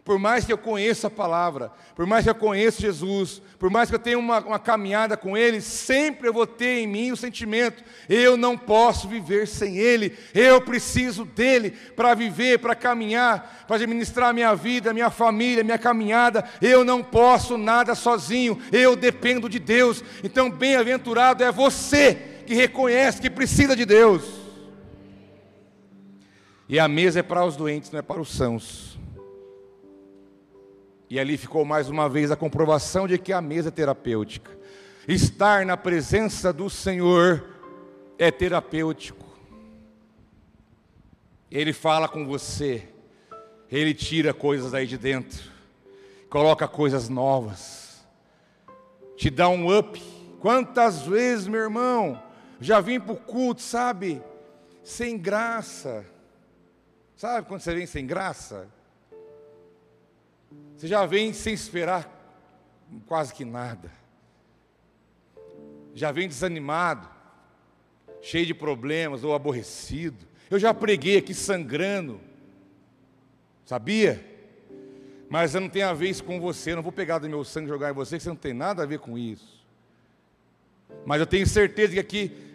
Por 0.08 0.18
mais 0.18 0.46
que 0.46 0.54
eu 0.54 0.58
conheça 0.58 1.08
a 1.08 1.12
palavra, 1.12 1.70
por 1.94 2.06
mais 2.06 2.24
que 2.24 2.30
eu 2.30 2.36
conheça 2.36 2.80
Jesus, 2.80 3.42
por 3.60 3.70
mais 3.70 3.90
que 3.90 3.96
eu 3.96 4.00
tenha 4.00 4.18
uma, 4.18 4.40
uma 4.40 4.58
caminhada 4.58 5.18
com 5.18 5.36
Ele, 5.36 5.60
sempre 5.60 6.30
eu 6.30 6.34
vou 6.34 6.48
ter 6.48 6.80
em 6.80 6.88
mim 6.88 7.12
o 7.12 7.18
sentimento: 7.18 7.84
eu 8.08 8.38
não 8.38 8.58
posso 8.58 9.10
viver 9.10 9.50
sem 9.50 9.76
Ele, 9.76 10.18
eu 10.34 10.62
preciso 10.62 11.26
dEle 11.26 11.72
para 11.94 12.14
viver, 12.14 12.58
para 12.60 12.74
caminhar, 12.74 13.66
para 13.68 13.76
administrar 13.76 14.34
minha 14.34 14.56
vida, 14.56 14.94
minha 14.94 15.10
família, 15.10 15.62
minha 15.62 15.78
caminhada. 15.78 16.46
Eu 16.62 16.86
não 16.86 17.04
posso 17.04 17.58
nada 17.58 17.94
sozinho, 17.94 18.58
eu 18.72 18.96
dependo 18.96 19.50
de 19.50 19.60
Deus. 19.60 20.02
Então, 20.24 20.50
bem-aventurado 20.50 21.44
é 21.44 21.52
você 21.52 22.16
que 22.46 22.54
reconhece 22.54 23.20
que 23.20 23.30
precisa 23.30 23.76
de 23.76 23.84
Deus. 23.84 24.24
E 26.70 26.80
a 26.80 26.88
mesa 26.88 27.20
é 27.20 27.24
para 27.24 27.44
os 27.44 27.58
doentes, 27.58 27.92
não 27.92 28.00
é 28.00 28.02
para 28.02 28.22
os 28.22 28.30
sãos. 28.30 28.97
E 31.10 31.20
ali 31.20 31.38
ficou 31.38 31.64
mais 31.64 31.90
uma 31.90 32.10
vez 32.10 32.32
a 32.32 32.36
comprovação 32.36 33.08
de 33.08 33.18
que 33.18 33.32
a 33.32 33.42
mesa 33.42 33.70
é 33.70 33.72
terapêutica. 33.72 34.52
Estar 35.08 35.66
na 35.66 35.78
presença 35.78 36.52
do 36.52 36.70
Senhor 36.70 37.46
é 38.20 38.30
terapêutico. 38.30 39.26
Ele 41.50 41.72
fala 41.72 42.10
com 42.10 42.26
você, 42.26 42.90
ele 43.72 43.94
tira 43.94 44.34
coisas 44.34 44.74
aí 44.74 44.86
de 44.86 44.98
dentro, 44.98 45.50
coloca 46.30 46.68
coisas 46.68 47.08
novas, 47.08 48.06
te 49.16 49.30
dá 49.30 49.48
um 49.48 49.78
up. 49.78 50.02
Quantas 50.42 51.04
vezes, 51.04 51.48
meu 51.48 51.62
irmão, 51.62 52.22
já 52.60 52.82
vim 52.82 53.00
para 53.00 53.14
o 53.14 53.18
culto, 53.18 53.62
sabe, 53.62 54.22
sem 54.84 55.18
graça. 55.18 56.06
Sabe 57.16 57.48
quando 57.48 57.62
você 57.62 57.74
vem 57.74 57.86
sem 57.88 58.06
graça? 58.06 58.68
Você 60.78 60.88
já 60.88 61.08
vem 61.08 61.34
sem 61.34 61.56
esperar 61.56 62.08
quase 63.08 63.34
que 63.34 63.44
nada. 63.44 63.92
Já 65.96 66.12
vem 66.12 66.28
desanimado, 66.28 67.10
cheio 68.22 68.46
de 68.46 68.54
problemas 68.54 69.24
ou 69.24 69.34
aborrecido. 69.34 70.24
Eu 70.52 70.60
já 70.60 70.76
preguei 70.76 71.18
aqui 71.18 71.34
sangrando. 71.34 72.22
Sabia? 73.66 74.24
Mas 75.28 75.56
eu 75.56 75.62
não 75.62 75.68
tenho 75.68 75.90
a 75.90 75.94
ver 75.94 76.10
isso 76.10 76.24
com 76.24 76.40
você, 76.40 76.72
eu 76.72 76.76
não 76.76 76.84
vou 76.84 76.92
pegar 76.92 77.18
do 77.18 77.28
meu 77.28 77.44
sangue 77.44 77.66
e 77.66 77.70
jogar 77.70 77.90
em 77.90 77.96
você, 77.96 78.18
que 78.18 78.24
você 78.24 78.30
não 78.30 78.36
tem 78.36 78.54
nada 78.54 78.84
a 78.84 78.86
ver 78.86 79.00
com 79.00 79.18
isso. 79.18 79.66
Mas 81.08 81.20
eu 81.20 81.26
tenho 81.26 81.46
certeza 81.48 81.94
que 81.94 82.00
aqui, 82.00 82.47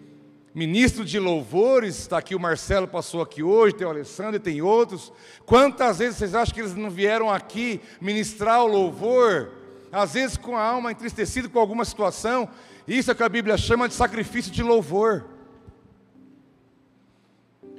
ministro 0.54 1.04
de 1.04 1.18
louvores, 1.18 1.98
está 1.98 2.18
aqui 2.18 2.34
o 2.34 2.40
Marcelo, 2.40 2.86
passou 2.86 3.22
aqui 3.22 3.42
hoje, 3.42 3.74
tem 3.74 3.86
o 3.86 3.90
Alessandro 3.90 4.36
e 4.36 4.40
tem 4.40 4.60
outros. 4.60 5.12
Quantas 5.46 5.98
vezes 5.98 6.18
vocês 6.18 6.34
acham 6.34 6.54
que 6.54 6.60
eles 6.60 6.74
não 6.74 6.90
vieram 6.90 7.30
aqui 7.30 7.80
ministrar 8.00 8.62
o 8.62 8.66
louvor? 8.66 9.50
Às 9.90 10.14
vezes 10.14 10.36
com 10.36 10.56
a 10.56 10.62
alma 10.62 10.92
entristecida 10.92 11.48
com 11.48 11.58
alguma 11.58 11.84
situação. 11.84 12.48
Isso 12.86 13.10
é 13.10 13.14
que 13.14 13.22
a 13.22 13.28
Bíblia 13.28 13.56
chama 13.56 13.88
de 13.88 13.94
sacrifício 13.94 14.52
de 14.52 14.62
louvor. 14.62 15.24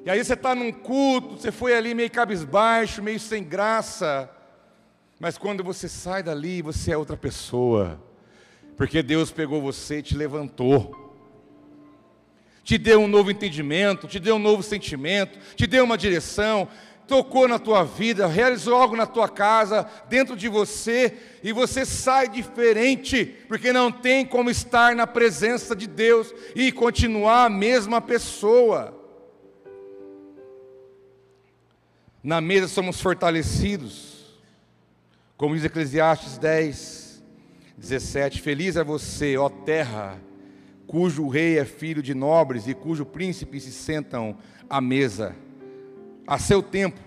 E 0.05 0.09
aí 0.09 0.23
você 0.23 0.33
está 0.33 0.53
num 0.53 0.71
culto, 0.71 1.37
você 1.37 1.51
foi 1.51 1.75
ali 1.75 1.93
meio 1.93 2.11
cabisbaixo, 2.11 3.01
meio 3.01 3.19
sem 3.19 3.43
graça. 3.43 4.29
Mas 5.19 5.37
quando 5.37 5.63
você 5.63 5.87
sai 5.87 6.21
dali, 6.21 6.61
você 6.61 6.91
é 6.91 6.97
outra 6.97 7.15
pessoa. 7.15 8.01
Porque 8.75 9.01
Deus 9.01 9.31
pegou 9.31 9.61
você 9.61 9.99
e 9.99 10.03
te 10.03 10.17
levantou. 10.17 11.02
Te 12.63 12.77
deu 12.77 13.01
um 13.01 13.07
novo 13.07 13.29
entendimento, 13.29 14.07
te 14.07 14.19
deu 14.19 14.35
um 14.35 14.39
novo 14.39 14.63
sentimento, 14.63 15.37
te 15.55 15.67
deu 15.67 15.83
uma 15.83 15.97
direção, 15.97 16.67
tocou 17.07 17.47
na 17.47 17.59
tua 17.59 17.83
vida, 17.83 18.25
realizou 18.27 18.75
algo 18.75 18.95
na 18.95 19.05
tua 19.05 19.27
casa, 19.27 19.87
dentro 20.07 20.35
de 20.35 20.47
você, 20.47 21.17
e 21.43 21.51
você 21.51 21.85
sai 21.85 22.29
diferente, 22.29 23.25
porque 23.47 23.73
não 23.73 23.91
tem 23.91 24.25
como 24.25 24.49
estar 24.49 24.95
na 24.95 25.05
presença 25.05 25.75
de 25.75 25.87
Deus 25.87 26.33
e 26.55 26.71
continuar 26.71 27.45
a 27.45 27.49
mesma 27.49 27.99
pessoa. 27.99 28.99
Na 32.23 32.39
mesa 32.39 32.69
somos 32.69 33.01
fortalecidos, 33.01 34.39
como 35.35 35.55
diz 35.55 35.65
Eclesiastes 35.65 36.37
10, 36.37 37.21
17: 37.77 38.41
Feliz 38.41 38.77
é 38.77 38.83
você, 38.83 39.35
ó 39.35 39.49
terra, 39.49 40.17
cujo 40.87 41.27
rei 41.27 41.57
é 41.57 41.65
filho 41.65 42.01
de 42.01 42.13
nobres 42.13 42.67
e 42.67 42.73
cujo 42.73 43.05
príncipe 43.05 43.59
se 43.59 43.71
sentam 43.71 44.37
à 44.69 44.79
mesa, 44.79 45.35
a 46.27 46.37
seu 46.37 46.61
tempo, 46.61 46.99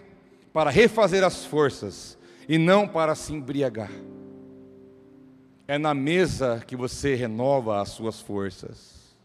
para 0.53 0.71
refazer 0.71 1.23
as 1.23 1.45
forças 1.45 2.17
e 2.49 2.59
não 2.59 2.89
para 2.89 3.15
se 3.15 3.33
embriagar. 3.33 3.91
É 5.69 5.79
na 5.79 5.93
mesa 5.93 6.63
que 6.67 6.77
você 6.77 7.15
renova 7.15 7.81
as 7.81 7.91
suas 7.91 8.21
forças. 8.21 9.17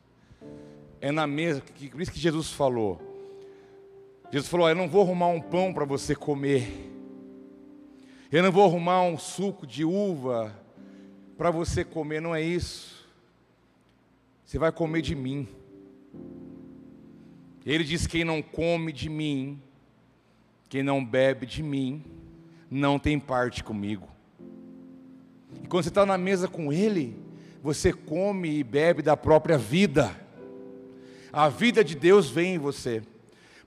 É 0.99 1.11
na 1.11 1.27
mesa, 1.27 1.61
que, 1.61 1.89
por 1.89 2.01
isso 2.01 2.11
que 2.11 2.19
Jesus 2.19 2.51
falou: 2.51 2.99
Jesus 4.31 4.49
falou: 4.49 4.69
Eu 4.69 4.75
não 4.75 4.87
vou 4.87 5.03
arrumar 5.03 5.27
um 5.27 5.41
pão 5.41 5.73
para 5.73 5.85
você 5.85 6.15
comer. 6.15 6.89
Eu 8.31 8.41
não 8.41 8.51
vou 8.51 8.63
arrumar 8.63 9.03
um 9.03 9.17
suco 9.17 9.67
de 9.67 9.83
uva 9.83 10.55
para 11.37 11.51
você 11.51 11.83
comer. 11.83 12.21
Não 12.21 12.33
é 12.33 12.41
isso. 12.41 13.00
Você 14.51 14.59
vai 14.59 14.69
comer 14.69 15.01
de 15.01 15.15
mim. 15.15 15.47
Ele 17.65 17.85
diz: 17.85 18.05
Quem 18.05 18.25
não 18.25 18.41
come 18.41 18.91
de 18.91 19.07
mim, 19.07 19.61
quem 20.67 20.83
não 20.83 21.05
bebe 21.05 21.45
de 21.45 21.63
mim, 21.63 22.03
não 22.69 22.99
tem 22.99 23.17
parte 23.17 23.63
comigo. 23.63 24.09
E 25.63 25.67
quando 25.69 25.83
você 25.83 25.87
está 25.87 26.05
na 26.05 26.17
mesa 26.17 26.49
com 26.49 26.73
Ele, 26.73 27.15
você 27.63 27.93
come 27.93 28.57
e 28.57 28.61
bebe 28.61 29.01
da 29.01 29.15
própria 29.15 29.57
vida. 29.57 30.13
A 31.31 31.47
vida 31.47 31.81
de 31.81 31.95
Deus 31.95 32.29
vem 32.29 32.55
em 32.55 32.59
você. 32.59 33.03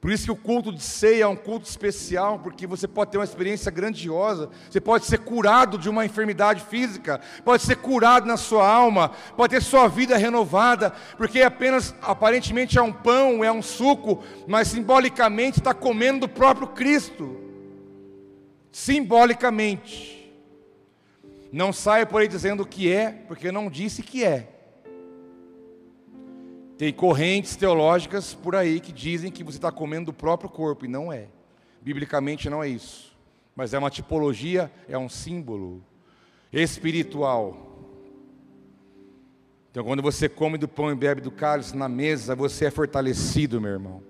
Por 0.05 0.13
isso 0.13 0.27
que 0.27 0.33
o 0.33 0.37
culto 0.37 0.71
de 0.71 0.83
ceia 0.83 1.25
é 1.25 1.27
um 1.27 1.35
culto 1.35 1.67
especial, 1.67 2.39
porque 2.39 2.67
você 2.67 2.87
pode 2.87 3.11
ter 3.11 3.17
uma 3.17 3.25
experiência 3.25 3.71
grandiosa, 3.71 4.51
você 4.69 4.79
pode 4.79 5.07
ser 5.07 5.21
curado 5.21 5.79
de 5.79 5.89
uma 5.89 6.05
enfermidade 6.05 6.63
física, 6.63 7.23
pode 7.43 7.63
ser 7.63 7.77
curado 7.77 8.27
na 8.27 8.37
sua 8.37 8.69
alma, 8.69 9.13
pode 9.35 9.55
ter 9.55 9.63
sua 9.63 9.89
vida 9.89 10.15
renovada, 10.19 10.93
porque 11.17 11.41
apenas 11.41 11.95
aparentemente 12.03 12.77
é 12.77 12.83
um 12.83 12.93
pão, 12.93 13.43
é 13.43 13.51
um 13.51 13.63
suco, 13.63 14.23
mas 14.47 14.69
simbolicamente 14.69 15.59
está 15.59 15.73
comendo 15.73 16.27
do 16.27 16.29
próprio 16.29 16.67
Cristo. 16.67 17.41
Simbolicamente. 18.71 20.31
Não 21.51 21.73
saia 21.73 22.05
por 22.05 22.21
aí 22.21 22.29
dizendo 22.29 22.65
o 22.65 22.67
que 22.67 22.93
é, 22.93 23.11
porque 23.27 23.51
não 23.51 23.71
disse 23.71 24.03
que 24.03 24.23
é. 24.23 24.54
Tem 26.85 26.93
correntes 26.93 27.57
teológicas 27.57 28.35
por 28.35 28.55
aí 28.55 28.79
que 28.79 28.93
dizem 28.93 29.31
que 29.31 29.43
você 29.43 29.57
está 29.57 29.73
comendo 29.73 30.05
do 30.05 30.13
próprio 30.13 30.51
corpo, 30.51 30.85
e 30.85 30.89
não 30.89 31.11
é. 31.11 31.29
Biblicamente 31.81 32.51
não 32.51 32.63
é 32.63 32.69
isso. 32.69 33.17
Mas 33.57 33.73
é 33.73 33.79
uma 33.79 33.89
tipologia, 33.89 34.71
é 34.87 34.99
um 34.99 35.09
símbolo 35.09 35.83
espiritual. 36.53 37.57
Então, 39.71 39.83
quando 39.83 40.03
você 40.03 40.29
come 40.29 40.59
do 40.59 40.69
pão 40.69 40.93
e 40.93 40.95
bebe 40.95 41.23
do 41.23 41.31
cálice 41.31 41.75
na 41.75 41.89
mesa, 41.89 42.37
você 42.37 42.67
é 42.67 42.71
fortalecido, 42.71 43.63
meu 43.63 43.71
irmão. 43.71 44.03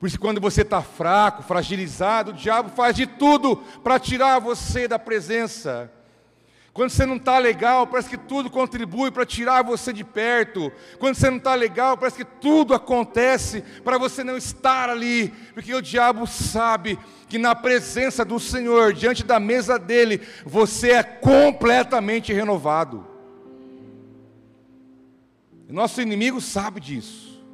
Por 0.00 0.06
isso, 0.06 0.18
quando 0.18 0.40
você 0.40 0.62
está 0.62 0.80
fraco, 0.80 1.42
fragilizado, 1.42 2.30
o 2.30 2.34
diabo 2.34 2.70
faz 2.70 2.96
de 2.96 3.06
tudo 3.06 3.58
para 3.84 3.98
tirar 3.98 4.38
você 4.38 4.88
da 4.88 4.98
presença. 4.98 5.92
Quando 6.78 6.90
você 6.90 7.04
não 7.04 7.16
está 7.16 7.40
legal, 7.40 7.88
parece 7.88 8.08
que 8.08 8.16
tudo 8.16 8.48
contribui 8.48 9.10
para 9.10 9.26
tirar 9.26 9.64
você 9.64 9.92
de 9.92 10.04
perto. 10.04 10.70
Quando 11.00 11.16
você 11.16 11.28
não 11.28 11.38
está 11.38 11.52
legal, 11.56 11.98
parece 11.98 12.18
que 12.18 12.24
tudo 12.24 12.72
acontece 12.72 13.62
para 13.82 13.98
você 13.98 14.22
não 14.22 14.36
estar 14.36 14.88
ali, 14.88 15.30
porque 15.52 15.74
o 15.74 15.82
diabo 15.82 16.24
sabe 16.24 16.96
que 17.28 17.36
na 17.36 17.52
presença 17.52 18.24
do 18.24 18.38
Senhor, 18.38 18.92
diante 18.92 19.24
da 19.24 19.40
mesa 19.40 19.76
dele, 19.76 20.20
você 20.46 20.92
é 20.92 21.02
completamente 21.02 22.32
renovado. 22.32 23.04
Nosso 25.68 26.00
inimigo 26.00 26.40
sabe 26.40 26.78
disso, 26.78 27.44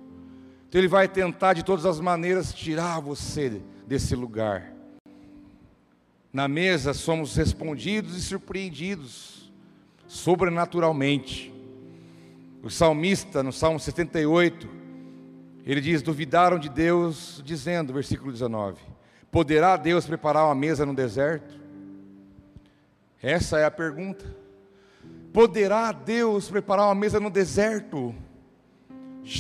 então 0.69 0.79
ele 0.79 0.87
vai 0.87 1.09
tentar 1.09 1.55
de 1.55 1.63
todas 1.63 1.87
as 1.87 1.99
maneiras 1.99 2.53
tirar 2.53 3.01
você 3.01 3.63
desse 3.87 4.15
lugar. 4.15 4.74
Na 6.35 6.49
mesa 6.49 6.93
somos 6.93 7.37
respondidos 7.37 8.17
e 8.17 8.21
surpreendidos 8.21 9.53
sobrenaturalmente. 10.09 11.55
O 12.61 12.69
salmista, 12.69 13.41
no 13.41 13.53
Salmo 13.53 13.79
78, 13.79 14.69
ele 15.65 15.81
diz: 15.81 16.03
Duvidaram 16.03 16.59
de 16.59 16.69
Deus, 16.69 17.41
dizendo, 17.45 17.93
versículo 17.93 18.33
19: 18.33 18.81
Poderá 19.31 19.77
Deus 19.77 20.07
preparar 20.07 20.47
uma 20.47 20.57
mesa 20.57 20.85
no 20.85 20.93
deserto? 20.93 21.55
Essa 23.23 23.61
é 23.61 23.65
a 23.65 23.71
pergunta. 23.71 24.25
Poderá 25.33 25.93
Deus 25.93 26.51
preparar 26.51 26.87
uma 26.87 26.97
mesa 26.97 27.21
no 27.21 27.31
deserto? 27.31 28.13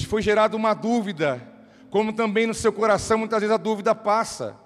Foi 0.06 0.22
gerada 0.22 0.56
uma 0.56 0.74
dúvida, 0.74 1.42
como 1.90 2.12
também 2.12 2.46
no 2.46 2.54
seu 2.54 2.72
coração 2.72 3.18
muitas 3.18 3.40
vezes 3.40 3.52
a 3.52 3.58
dúvida 3.58 3.96
passa. 3.96 4.62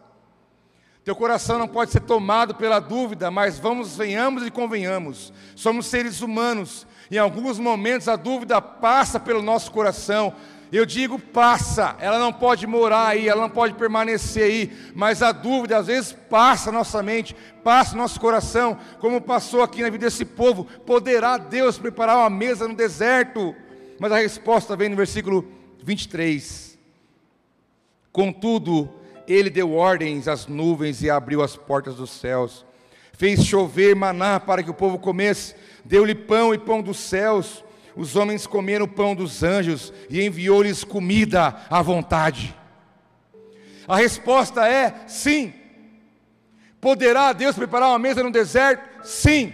Teu 1.09 1.17
coração 1.17 1.59
não 1.59 1.67
pode 1.67 1.91
ser 1.91 2.01
tomado 2.01 2.55
pela 2.55 2.81
dúvida, 2.81 3.31
mas 3.31 3.59
vamos, 3.59 3.97
venhamos 3.97 4.47
e 4.47 4.51
convenhamos. 4.51 5.33
Somos 5.57 5.87
seres 5.87 6.21
humanos. 6.21 6.87
Em 7.11 7.17
alguns 7.17 7.59
momentos 7.59 8.09
a 8.09 8.15
dúvida 8.15 8.61
passa 8.61 9.19
pelo 9.19 9.41
nosso 9.41 9.73
coração. 9.73 10.35
Eu 10.71 10.85
digo 10.85 11.19
passa, 11.19 11.97
ela 11.99 12.19
não 12.19 12.31
pode 12.31 12.67
morar 12.67 13.07
aí, 13.07 13.27
ela 13.27 13.41
não 13.41 13.49
pode 13.49 13.73
permanecer 13.73 14.43
aí, 14.43 14.93
mas 14.95 15.23
a 15.23 15.33
dúvida 15.33 15.79
às 15.79 15.87
vezes 15.87 16.13
passa 16.13 16.71
nossa 16.71 17.03
mente, 17.03 17.35
passa 17.65 17.97
nosso 17.97 18.21
coração, 18.21 18.77
como 19.01 19.19
passou 19.19 19.63
aqui 19.63 19.81
na 19.81 19.89
vida 19.89 20.05
desse 20.05 20.27
povo. 20.27 20.67
Poderá 20.85 21.39
Deus 21.39 21.79
preparar 21.79 22.19
uma 22.19 22.29
mesa 22.29 22.69
no 22.69 22.75
deserto? 22.75 23.57
Mas 23.99 24.13
a 24.13 24.19
resposta 24.19 24.77
vem 24.77 24.91
no 24.91 24.97
versículo 24.97 25.51
23. 25.83 26.77
Contudo, 28.13 28.97
ele 29.29 29.51
deu 29.51 29.74
ordens 29.74 30.26
às 30.26 30.47
nuvens 30.47 31.03
e 31.03 31.11
abriu 31.11 31.43
as 31.43 31.57
portas 31.57 31.97
dos 31.97 32.11
céus. 32.11 32.64
Fez 33.12 33.45
chover 33.45 33.95
maná 33.95 34.41
para 34.41 34.62
que 34.62 34.70
o 34.70 34.74
povo 34.74 34.99
comesse. 34.99 35.55
Deu-lhe 35.85 36.14
pão 36.14 36.55
e 36.55 36.59
pão 36.59 36.81
dos 36.81 36.99
céus. 36.99 37.62
Os 37.95 38.16
homens 38.16 38.47
comeram 38.47 38.87
o 38.87 38.89
pão 38.89 39.14
dos 39.14 39.43
anjos 39.43 39.93
e 40.09 40.24
enviou-lhes 40.24 40.85
comida 40.85 41.55
à 41.68 41.83
vontade. 41.83 42.55
A 43.87 43.97
resposta 43.97 44.68
é 44.68 44.95
sim. 45.07 45.53
Poderá 46.81 47.33
Deus 47.33 47.57
preparar 47.57 47.89
uma 47.89 47.99
mesa 47.99 48.22
no 48.22 48.31
deserto? 48.31 49.05
Sim. 49.05 49.53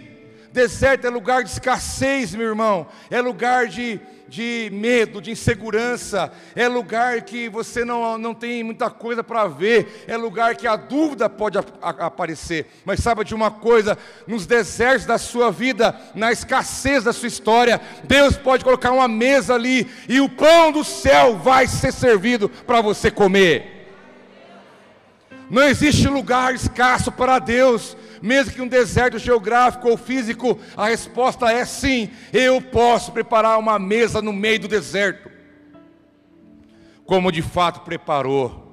Deserto 0.51 1.05
é 1.05 1.09
lugar 1.09 1.43
de 1.43 1.49
escassez, 1.49 2.33
meu 2.35 2.47
irmão. 2.47 2.87
É 3.09 3.19
lugar 3.19 3.67
de 3.67 3.99
de 4.35 4.69
medo, 4.73 5.21
de 5.21 5.31
insegurança, 5.31 6.29
é 6.57 6.67
lugar 6.67 7.21
que 7.21 7.47
você 7.47 7.85
não, 7.85 8.17
não 8.17 8.33
tem 8.33 8.61
muita 8.65 8.89
coisa 8.89 9.23
para 9.23 9.47
ver, 9.47 10.03
é 10.07 10.17
lugar 10.17 10.55
que 10.55 10.67
a 10.67 10.75
dúvida 10.75 11.29
pode 11.29 11.57
a, 11.57 11.63
a, 11.81 11.89
aparecer. 12.07 12.67
Mas 12.83 12.99
saiba 12.99 13.23
de 13.23 13.33
uma 13.33 13.49
coisa: 13.49 13.97
nos 14.27 14.45
desertos 14.45 15.05
da 15.05 15.17
sua 15.17 15.51
vida, 15.51 15.97
na 16.13 16.33
escassez 16.33 17.05
da 17.05 17.13
sua 17.13 17.29
história, 17.29 17.79
Deus 18.03 18.35
pode 18.35 18.65
colocar 18.65 18.91
uma 18.91 19.07
mesa 19.07 19.55
ali 19.55 19.89
e 20.09 20.19
o 20.19 20.27
pão 20.27 20.69
do 20.69 20.83
céu 20.83 21.37
vai 21.37 21.65
ser 21.65 21.93
servido 21.93 22.49
para 22.49 22.81
você 22.81 23.09
comer. 23.09 23.87
Não 25.49 25.63
existe 25.63 26.09
lugar 26.09 26.53
escasso 26.53 27.09
para 27.09 27.39
Deus, 27.39 27.95
mesmo 28.25 28.53
que 28.53 28.61
um 28.61 28.67
deserto 28.67 29.19
geográfico 29.19 29.87
ou 29.87 29.95
físico, 29.95 30.59
a 30.75 30.87
resposta 30.87 31.51
é 31.51 31.63
sim, 31.63 32.09
eu 32.33 32.61
posso 32.61 33.11
preparar 33.11 33.59
uma 33.59 33.77
mesa 33.77 34.21
no 34.21 34.33
meio 34.33 34.61
do 34.61 34.67
deserto. 34.67 35.29
Como 37.05 37.31
de 37.31 37.43
fato 37.43 37.81
preparou 37.81 38.65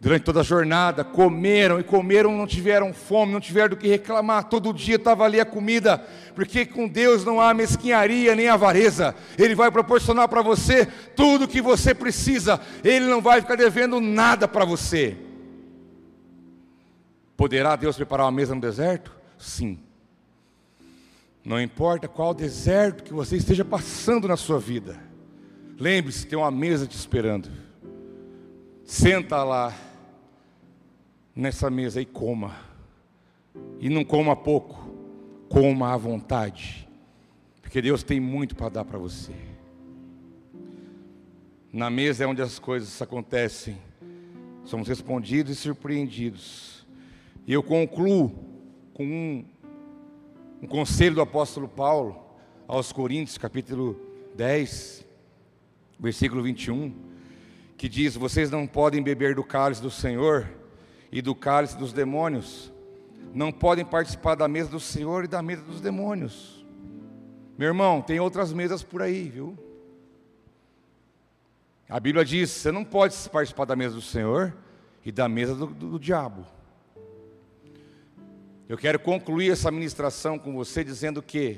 Durante 0.00 0.22
toda 0.22 0.40
a 0.40 0.44
jornada, 0.44 1.02
comeram 1.02 1.80
e 1.80 1.82
comeram, 1.82 2.36
não 2.36 2.46
tiveram 2.46 2.94
fome, 2.94 3.32
não 3.32 3.40
tiveram 3.40 3.70
do 3.70 3.76
que 3.76 3.88
reclamar. 3.88 4.44
Todo 4.44 4.72
dia 4.72 4.94
estava 4.94 5.24
ali 5.24 5.40
a 5.40 5.44
comida, 5.44 6.00
porque 6.36 6.64
com 6.64 6.86
Deus 6.86 7.24
não 7.24 7.40
há 7.40 7.52
mesquinharia 7.52 8.36
nem 8.36 8.48
avareza. 8.48 9.12
Ele 9.36 9.56
vai 9.56 9.72
proporcionar 9.72 10.28
para 10.28 10.40
você 10.40 10.86
tudo 11.16 11.46
o 11.46 11.48
que 11.48 11.60
você 11.60 11.92
precisa. 11.92 12.60
Ele 12.84 13.06
não 13.06 13.20
vai 13.20 13.40
ficar 13.40 13.56
devendo 13.56 14.00
nada 14.00 14.46
para 14.46 14.64
você. 14.64 15.16
Poderá 17.38 17.76
Deus 17.76 17.94
preparar 17.94 18.26
uma 18.26 18.32
mesa 18.32 18.52
no 18.52 18.60
deserto? 18.60 19.16
Sim. 19.38 19.78
Não 21.44 21.62
importa 21.62 22.08
qual 22.08 22.34
deserto 22.34 23.04
que 23.04 23.12
você 23.12 23.36
esteja 23.36 23.64
passando 23.64 24.26
na 24.26 24.36
sua 24.36 24.58
vida. 24.58 24.98
Lembre-se, 25.78 26.26
tem 26.26 26.36
uma 26.36 26.50
mesa 26.50 26.84
te 26.84 26.96
esperando. 26.96 27.48
Senta 28.84 29.44
lá 29.44 29.72
nessa 31.32 31.70
mesa 31.70 32.00
e 32.00 32.04
coma. 32.04 32.56
E 33.78 33.88
não 33.88 34.04
coma 34.04 34.34
pouco, 34.34 34.92
coma 35.48 35.94
à 35.94 35.96
vontade. 35.96 36.88
Porque 37.62 37.80
Deus 37.80 38.02
tem 38.02 38.18
muito 38.18 38.56
para 38.56 38.68
dar 38.68 38.84
para 38.84 38.98
você. 38.98 39.32
Na 41.72 41.88
mesa 41.88 42.24
é 42.24 42.26
onde 42.26 42.42
as 42.42 42.58
coisas 42.58 43.00
acontecem. 43.00 43.78
Somos 44.64 44.88
respondidos 44.88 45.52
e 45.52 45.54
surpreendidos. 45.54 46.77
E 47.48 47.54
eu 47.54 47.62
concluo 47.62 48.30
com 48.92 49.04
um, 49.06 49.42
um 50.60 50.66
conselho 50.66 51.14
do 51.14 51.22
apóstolo 51.22 51.66
Paulo 51.66 52.22
aos 52.68 52.92
Coríntios, 52.92 53.38
capítulo 53.38 53.98
10, 54.34 55.02
versículo 55.98 56.42
21, 56.42 56.94
que 57.74 57.88
diz: 57.88 58.16
Vocês 58.16 58.50
não 58.50 58.66
podem 58.66 59.02
beber 59.02 59.34
do 59.34 59.42
cálice 59.42 59.80
do 59.80 59.90
Senhor 59.90 60.46
e 61.10 61.22
do 61.22 61.34
cálice 61.34 61.74
dos 61.78 61.90
demônios, 61.90 62.70
não 63.32 63.50
podem 63.50 63.82
participar 63.82 64.34
da 64.34 64.46
mesa 64.46 64.68
do 64.68 64.78
Senhor 64.78 65.24
e 65.24 65.26
da 65.26 65.40
mesa 65.40 65.62
dos 65.62 65.80
demônios. 65.80 66.62
Meu 67.56 67.68
irmão, 67.68 68.02
tem 68.02 68.20
outras 68.20 68.52
mesas 68.52 68.82
por 68.82 69.00
aí, 69.00 69.26
viu? 69.26 69.56
A 71.88 71.98
Bíblia 71.98 72.26
diz: 72.26 72.50
você 72.50 72.70
não 72.70 72.84
pode 72.84 73.16
participar 73.30 73.64
da 73.64 73.74
mesa 73.74 73.94
do 73.94 74.02
Senhor 74.02 74.54
e 75.02 75.10
da 75.10 75.26
mesa 75.30 75.54
do, 75.54 75.66
do, 75.68 75.90
do 75.92 75.98
diabo. 75.98 76.57
Eu 78.68 78.76
quero 78.76 78.98
concluir 78.98 79.50
essa 79.50 79.70
ministração 79.70 80.38
com 80.38 80.52
você 80.52 80.84
dizendo 80.84 81.22
que 81.22 81.56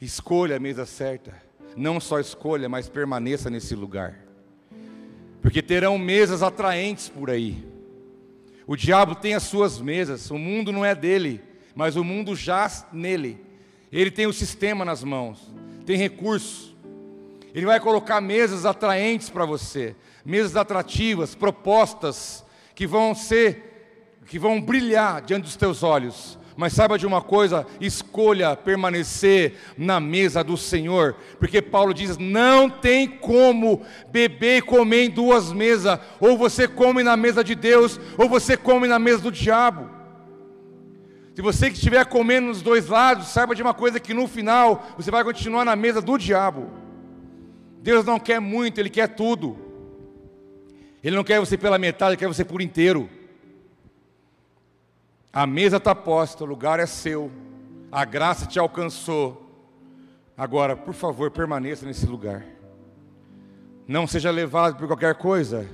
escolha 0.00 0.56
a 0.56 0.60
mesa 0.60 0.86
certa. 0.86 1.34
Não 1.76 2.00
só 2.00 2.18
escolha, 2.18 2.66
mas 2.66 2.88
permaneça 2.88 3.50
nesse 3.50 3.74
lugar. 3.74 4.18
Porque 5.42 5.60
terão 5.60 5.98
mesas 5.98 6.42
atraentes 6.42 7.10
por 7.10 7.28
aí. 7.28 7.62
O 8.66 8.74
diabo 8.74 9.14
tem 9.14 9.34
as 9.34 9.42
suas 9.42 9.78
mesas, 9.82 10.30
o 10.30 10.38
mundo 10.38 10.72
não 10.72 10.82
é 10.82 10.94
dele, 10.94 11.42
mas 11.74 11.94
o 11.94 12.02
mundo 12.02 12.34
jaz 12.34 12.86
nele. 12.90 13.38
Ele 13.92 14.10
tem 14.10 14.26
o 14.26 14.32
sistema 14.32 14.82
nas 14.82 15.04
mãos, 15.04 15.52
tem 15.84 15.98
recursos. 15.98 16.74
Ele 17.54 17.66
vai 17.66 17.78
colocar 17.78 18.18
mesas 18.22 18.64
atraentes 18.64 19.28
para 19.28 19.44
você, 19.44 19.94
mesas 20.24 20.56
atrativas, 20.56 21.34
propostas 21.34 22.42
que 22.74 22.86
vão 22.86 23.14
ser, 23.14 24.18
que 24.26 24.38
vão 24.38 24.58
brilhar 24.58 25.20
diante 25.20 25.44
dos 25.44 25.56
teus 25.56 25.82
olhos. 25.82 26.38
Mas 26.56 26.72
saiba 26.72 26.98
de 26.98 27.06
uma 27.06 27.20
coisa: 27.20 27.66
escolha 27.80 28.56
permanecer 28.56 29.56
na 29.76 30.00
mesa 30.00 30.42
do 30.42 30.56
Senhor, 30.56 31.14
porque 31.38 31.60
Paulo 31.60 31.92
diz: 31.92 32.16
não 32.16 32.70
tem 32.70 33.06
como 33.06 33.82
beber 34.10 34.58
e 34.58 34.62
comer 34.62 35.04
em 35.04 35.10
duas 35.10 35.52
mesas, 35.52 35.98
ou 36.18 36.38
você 36.38 36.66
come 36.66 37.02
na 37.02 37.16
mesa 37.16 37.44
de 37.44 37.54
Deus, 37.54 38.00
ou 38.16 38.28
você 38.28 38.56
come 38.56 38.88
na 38.88 38.98
mesa 38.98 39.20
do 39.20 39.30
diabo. 39.30 39.90
Se 41.34 41.42
você 41.42 41.68
que 41.68 41.76
estiver 41.76 42.06
comendo 42.06 42.46
nos 42.46 42.62
dois 42.62 42.88
lados, 42.88 43.28
saiba 43.28 43.54
de 43.54 43.60
uma 43.60 43.74
coisa: 43.74 44.00
que 44.00 44.14
no 44.14 44.26
final 44.26 44.86
você 44.96 45.10
vai 45.10 45.22
continuar 45.22 45.64
na 45.64 45.76
mesa 45.76 46.00
do 46.00 46.16
diabo. 46.16 46.70
Deus 47.82 48.06
não 48.06 48.18
quer 48.18 48.40
muito, 48.40 48.80
Ele 48.80 48.88
quer 48.88 49.08
tudo. 49.08 49.58
Ele 51.04 51.14
não 51.14 51.22
quer 51.22 51.38
você 51.38 51.58
pela 51.58 51.78
metade, 51.78 52.12
Ele 52.12 52.16
quer 52.16 52.28
você 52.28 52.44
por 52.44 52.62
inteiro. 52.62 53.10
A 55.36 55.46
mesa 55.46 55.76
está 55.76 55.94
posta, 55.94 56.44
o 56.44 56.46
lugar 56.46 56.80
é 56.80 56.86
seu, 56.86 57.30
a 57.92 58.06
graça 58.06 58.46
te 58.46 58.58
alcançou. 58.58 59.46
Agora, 60.34 60.74
por 60.74 60.94
favor, 60.94 61.30
permaneça 61.30 61.84
nesse 61.84 62.06
lugar. 62.06 62.42
Não 63.86 64.06
seja 64.06 64.30
levado 64.30 64.78
por 64.78 64.86
qualquer 64.86 65.14
coisa, 65.16 65.68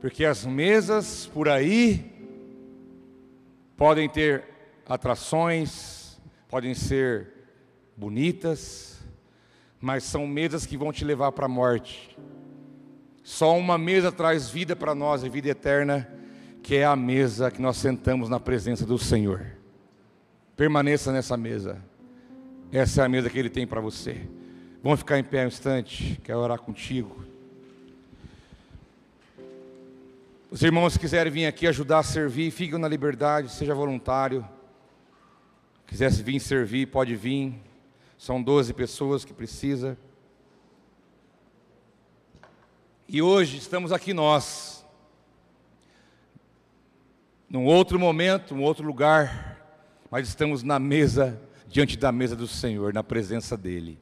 porque 0.00 0.24
as 0.24 0.46
mesas 0.46 1.26
por 1.26 1.48
aí 1.48 2.12
podem 3.76 4.08
ter 4.08 4.44
atrações, 4.88 6.16
podem 6.48 6.74
ser 6.74 7.28
bonitas, 7.96 9.00
mas 9.80 10.04
são 10.04 10.28
mesas 10.28 10.64
que 10.64 10.76
vão 10.76 10.92
te 10.92 11.04
levar 11.04 11.32
para 11.32 11.46
a 11.46 11.48
morte. 11.48 12.16
Só 13.24 13.58
uma 13.58 13.76
mesa 13.76 14.12
traz 14.12 14.48
vida 14.48 14.76
para 14.76 14.94
nós 14.94 15.24
e 15.24 15.28
vida 15.28 15.48
eterna 15.48 16.21
que 16.62 16.76
é 16.76 16.84
a 16.84 16.94
mesa 16.94 17.50
que 17.50 17.60
nós 17.60 17.76
sentamos 17.76 18.28
na 18.28 18.38
presença 18.38 18.86
do 18.86 18.96
Senhor. 18.96 19.44
Permaneça 20.56 21.10
nessa 21.10 21.36
mesa. 21.36 21.82
Essa 22.70 23.02
é 23.02 23.04
a 23.04 23.08
mesa 23.08 23.28
que 23.28 23.38
Ele 23.38 23.50
tem 23.50 23.66
para 23.66 23.80
você. 23.80 24.28
Vamos 24.82 25.00
ficar 25.00 25.18
em 25.18 25.24
pé 25.24 25.44
um 25.44 25.48
instante, 25.48 26.20
quero 26.22 26.38
orar 26.38 26.58
contigo. 26.58 27.24
Os 30.50 30.62
irmãos 30.62 30.94
que 30.94 31.00
quiserem 31.00 31.32
vir 31.32 31.46
aqui 31.46 31.66
ajudar 31.66 31.98
a 31.98 32.02
servir, 32.02 32.50
fiquem 32.50 32.78
na 32.78 32.88
liberdade, 32.88 33.50
seja 33.50 33.74
voluntário. 33.74 34.46
Quisesse 35.86 36.22
vir 36.22 36.38
servir, 36.38 36.86
pode 36.86 37.16
vir. 37.16 37.54
São 38.16 38.40
12 38.40 38.72
pessoas 38.72 39.24
que 39.24 39.32
precisa. 39.32 39.98
E 43.08 43.20
hoje 43.20 43.56
estamos 43.56 43.92
aqui 43.92 44.14
nós 44.14 44.71
num 47.52 47.66
outro 47.66 48.00
momento, 48.00 48.54
um 48.54 48.62
outro 48.62 48.86
lugar, 48.86 49.58
mas 50.10 50.26
estamos 50.26 50.62
na 50.62 50.78
mesa, 50.78 51.38
diante 51.68 51.98
da 51.98 52.10
mesa 52.10 52.34
do 52.34 52.48
Senhor, 52.48 52.94
na 52.94 53.04
presença 53.04 53.58
dEle. 53.58 54.00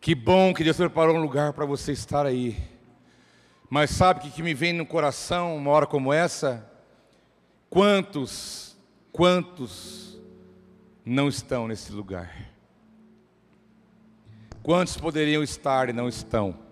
Que 0.00 0.14
bom 0.14 0.54
que 0.54 0.64
Deus 0.64 0.78
preparou 0.78 1.14
um 1.14 1.20
lugar 1.20 1.52
para 1.52 1.66
você 1.66 1.92
estar 1.92 2.24
aí. 2.24 2.56
Mas 3.68 3.90
sabe 3.90 4.26
o 4.26 4.32
que 4.32 4.42
me 4.42 4.54
vem 4.54 4.72
no 4.72 4.86
coração 4.86 5.54
uma 5.54 5.70
hora 5.70 5.86
como 5.86 6.14
essa? 6.14 6.66
Quantos, 7.68 8.74
quantos 9.12 10.18
não 11.04 11.28
estão 11.28 11.68
nesse 11.68 11.92
lugar? 11.92 12.50
Quantos 14.62 14.96
poderiam 14.96 15.42
estar 15.42 15.90
e 15.90 15.92
não 15.92 16.08
estão? 16.08 16.67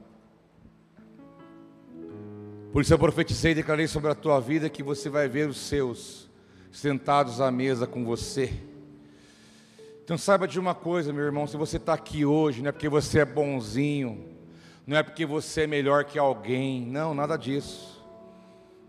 Por 2.76 2.82
isso 2.82 2.92
eu 2.92 2.98
profetizei 2.98 3.52
e 3.52 3.54
declarei 3.54 3.86
sobre 3.86 4.10
a 4.10 4.14
tua 4.14 4.38
vida 4.38 4.68
que 4.68 4.82
você 4.82 5.08
vai 5.08 5.26
ver 5.30 5.48
os 5.48 5.56
seus 5.56 6.28
sentados 6.70 7.40
à 7.40 7.50
mesa 7.50 7.86
com 7.86 8.04
você. 8.04 8.52
Então 10.04 10.18
saiba 10.18 10.46
de 10.46 10.60
uma 10.60 10.74
coisa, 10.74 11.10
meu 11.10 11.24
irmão, 11.24 11.46
se 11.46 11.56
você 11.56 11.78
está 11.78 11.94
aqui 11.94 12.26
hoje, 12.26 12.60
não 12.60 12.68
é 12.68 12.72
porque 12.72 12.90
você 12.90 13.20
é 13.20 13.24
bonzinho, 13.24 14.28
não 14.86 14.94
é 14.94 15.02
porque 15.02 15.24
você 15.24 15.62
é 15.62 15.66
melhor 15.66 16.04
que 16.04 16.18
alguém, 16.18 16.84
não, 16.84 17.14
nada 17.14 17.38
disso. 17.38 18.06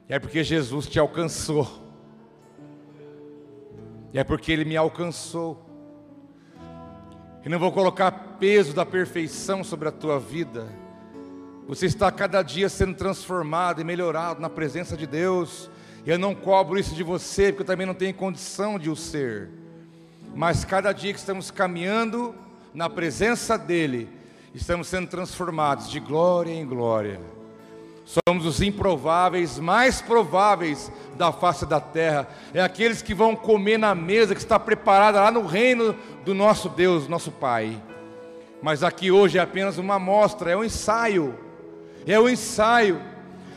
É 0.09 0.19
porque 0.19 0.43
Jesus 0.43 0.85
te 0.87 0.99
alcançou. 0.99 1.65
É 4.13 4.21
porque 4.21 4.51
Ele 4.51 4.65
me 4.65 4.75
alcançou. 4.75 5.65
E 7.41 7.47
não 7.47 7.57
vou 7.57 7.71
colocar 7.71 8.11
peso 8.37 8.73
da 8.73 8.85
perfeição 8.85 9.63
sobre 9.63 9.87
a 9.87 9.93
tua 9.93 10.19
vida 10.19 10.67
você 11.67 11.85
está 11.85 12.09
cada 12.09 12.41
dia 12.41 12.69
sendo 12.69 12.95
transformado 12.95 13.81
e 13.81 13.83
melhorado 13.83 14.39
na 14.39 14.49
presença 14.49 14.95
de 14.95 15.05
Deus. 15.05 15.69
Eu 16.05 16.17
não 16.17 16.33
cobro 16.33 16.79
isso 16.79 16.95
de 16.95 17.03
você, 17.03 17.51
porque 17.51 17.63
eu 17.63 17.67
também 17.67 17.85
não 17.85 17.93
tenho 17.93 18.13
condição 18.13 18.79
de 18.79 18.89
o 18.89 18.95
ser. 18.95 19.49
Mas 20.33 20.63
cada 20.63 20.93
dia 20.93 21.11
que 21.11 21.19
estamos 21.19 21.51
caminhando 21.51 22.33
na 22.73 22.89
presença 22.89 23.57
dEle, 23.57 24.07
estamos 24.55 24.87
sendo 24.87 25.07
transformados 25.07 25.91
de 25.91 25.99
glória 25.99 26.53
em 26.53 26.65
glória. 26.65 27.19
Somos 28.05 28.45
os 28.45 28.61
improváveis, 28.61 29.59
mais 29.59 30.01
prováveis 30.01 30.89
da 31.17 31.33
face 31.33 31.65
da 31.65 31.81
terra. 31.81 32.29
É 32.53 32.61
aqueles 32.61 33.01
que 33.01 33.13
vão 33.13 33.35
comer 33.35 33.77
na 33.77 33.93
mesa 33.93 34.33
que 34.33 34.39
está 34.39 34.57
preparada 34.57 35.19
lá 35.19 35.31
no 35.31 35.45
reino 35.45 35.93
do 36.23 36.33
nosso 36.33 36.69
Deus, 36.69 37.09
nosso 37.09 37.29
Pai. 37.29 37.77
Mas 38.61 38.83
aqui 38.83 39.11
hoje 39.11 39.37
é 39.37 39.41
apenas 39.41 39.77
uma 39.77 39.95
amostra, 39.95 40.51
é 40.51 40.55
um 40.55 40.63
ensaio 40.63 41.37
é 42.13 42.19
o 42.19 42.29
ensaio. 42.29 43.01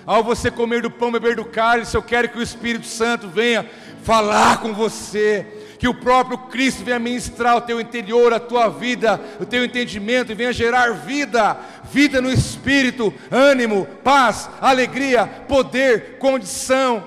Ao 0.07 0.25
você 0.25 0.51
comer 0.51 0.83
do 0.83 0.91
pão, 0.91 1.13
beber 1.13 1.37
do 1.37 1.45
cálice, 1.45 1.95
eu 1.95 2.03
quero 2.03 2.29
que 2.29 2.39
o 2.39 2.43
Espírito 2.43 2.87
Santo 2.87 3.29
venha 3.29 3.69
falar 4.03 4.61
com 4.61 4.73
você, 4.73 5.47
que 5.79 5.87
o 5.87 5.95
próprio 5.95 6.37
Cristo 6.37 6.85
venha 6.85 6.99
ministrar 6.99 7.57
o 7.57 7.61
teu 7.61 7.81
interior, 7.81 8.33
a 8.33 8.41
tua 8.41 8.69
vida, 8.69 9.21
o 9.39 9.47
teu 9.47 9.65
entendimento 9.65 10.33
e 10.33 10.35
venha 10.35 10.53
gerar 10.53 10.93
vida, 10.95 11.57
vida 11.85 12.21
no 12.21 12.31
espírito, 12.31 13.13
ânimo, 13.31 13.87
paz, 14.03 14.51
alegria, 14.61 15.27
poder, 15.27 16.19
condição, 16.19 17.05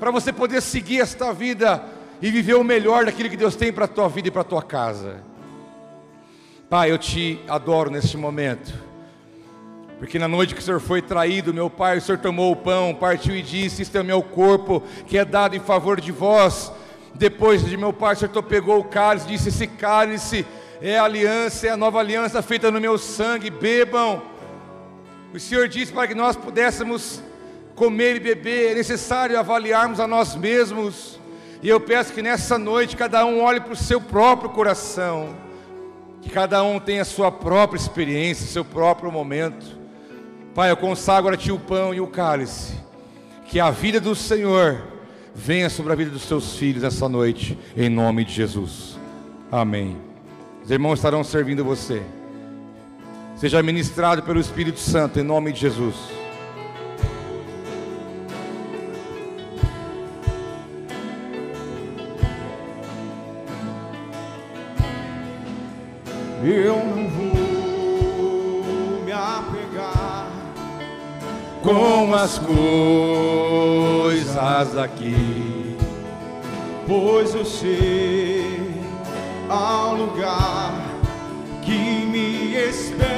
para 0.00 0.10
você 0.10 0.32
poder 0.32 0.60
seguir 0.60 1.00
esta 1.00 1.32
vida 1.32 1.82
e 2.20 2.30
viver 2.30 2.54
o 2.54 2.64
melhor 2.64 3.04
daquilo 3.04 3.30
que 3.30 3.36
Deus 3.36 3.56
tem 3.56 3.72
para 3.72 3.84
a 3.84 3.88
tua 3.88 4.08
vida 4.08 4.28
e 4.28 4.30
para 4.30 4.42
a 4.42 4.44
tua 4.44 4.62
casa. 4.62 5.22
Pai, 6.68 6.90
eu 6.90 6.98
te 6.98 7.40
adoro 7.48 7.90
neste 7.90 8.16
momento. 8.16 8.91
Porque 10.02 10.18
na 10.18 10.26
noite 10.26 10.52
que 10.52 10.60
o 10.60 10.64
Senhor 10.64 10.80
foi 10.80 11.00
traído, 11.00 11.54
meu 11.54 11.70
Pai, 11.70 11.98
o 11.98 12.00
Senhor 12.00 12.18
tomou 12.18 12.50
o 12.50 12.56
pão, 12.56 12.92
partiu 12.92 13.36
e 13.36 13.40
disse: 13.40 13.82
Este 13.82 13.96
é 13.96 14.00
o 14.00 14.04
meu 14.04 14.20
corpo 14.20 14.82
que 15.06 15.16
é 15.16 15.24
dado 15.24 15.54
em 15.54 15.60
favor 15.60 16.00
de 16.00 16.10
vós. 16.10 16.72
Depois 17.14 17.64
de 17.64 17.76
meu 17.76 17.92
Pai, 17.92 18.14
o 18.14 18.16
Senhor 18.18 18.42
pegou 18.42 18.80
o 18.80 18.84
cálice, 18.84 19.28
disse: 19.28 19.50
Esse 19.50 19.68
cálice 19.68 20.44
é 20.80 20.98
a 20.98 21.04
aliança, 21.04 21.68
é 21.68 21.70
a 21.70 21.76
nova 21.76 22.00
aliança 22.00 22.42
feita 22.42 22.68
no 22.68 22.80
meu 22.80 22.98
sangue, 22.98 23.48
bebam. 23.48 24.20
O 25.32 25.38
Senhor 25.38 25.68
disse 25.68 25.92
para 25.92 26.08
que 26.08 26.16
nós 26.16 26.34
pudéssemos 26.34 27.22
comer 27.76 28.16
e 28.16 28.20
beber, 28.20 28.72
é 28.72 28.74
necessário 28.74 29.38
avaliarmos 29.38 30.00
a 30.00 30.08
nós 30.08 30.34
mesmos. 30.34 31.20
E 31.62 31.68
eu 31.68 31.78
peço 31.78 32.12
que 32.12 32.22
nessa 32.22 32.58
noite 32.58 32.96
cada 32.96 33.24
um 33.24 33.40
olhe 33.40 33.60
para 33.60 33.72
o 33.72 33.76
seu 33.76 34.00
próprio 34.00 34.50
coração, 34.50 35.28
que 36.20 36.28
cada 36.28 36.60
um 36.64 36.80
tenha 36.80 37.02
a 37.02 37.04
sua 37.04 37.30
própria 37.30 37.78
experiência, 37.78 38.48
seu 38.48 38.64
próprio 38.64 39.12
momento. 39.12 39.81
Pai, 40.54 40.70
eu 40.70 40.76
consagro 40.76 41.32
a 41.32 41.36
Ti 41.36 41.50
o 41.50 41.58
pão 41.58 41.94
e 41.94 42.00
o 42.00 42.06
cálice. 42.06 42.74
Que 43.46 43.58
a 43.58 43.70
vida 43.70 44.00
do 44.00 44.14
Senhor 44.14 44.82
venha 45.34 45.70
sobre 45.70 45.92
a 45.92 45.96
vida 45.96 46.10
dos 46.10 46.26
Teus 46.26 46.56
filhos 46.56 46.84
essa 46.84 47.08
noite, 47.08 47.58
em 47.74 47.88
nome 47.88 48.24
de 48.24 48.32
Jesus. 48.32 48.98
Amém. 49.50 49.96
Os 50.62 50.70
irmãos 50.70 50.94
estarão 50.94 51.24
servindo 51.24 51.64
você. 51.64 52.02
Seja 53.36 53.62
ministrado 53.62 54.22
pelo 54.22 54.38
Espírito 54.38 54.78
Santo, 54.78 55.18
em 55.18 55.22
nome 55.22 55.52
de 55.52 55.60
Jesus. 55.60 55.96
Eu 66.44 66.76
não 66.84 67.08
vou 67.08 67.31
com 71.62 72.14
as 72.14 72.38
coisas 72.38 72.72
daqui, 74.74 75.76
pois 76.86 77.34
eu 77.34 77.44
sei 77.44 78.80
ao 79.48 79.94
lugar 79.94 80.74
que 81.62 82.06
me 82.06 82.54
espera, 82.56 83.12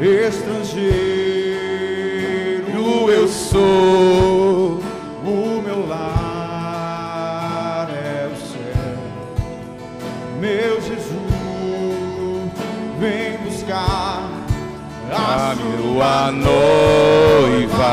estrangeiro 0.00 1.14
eu 3.08 3.28
sou, 3.28 4.80
o 5.24 5.62
meu 5.64 5.86
lar 5.86 7.88
é 7.90 8.26
o 8.26 8.36
céu, 8.36 8.98
meu 10.40 10.80
Jesus 10.80 11.14
vem 12.98 13.38
buscar 13.38 14.03
a 15.12 15.54
minha 15.56 16.32
noiva. 16.32 17.84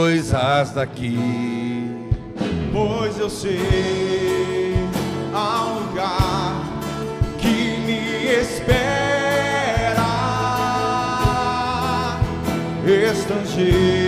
Coisas 0.00 0.70
daqui, 0.70 1.18
pois 2.72 3.18
eu 3.18 3.28
sei 3.30 4.74
há 5.34 5.64
um 5.64 5.80
lugar 5.88 6.64
que 7.38 7.78
me 7.86 8.26
espera, 8.40 8.76
estrangeiro 12.84 14.05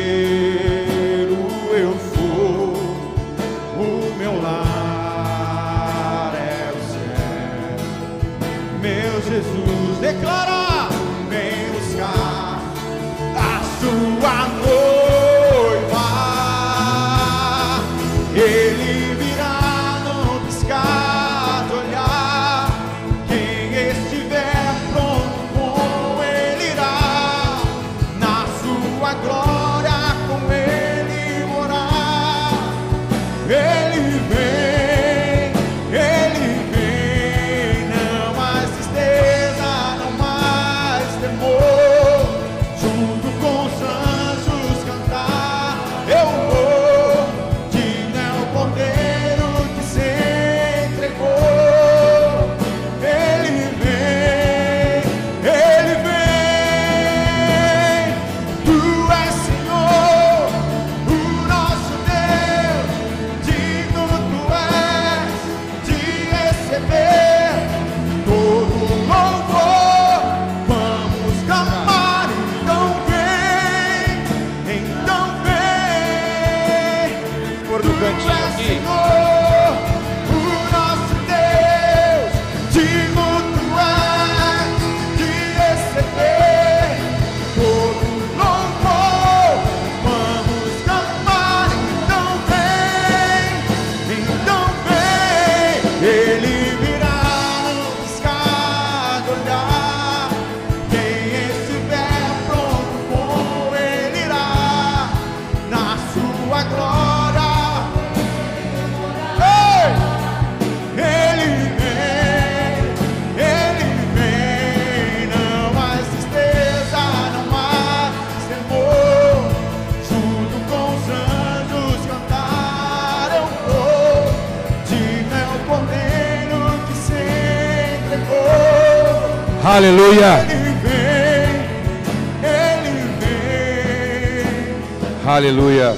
Aleluia. 135.28 135.94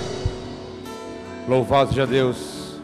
Louvado 1.46 1.90
seja 1.90 2.04
Deus. 2.04 2.80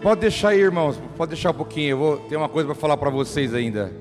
Pode 0.00 0.20
deixar 0.20 0.50
aí, 0.50 0.60
irmãos. 0.60 1.02
Pode 1.16 1.30
deixar 1.30 1.50
um 1.50 1.54
pouquinho. 1.54 1.88
Eu 1.88 1.98
vou 1.98 2.16
ter 2.16 2.36
uma 2.36 2.48
coisa 2.48 2.68
para 2.68 2.76
falar 2.76 2.96
para 2.96 3.10
vocês 3.10 3.52
ainda. 3.52 3.92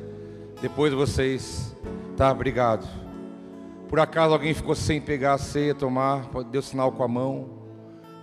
Depois 0.61 0.93
vocês. 0.93 1.75
Tá, 2.15 2.31
obrigado. 2.31 2.87
Por 3.89 3.99
acaso 3.99 4.33
alguém 4.33 4.53
ficou 4.53 4.75
sem 4.75 5.01
pegar 5.01 5.33
a 5.33 5.37
ceia, 5.39 5.73
tomar, 5.73 6.27
pode 6.27 6.47
deu 6.49 6.61
sinal 6.61 6.91
com 6.91 7.01
a 7.01 7.07
mão, 7.07 7.49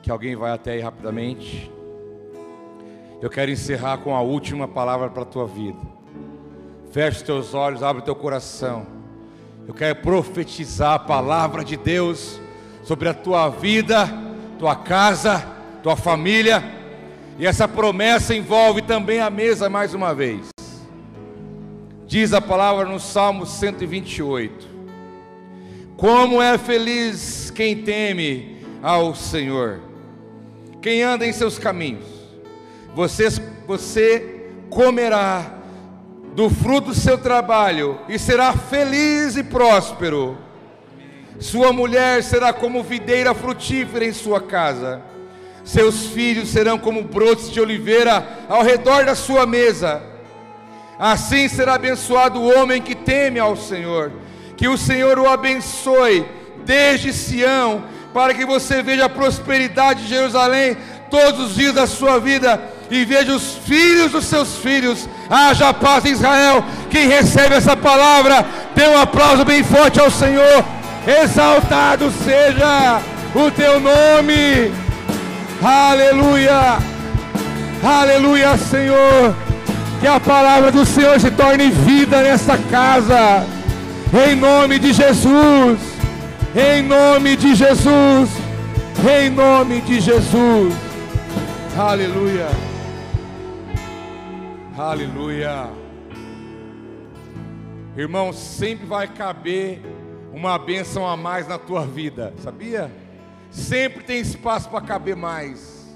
que 0.01 0.13
alguém 0.13 0.37
vai 0.37 0.53
até 0.53 0.75
aí 0.75 0.81
rapidamente. 0.81 1.69
Eu 3.21 3.29
quero 3.29 3.51
encerrar 3.51 3.99
com 3.99 4.15
a 4.15 4.21
última 4.21 4.69
palavra 4.69 5.11
para 5.11 5.23
a 5.23 5.27
tua 5.27 5.49
vida. 5.49 5.81
Feche 6.93 7.17
os 7.17 7.23
teus 7.23 7.53
olhos, 7.53 7.83
abre 7.83 8.01
o 8.01 8.05
teu 8.05 8.15
coração. 8.15 8.87
Eu 9.67 9.75
quero 9.75 9.97
profetizar 9.97 10.93
a 10.93 10.99
palavra 11.01 11.65
de 11.65 11.77
Deus 11.77 12.44
sobre 12.85 13.09
a 13.09 13.15
tua 13.15 13.49
vida, 13.49 14.09
tua 14.59 14.77
casa, 14.77 15.45
tua 15.83 15.97
família. 15.97 16.63
E 17.39 17.47
essa 17.47 17.67
promessa 17.67 18.35
envolve 18.35 18.83
também 18.83 19.21
a 19.21 19.31
mesa 19.31 19.69
mais 19.69 19.93
uma 19.95 20.15
vez. 20.15 20.51
Diz 22.07 22.33
a 22.33 22.41
palavra 22.41 22.85
no 22.85 23.01
Salmo 23.01 23.45
128. 23.45 24.69
Como 25.97 26.41
é 26.41 26.57
feliz 26.59 27.51
quem 27.51 27.83
teme 27.83 28.65
ao 28.83 29.15
Senhor, 29.15 29.81
quem 30.83 31.03
anda 31.03 31.27
em 31.27 31.33
seus 31.33 31.59
caminhos. 31.59 32.05
Você, 32.95 33.29
você 33.67 34.51
comerá 34.69 35.55
do 36.35 36.51
fruto 36.51 36.89
do 36.89 36.95
seu 36.95 37.17
trabalho 37.17 37.99
e 38.09 38.19
será 38.19 38.53
feliz 38.53 39.37
e 39.37 39.43
próspero. 39.43 40.44
Sua 41.39 41.73
mulher 41.73 42.23
será 42.23 42.53
como 42.53 42.83
videira 42.83 43.35
frutífera 43.35 44.05
em 44.05 44.13
sua 44.13 44.41
casa. 44.41 45.03
Seus 45.65 46.07
filhos 46.07 46.51
serão 46.51 46.79
como 46.79 47.03
brotos 47.03 47.51
de 47.51 47.61
oliveira 47.61 48.27
ao 48.49 48.63
redor 48.63 49.05
da 49.05 49.15
sua 49.15 49.47
mesa. 49.47 50.03
Assim 50.99 51.49
será 51.49 51.75
abençoado 51.75 52.41
o 52.41 52.55
homem 52.55 52.81
que 52.81 52.95
teme 52.95 53.41
ao 53.41 53.57
Senhor. 53.57 54.13
Que 54.57 54.69
o 54.69 54.79
Senhor 54.79 55.19
o 55.19 55.29
abençoe 55.29 56.25
desde 56.65 57.13
Sião, 57.13 57.85
para 58.13 58.33
que 58.33 58.45
você 58.45 58.83
veja 58.83 59.07
a 59.07 59.09
prosperidade 59.09 60.05
de 60.05 60.09
Jerusalém 60.09 60.77
todos 61.11 61.49
os 61.51 61.55
dias 61.57 61.75
da 61.75 61.87
sua 61.87 62.21
vida 62.21 62.61
e 62.91 63.05
veja 63.05 63.35
os 63.35 63.55
filhos 63.67 64.13
dos 64.13 64.27
seus 64.27 64.57
filhos. 64.57 65.09
Haja 65.29 65.75
paz 65.75 66.05
em 66.05 66.13
Israel. 66.13 66.65
Quem 66.91 67.09
recebe 67.09 67.57
essa 67.57 67.77
palavra, 67.77 68.47
dê 68.75 68.87
um 68.87 68.99
aplauso 68.99 69.45
bem 69.45 69.65
forte 69.65 69.99
ao 69.99 70.11
Senhor. 70.11 70.65
Exaltado 71.07 72.11
seja 72.11 73.01
o 73.35 73.51
teu 73.51 73.79
nome. 73.79 74.73
Aleluia. 75.63 76.79
Aleluia, 77.83 78.57
Senhor. 78.57 79.35
Que 80.01 80.07
a 80.07 80.19
palavra 80.19 80.73
do 80.73 80.85
Senhor 80.87 81.21
se 81.21 81.31
torne 81.31 81.71
vida 81.71 82.23
nesta 82.23 82.57
casa. 82.57 83.47
Em 84.27 84.35
nome 84.35 84.79
de 84.79 84.93
Jesus. 84.93 85.79
Em 86.55 86.83
nome 86.83 87.37
de 87.37 87.55
Jesus. 87.55 88.31
Em 89.07 89.29
nome 89.29 89.81
de 89.83 90.01
Jesus. 90.01 90.75
Aleluia. 91.77 92.49
Aleluia. 94.79 95.69
Irmão, 97.97 98.33
sempre 98.33 98.87
vai 98.87 99.07
caber 99.07 99.83
uma 100.35 100.59
bênção 100.59 101.07
a 101.07 101.17
mais 101.17 101.47
na 101.47 101.59
tua 101.59 101.87
vida, 101.87 102.35
sabia? 102.39 102.91
Sempre 103.53 104.03
tem 104.03 104.19
espaço 104.19 104.69
para 104.69 104.81
caber 104.81 105.15
mais. 105.15 105.89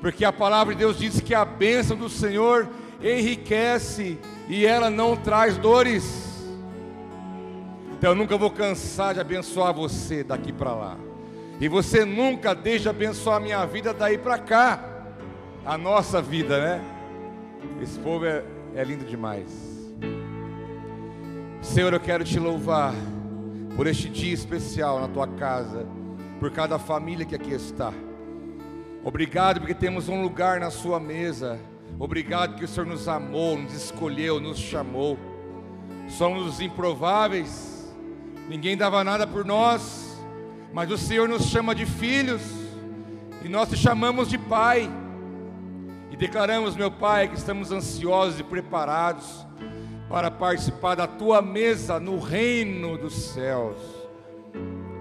Porque 0.00 0.24
a 0.24 0.32
palavra 0.32 0.72
de 0.72 0.78
Deus 0.78 0.96
diz 0.96 1.20
que 1.20 1.34
a 1.34 1.44
bênção 1.44 1.96
do 1.96 2.08
Senhor 2.08 2.68
enriquece 3.02 4.18
e 4.48 4.64
ela 4.64 4.88
não 4.88 5.16
traz 5.16 5.58
dores. 5.58 6.46
Então 7.98 8.10
eu 8.10 8.14
nunca 8.14 8.38
vou 8.38 8.50
cansar 8.52 9.14
de 9.14 9.20
abençoar 9.20 9.74
você 9.74 10.22
daqui 10.22 10.52
para 10.52 10.72
lá. 10.72 10.96
E 11.58 11.66
você 11.66 12.04
nunca 12.04 12.54
deixa 12.54 12.84
de 12.84 12.88
abençoar 12.90 13.38
a 13.38 13.40
minha 13.40 13.66
vida 13.66 13.92
daí 13.92 14.16
para 14.16 14.38
cá. 14.38 14.78
A 15.64 15.76
nossa 15.76 16.22
vida, 16.22 16.60
né? 16.60 16.84
Esse 17.82 17.98
povo 17.98 18.24
é, 18.24 18.44
é 18.76 18.84
lindo 18.84 19.04
demais. 19.04 19.50
Senhor, 21.60 21.92
eu 21.92 21.98
quero 21.98 22.22
te 22.22 22.38
louvar 22.38 22.94
por 23.76 23.86
este 23.86 24.08
dia 24.08 24.34
especial 24.34 25.00
na 25.00 25.08
tua 25.08 25.28
casa, 25.28 25.86
por 26.40 26.50
cada 26.50 26.78
família 26.78 27.24
que 27.24 27.34
aqui 27.34 27.52
está. 27.52 27.92
Obrigado 29.04 29.60
porque 29.60 29.74
temos 29.74 30.08
um 30.08 30.22
lugar 30.22 30.58
na 30.58 30.70
sua 30.70 30.98
mesa. 30.98 31.60
Obrigado 31.98 32.56
que 32.56 32.64
o 32.64 32.68
Senhor 32.68 32.86
nos 32.86 33.06
amou, 33.06 33.56
nos 33.56 33.74
escolheu, 33.74 34.40
nos 34.40 34.58
chamou. 34.58 35.16
Somos 36.08 36.46
os 36.46 36.60
improváveis 36.60 37.76
ninguém 38.48 38.76
dava 38.76 39.02
nada 39.02 39.26
por 39.26 39.44
nós, 39.44 40.20
mas 40.72 40.90
o 40.90 40.98
Senhor 40.98 41.28
nos 41.28 41.46
chama 41.46 41.74
de 41.74 41.84
filhos, 41.84 42.42
e 43.42 43.48
nós 43.48 43.68
te 43.68 43.76
chamamos 43.76 44.28
de 44.28 44.38
Pai, 44.38 44.90
e 46.10 46.16
declaramos, 46.16 46.76
meu 46.76 46.90
Pai, 46.90 47.28
que 47.28 47.36
estamos 47.36 47.70
ansiosos 47.72 48.38
e 48.40 48.44
preparados 48.44 49.44
para 50.08 50.30
participar 50.30 50.94
da 50.94 51.06
tua 51.06 51.42
mesa 51.42 51.98
no 51.98 52.18
reino 52.18 52.96
dos 52.96 53.14
céus. 53.14 53.76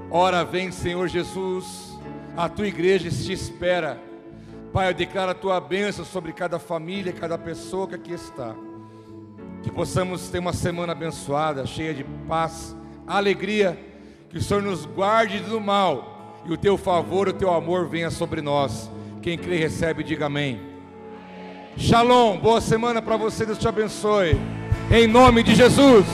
Ora, 0.10 0.44
vem, 0.44 0.72
Senhor 0.72 1.08
Jesus, 1.08 1.98
a 2.36 2.50
tua 2.50 2.68
igreja 2.68 3.10
te 3.10 3.32
espera. 3.32 4.00
Pai, 4.74 4.90
eu 4.90 4.94
declaro 4.94 5.32
a 5.32 5.36
tua 5.36 5.60
bênção 5.60 6.04
sobre 6.04 6.34
cada 6.34 6.60
família, 6.60 7.14
cada 7.14 7.38
pessoa 7.38 7.88
que 7.88 7.96
aqui 7.96 8.14
está. 8.14 8.56
Que 9.64 9.72
possamos 9.72 10.30
ter 10.30 10.40
uma 10.40 10.54
semana 10.54 10.92
abençoada, 10.92 11.66
cheia 11.66 11.94
de 11.94 12.04
paz 12.28 12.76
alegria, 13.08 13.80
que 14.30 14.38
o 14.38 14.42
Senhor 14.42 14.62
nos 14.62 14.86
guarde 14.86 15.40
do 15.40 15.62
mal 15.62 16.42
e 16.46 16.52
o 16.52 16.58
teu 16.58 16.78
favor, 16.78 17.28
o 17.28 17.34
teu 17.34 17.54
amor 17.54 17.88
venha 17.88 18.10
sobre 18.10 18.42
nós. 18.42 18.90
Quem 19.22 19.38
crê 19.38 19.58
recebe, 19.58 20.04
diga 20.04 20.26
amém. 20.26 20.60
Shalom, 21.78 22.38
boa 22.38 22.62
semana 22.62 23.02
para 23.02 23.18
você, 23.18 23.46
Deus 23.46 23.58
te 23.58 23.68
abençoe. 23.68 24.65
Em 24.96 25.08
nome 25.08 25.44
de 25.44 25.54
Jesus. 25.54 26.06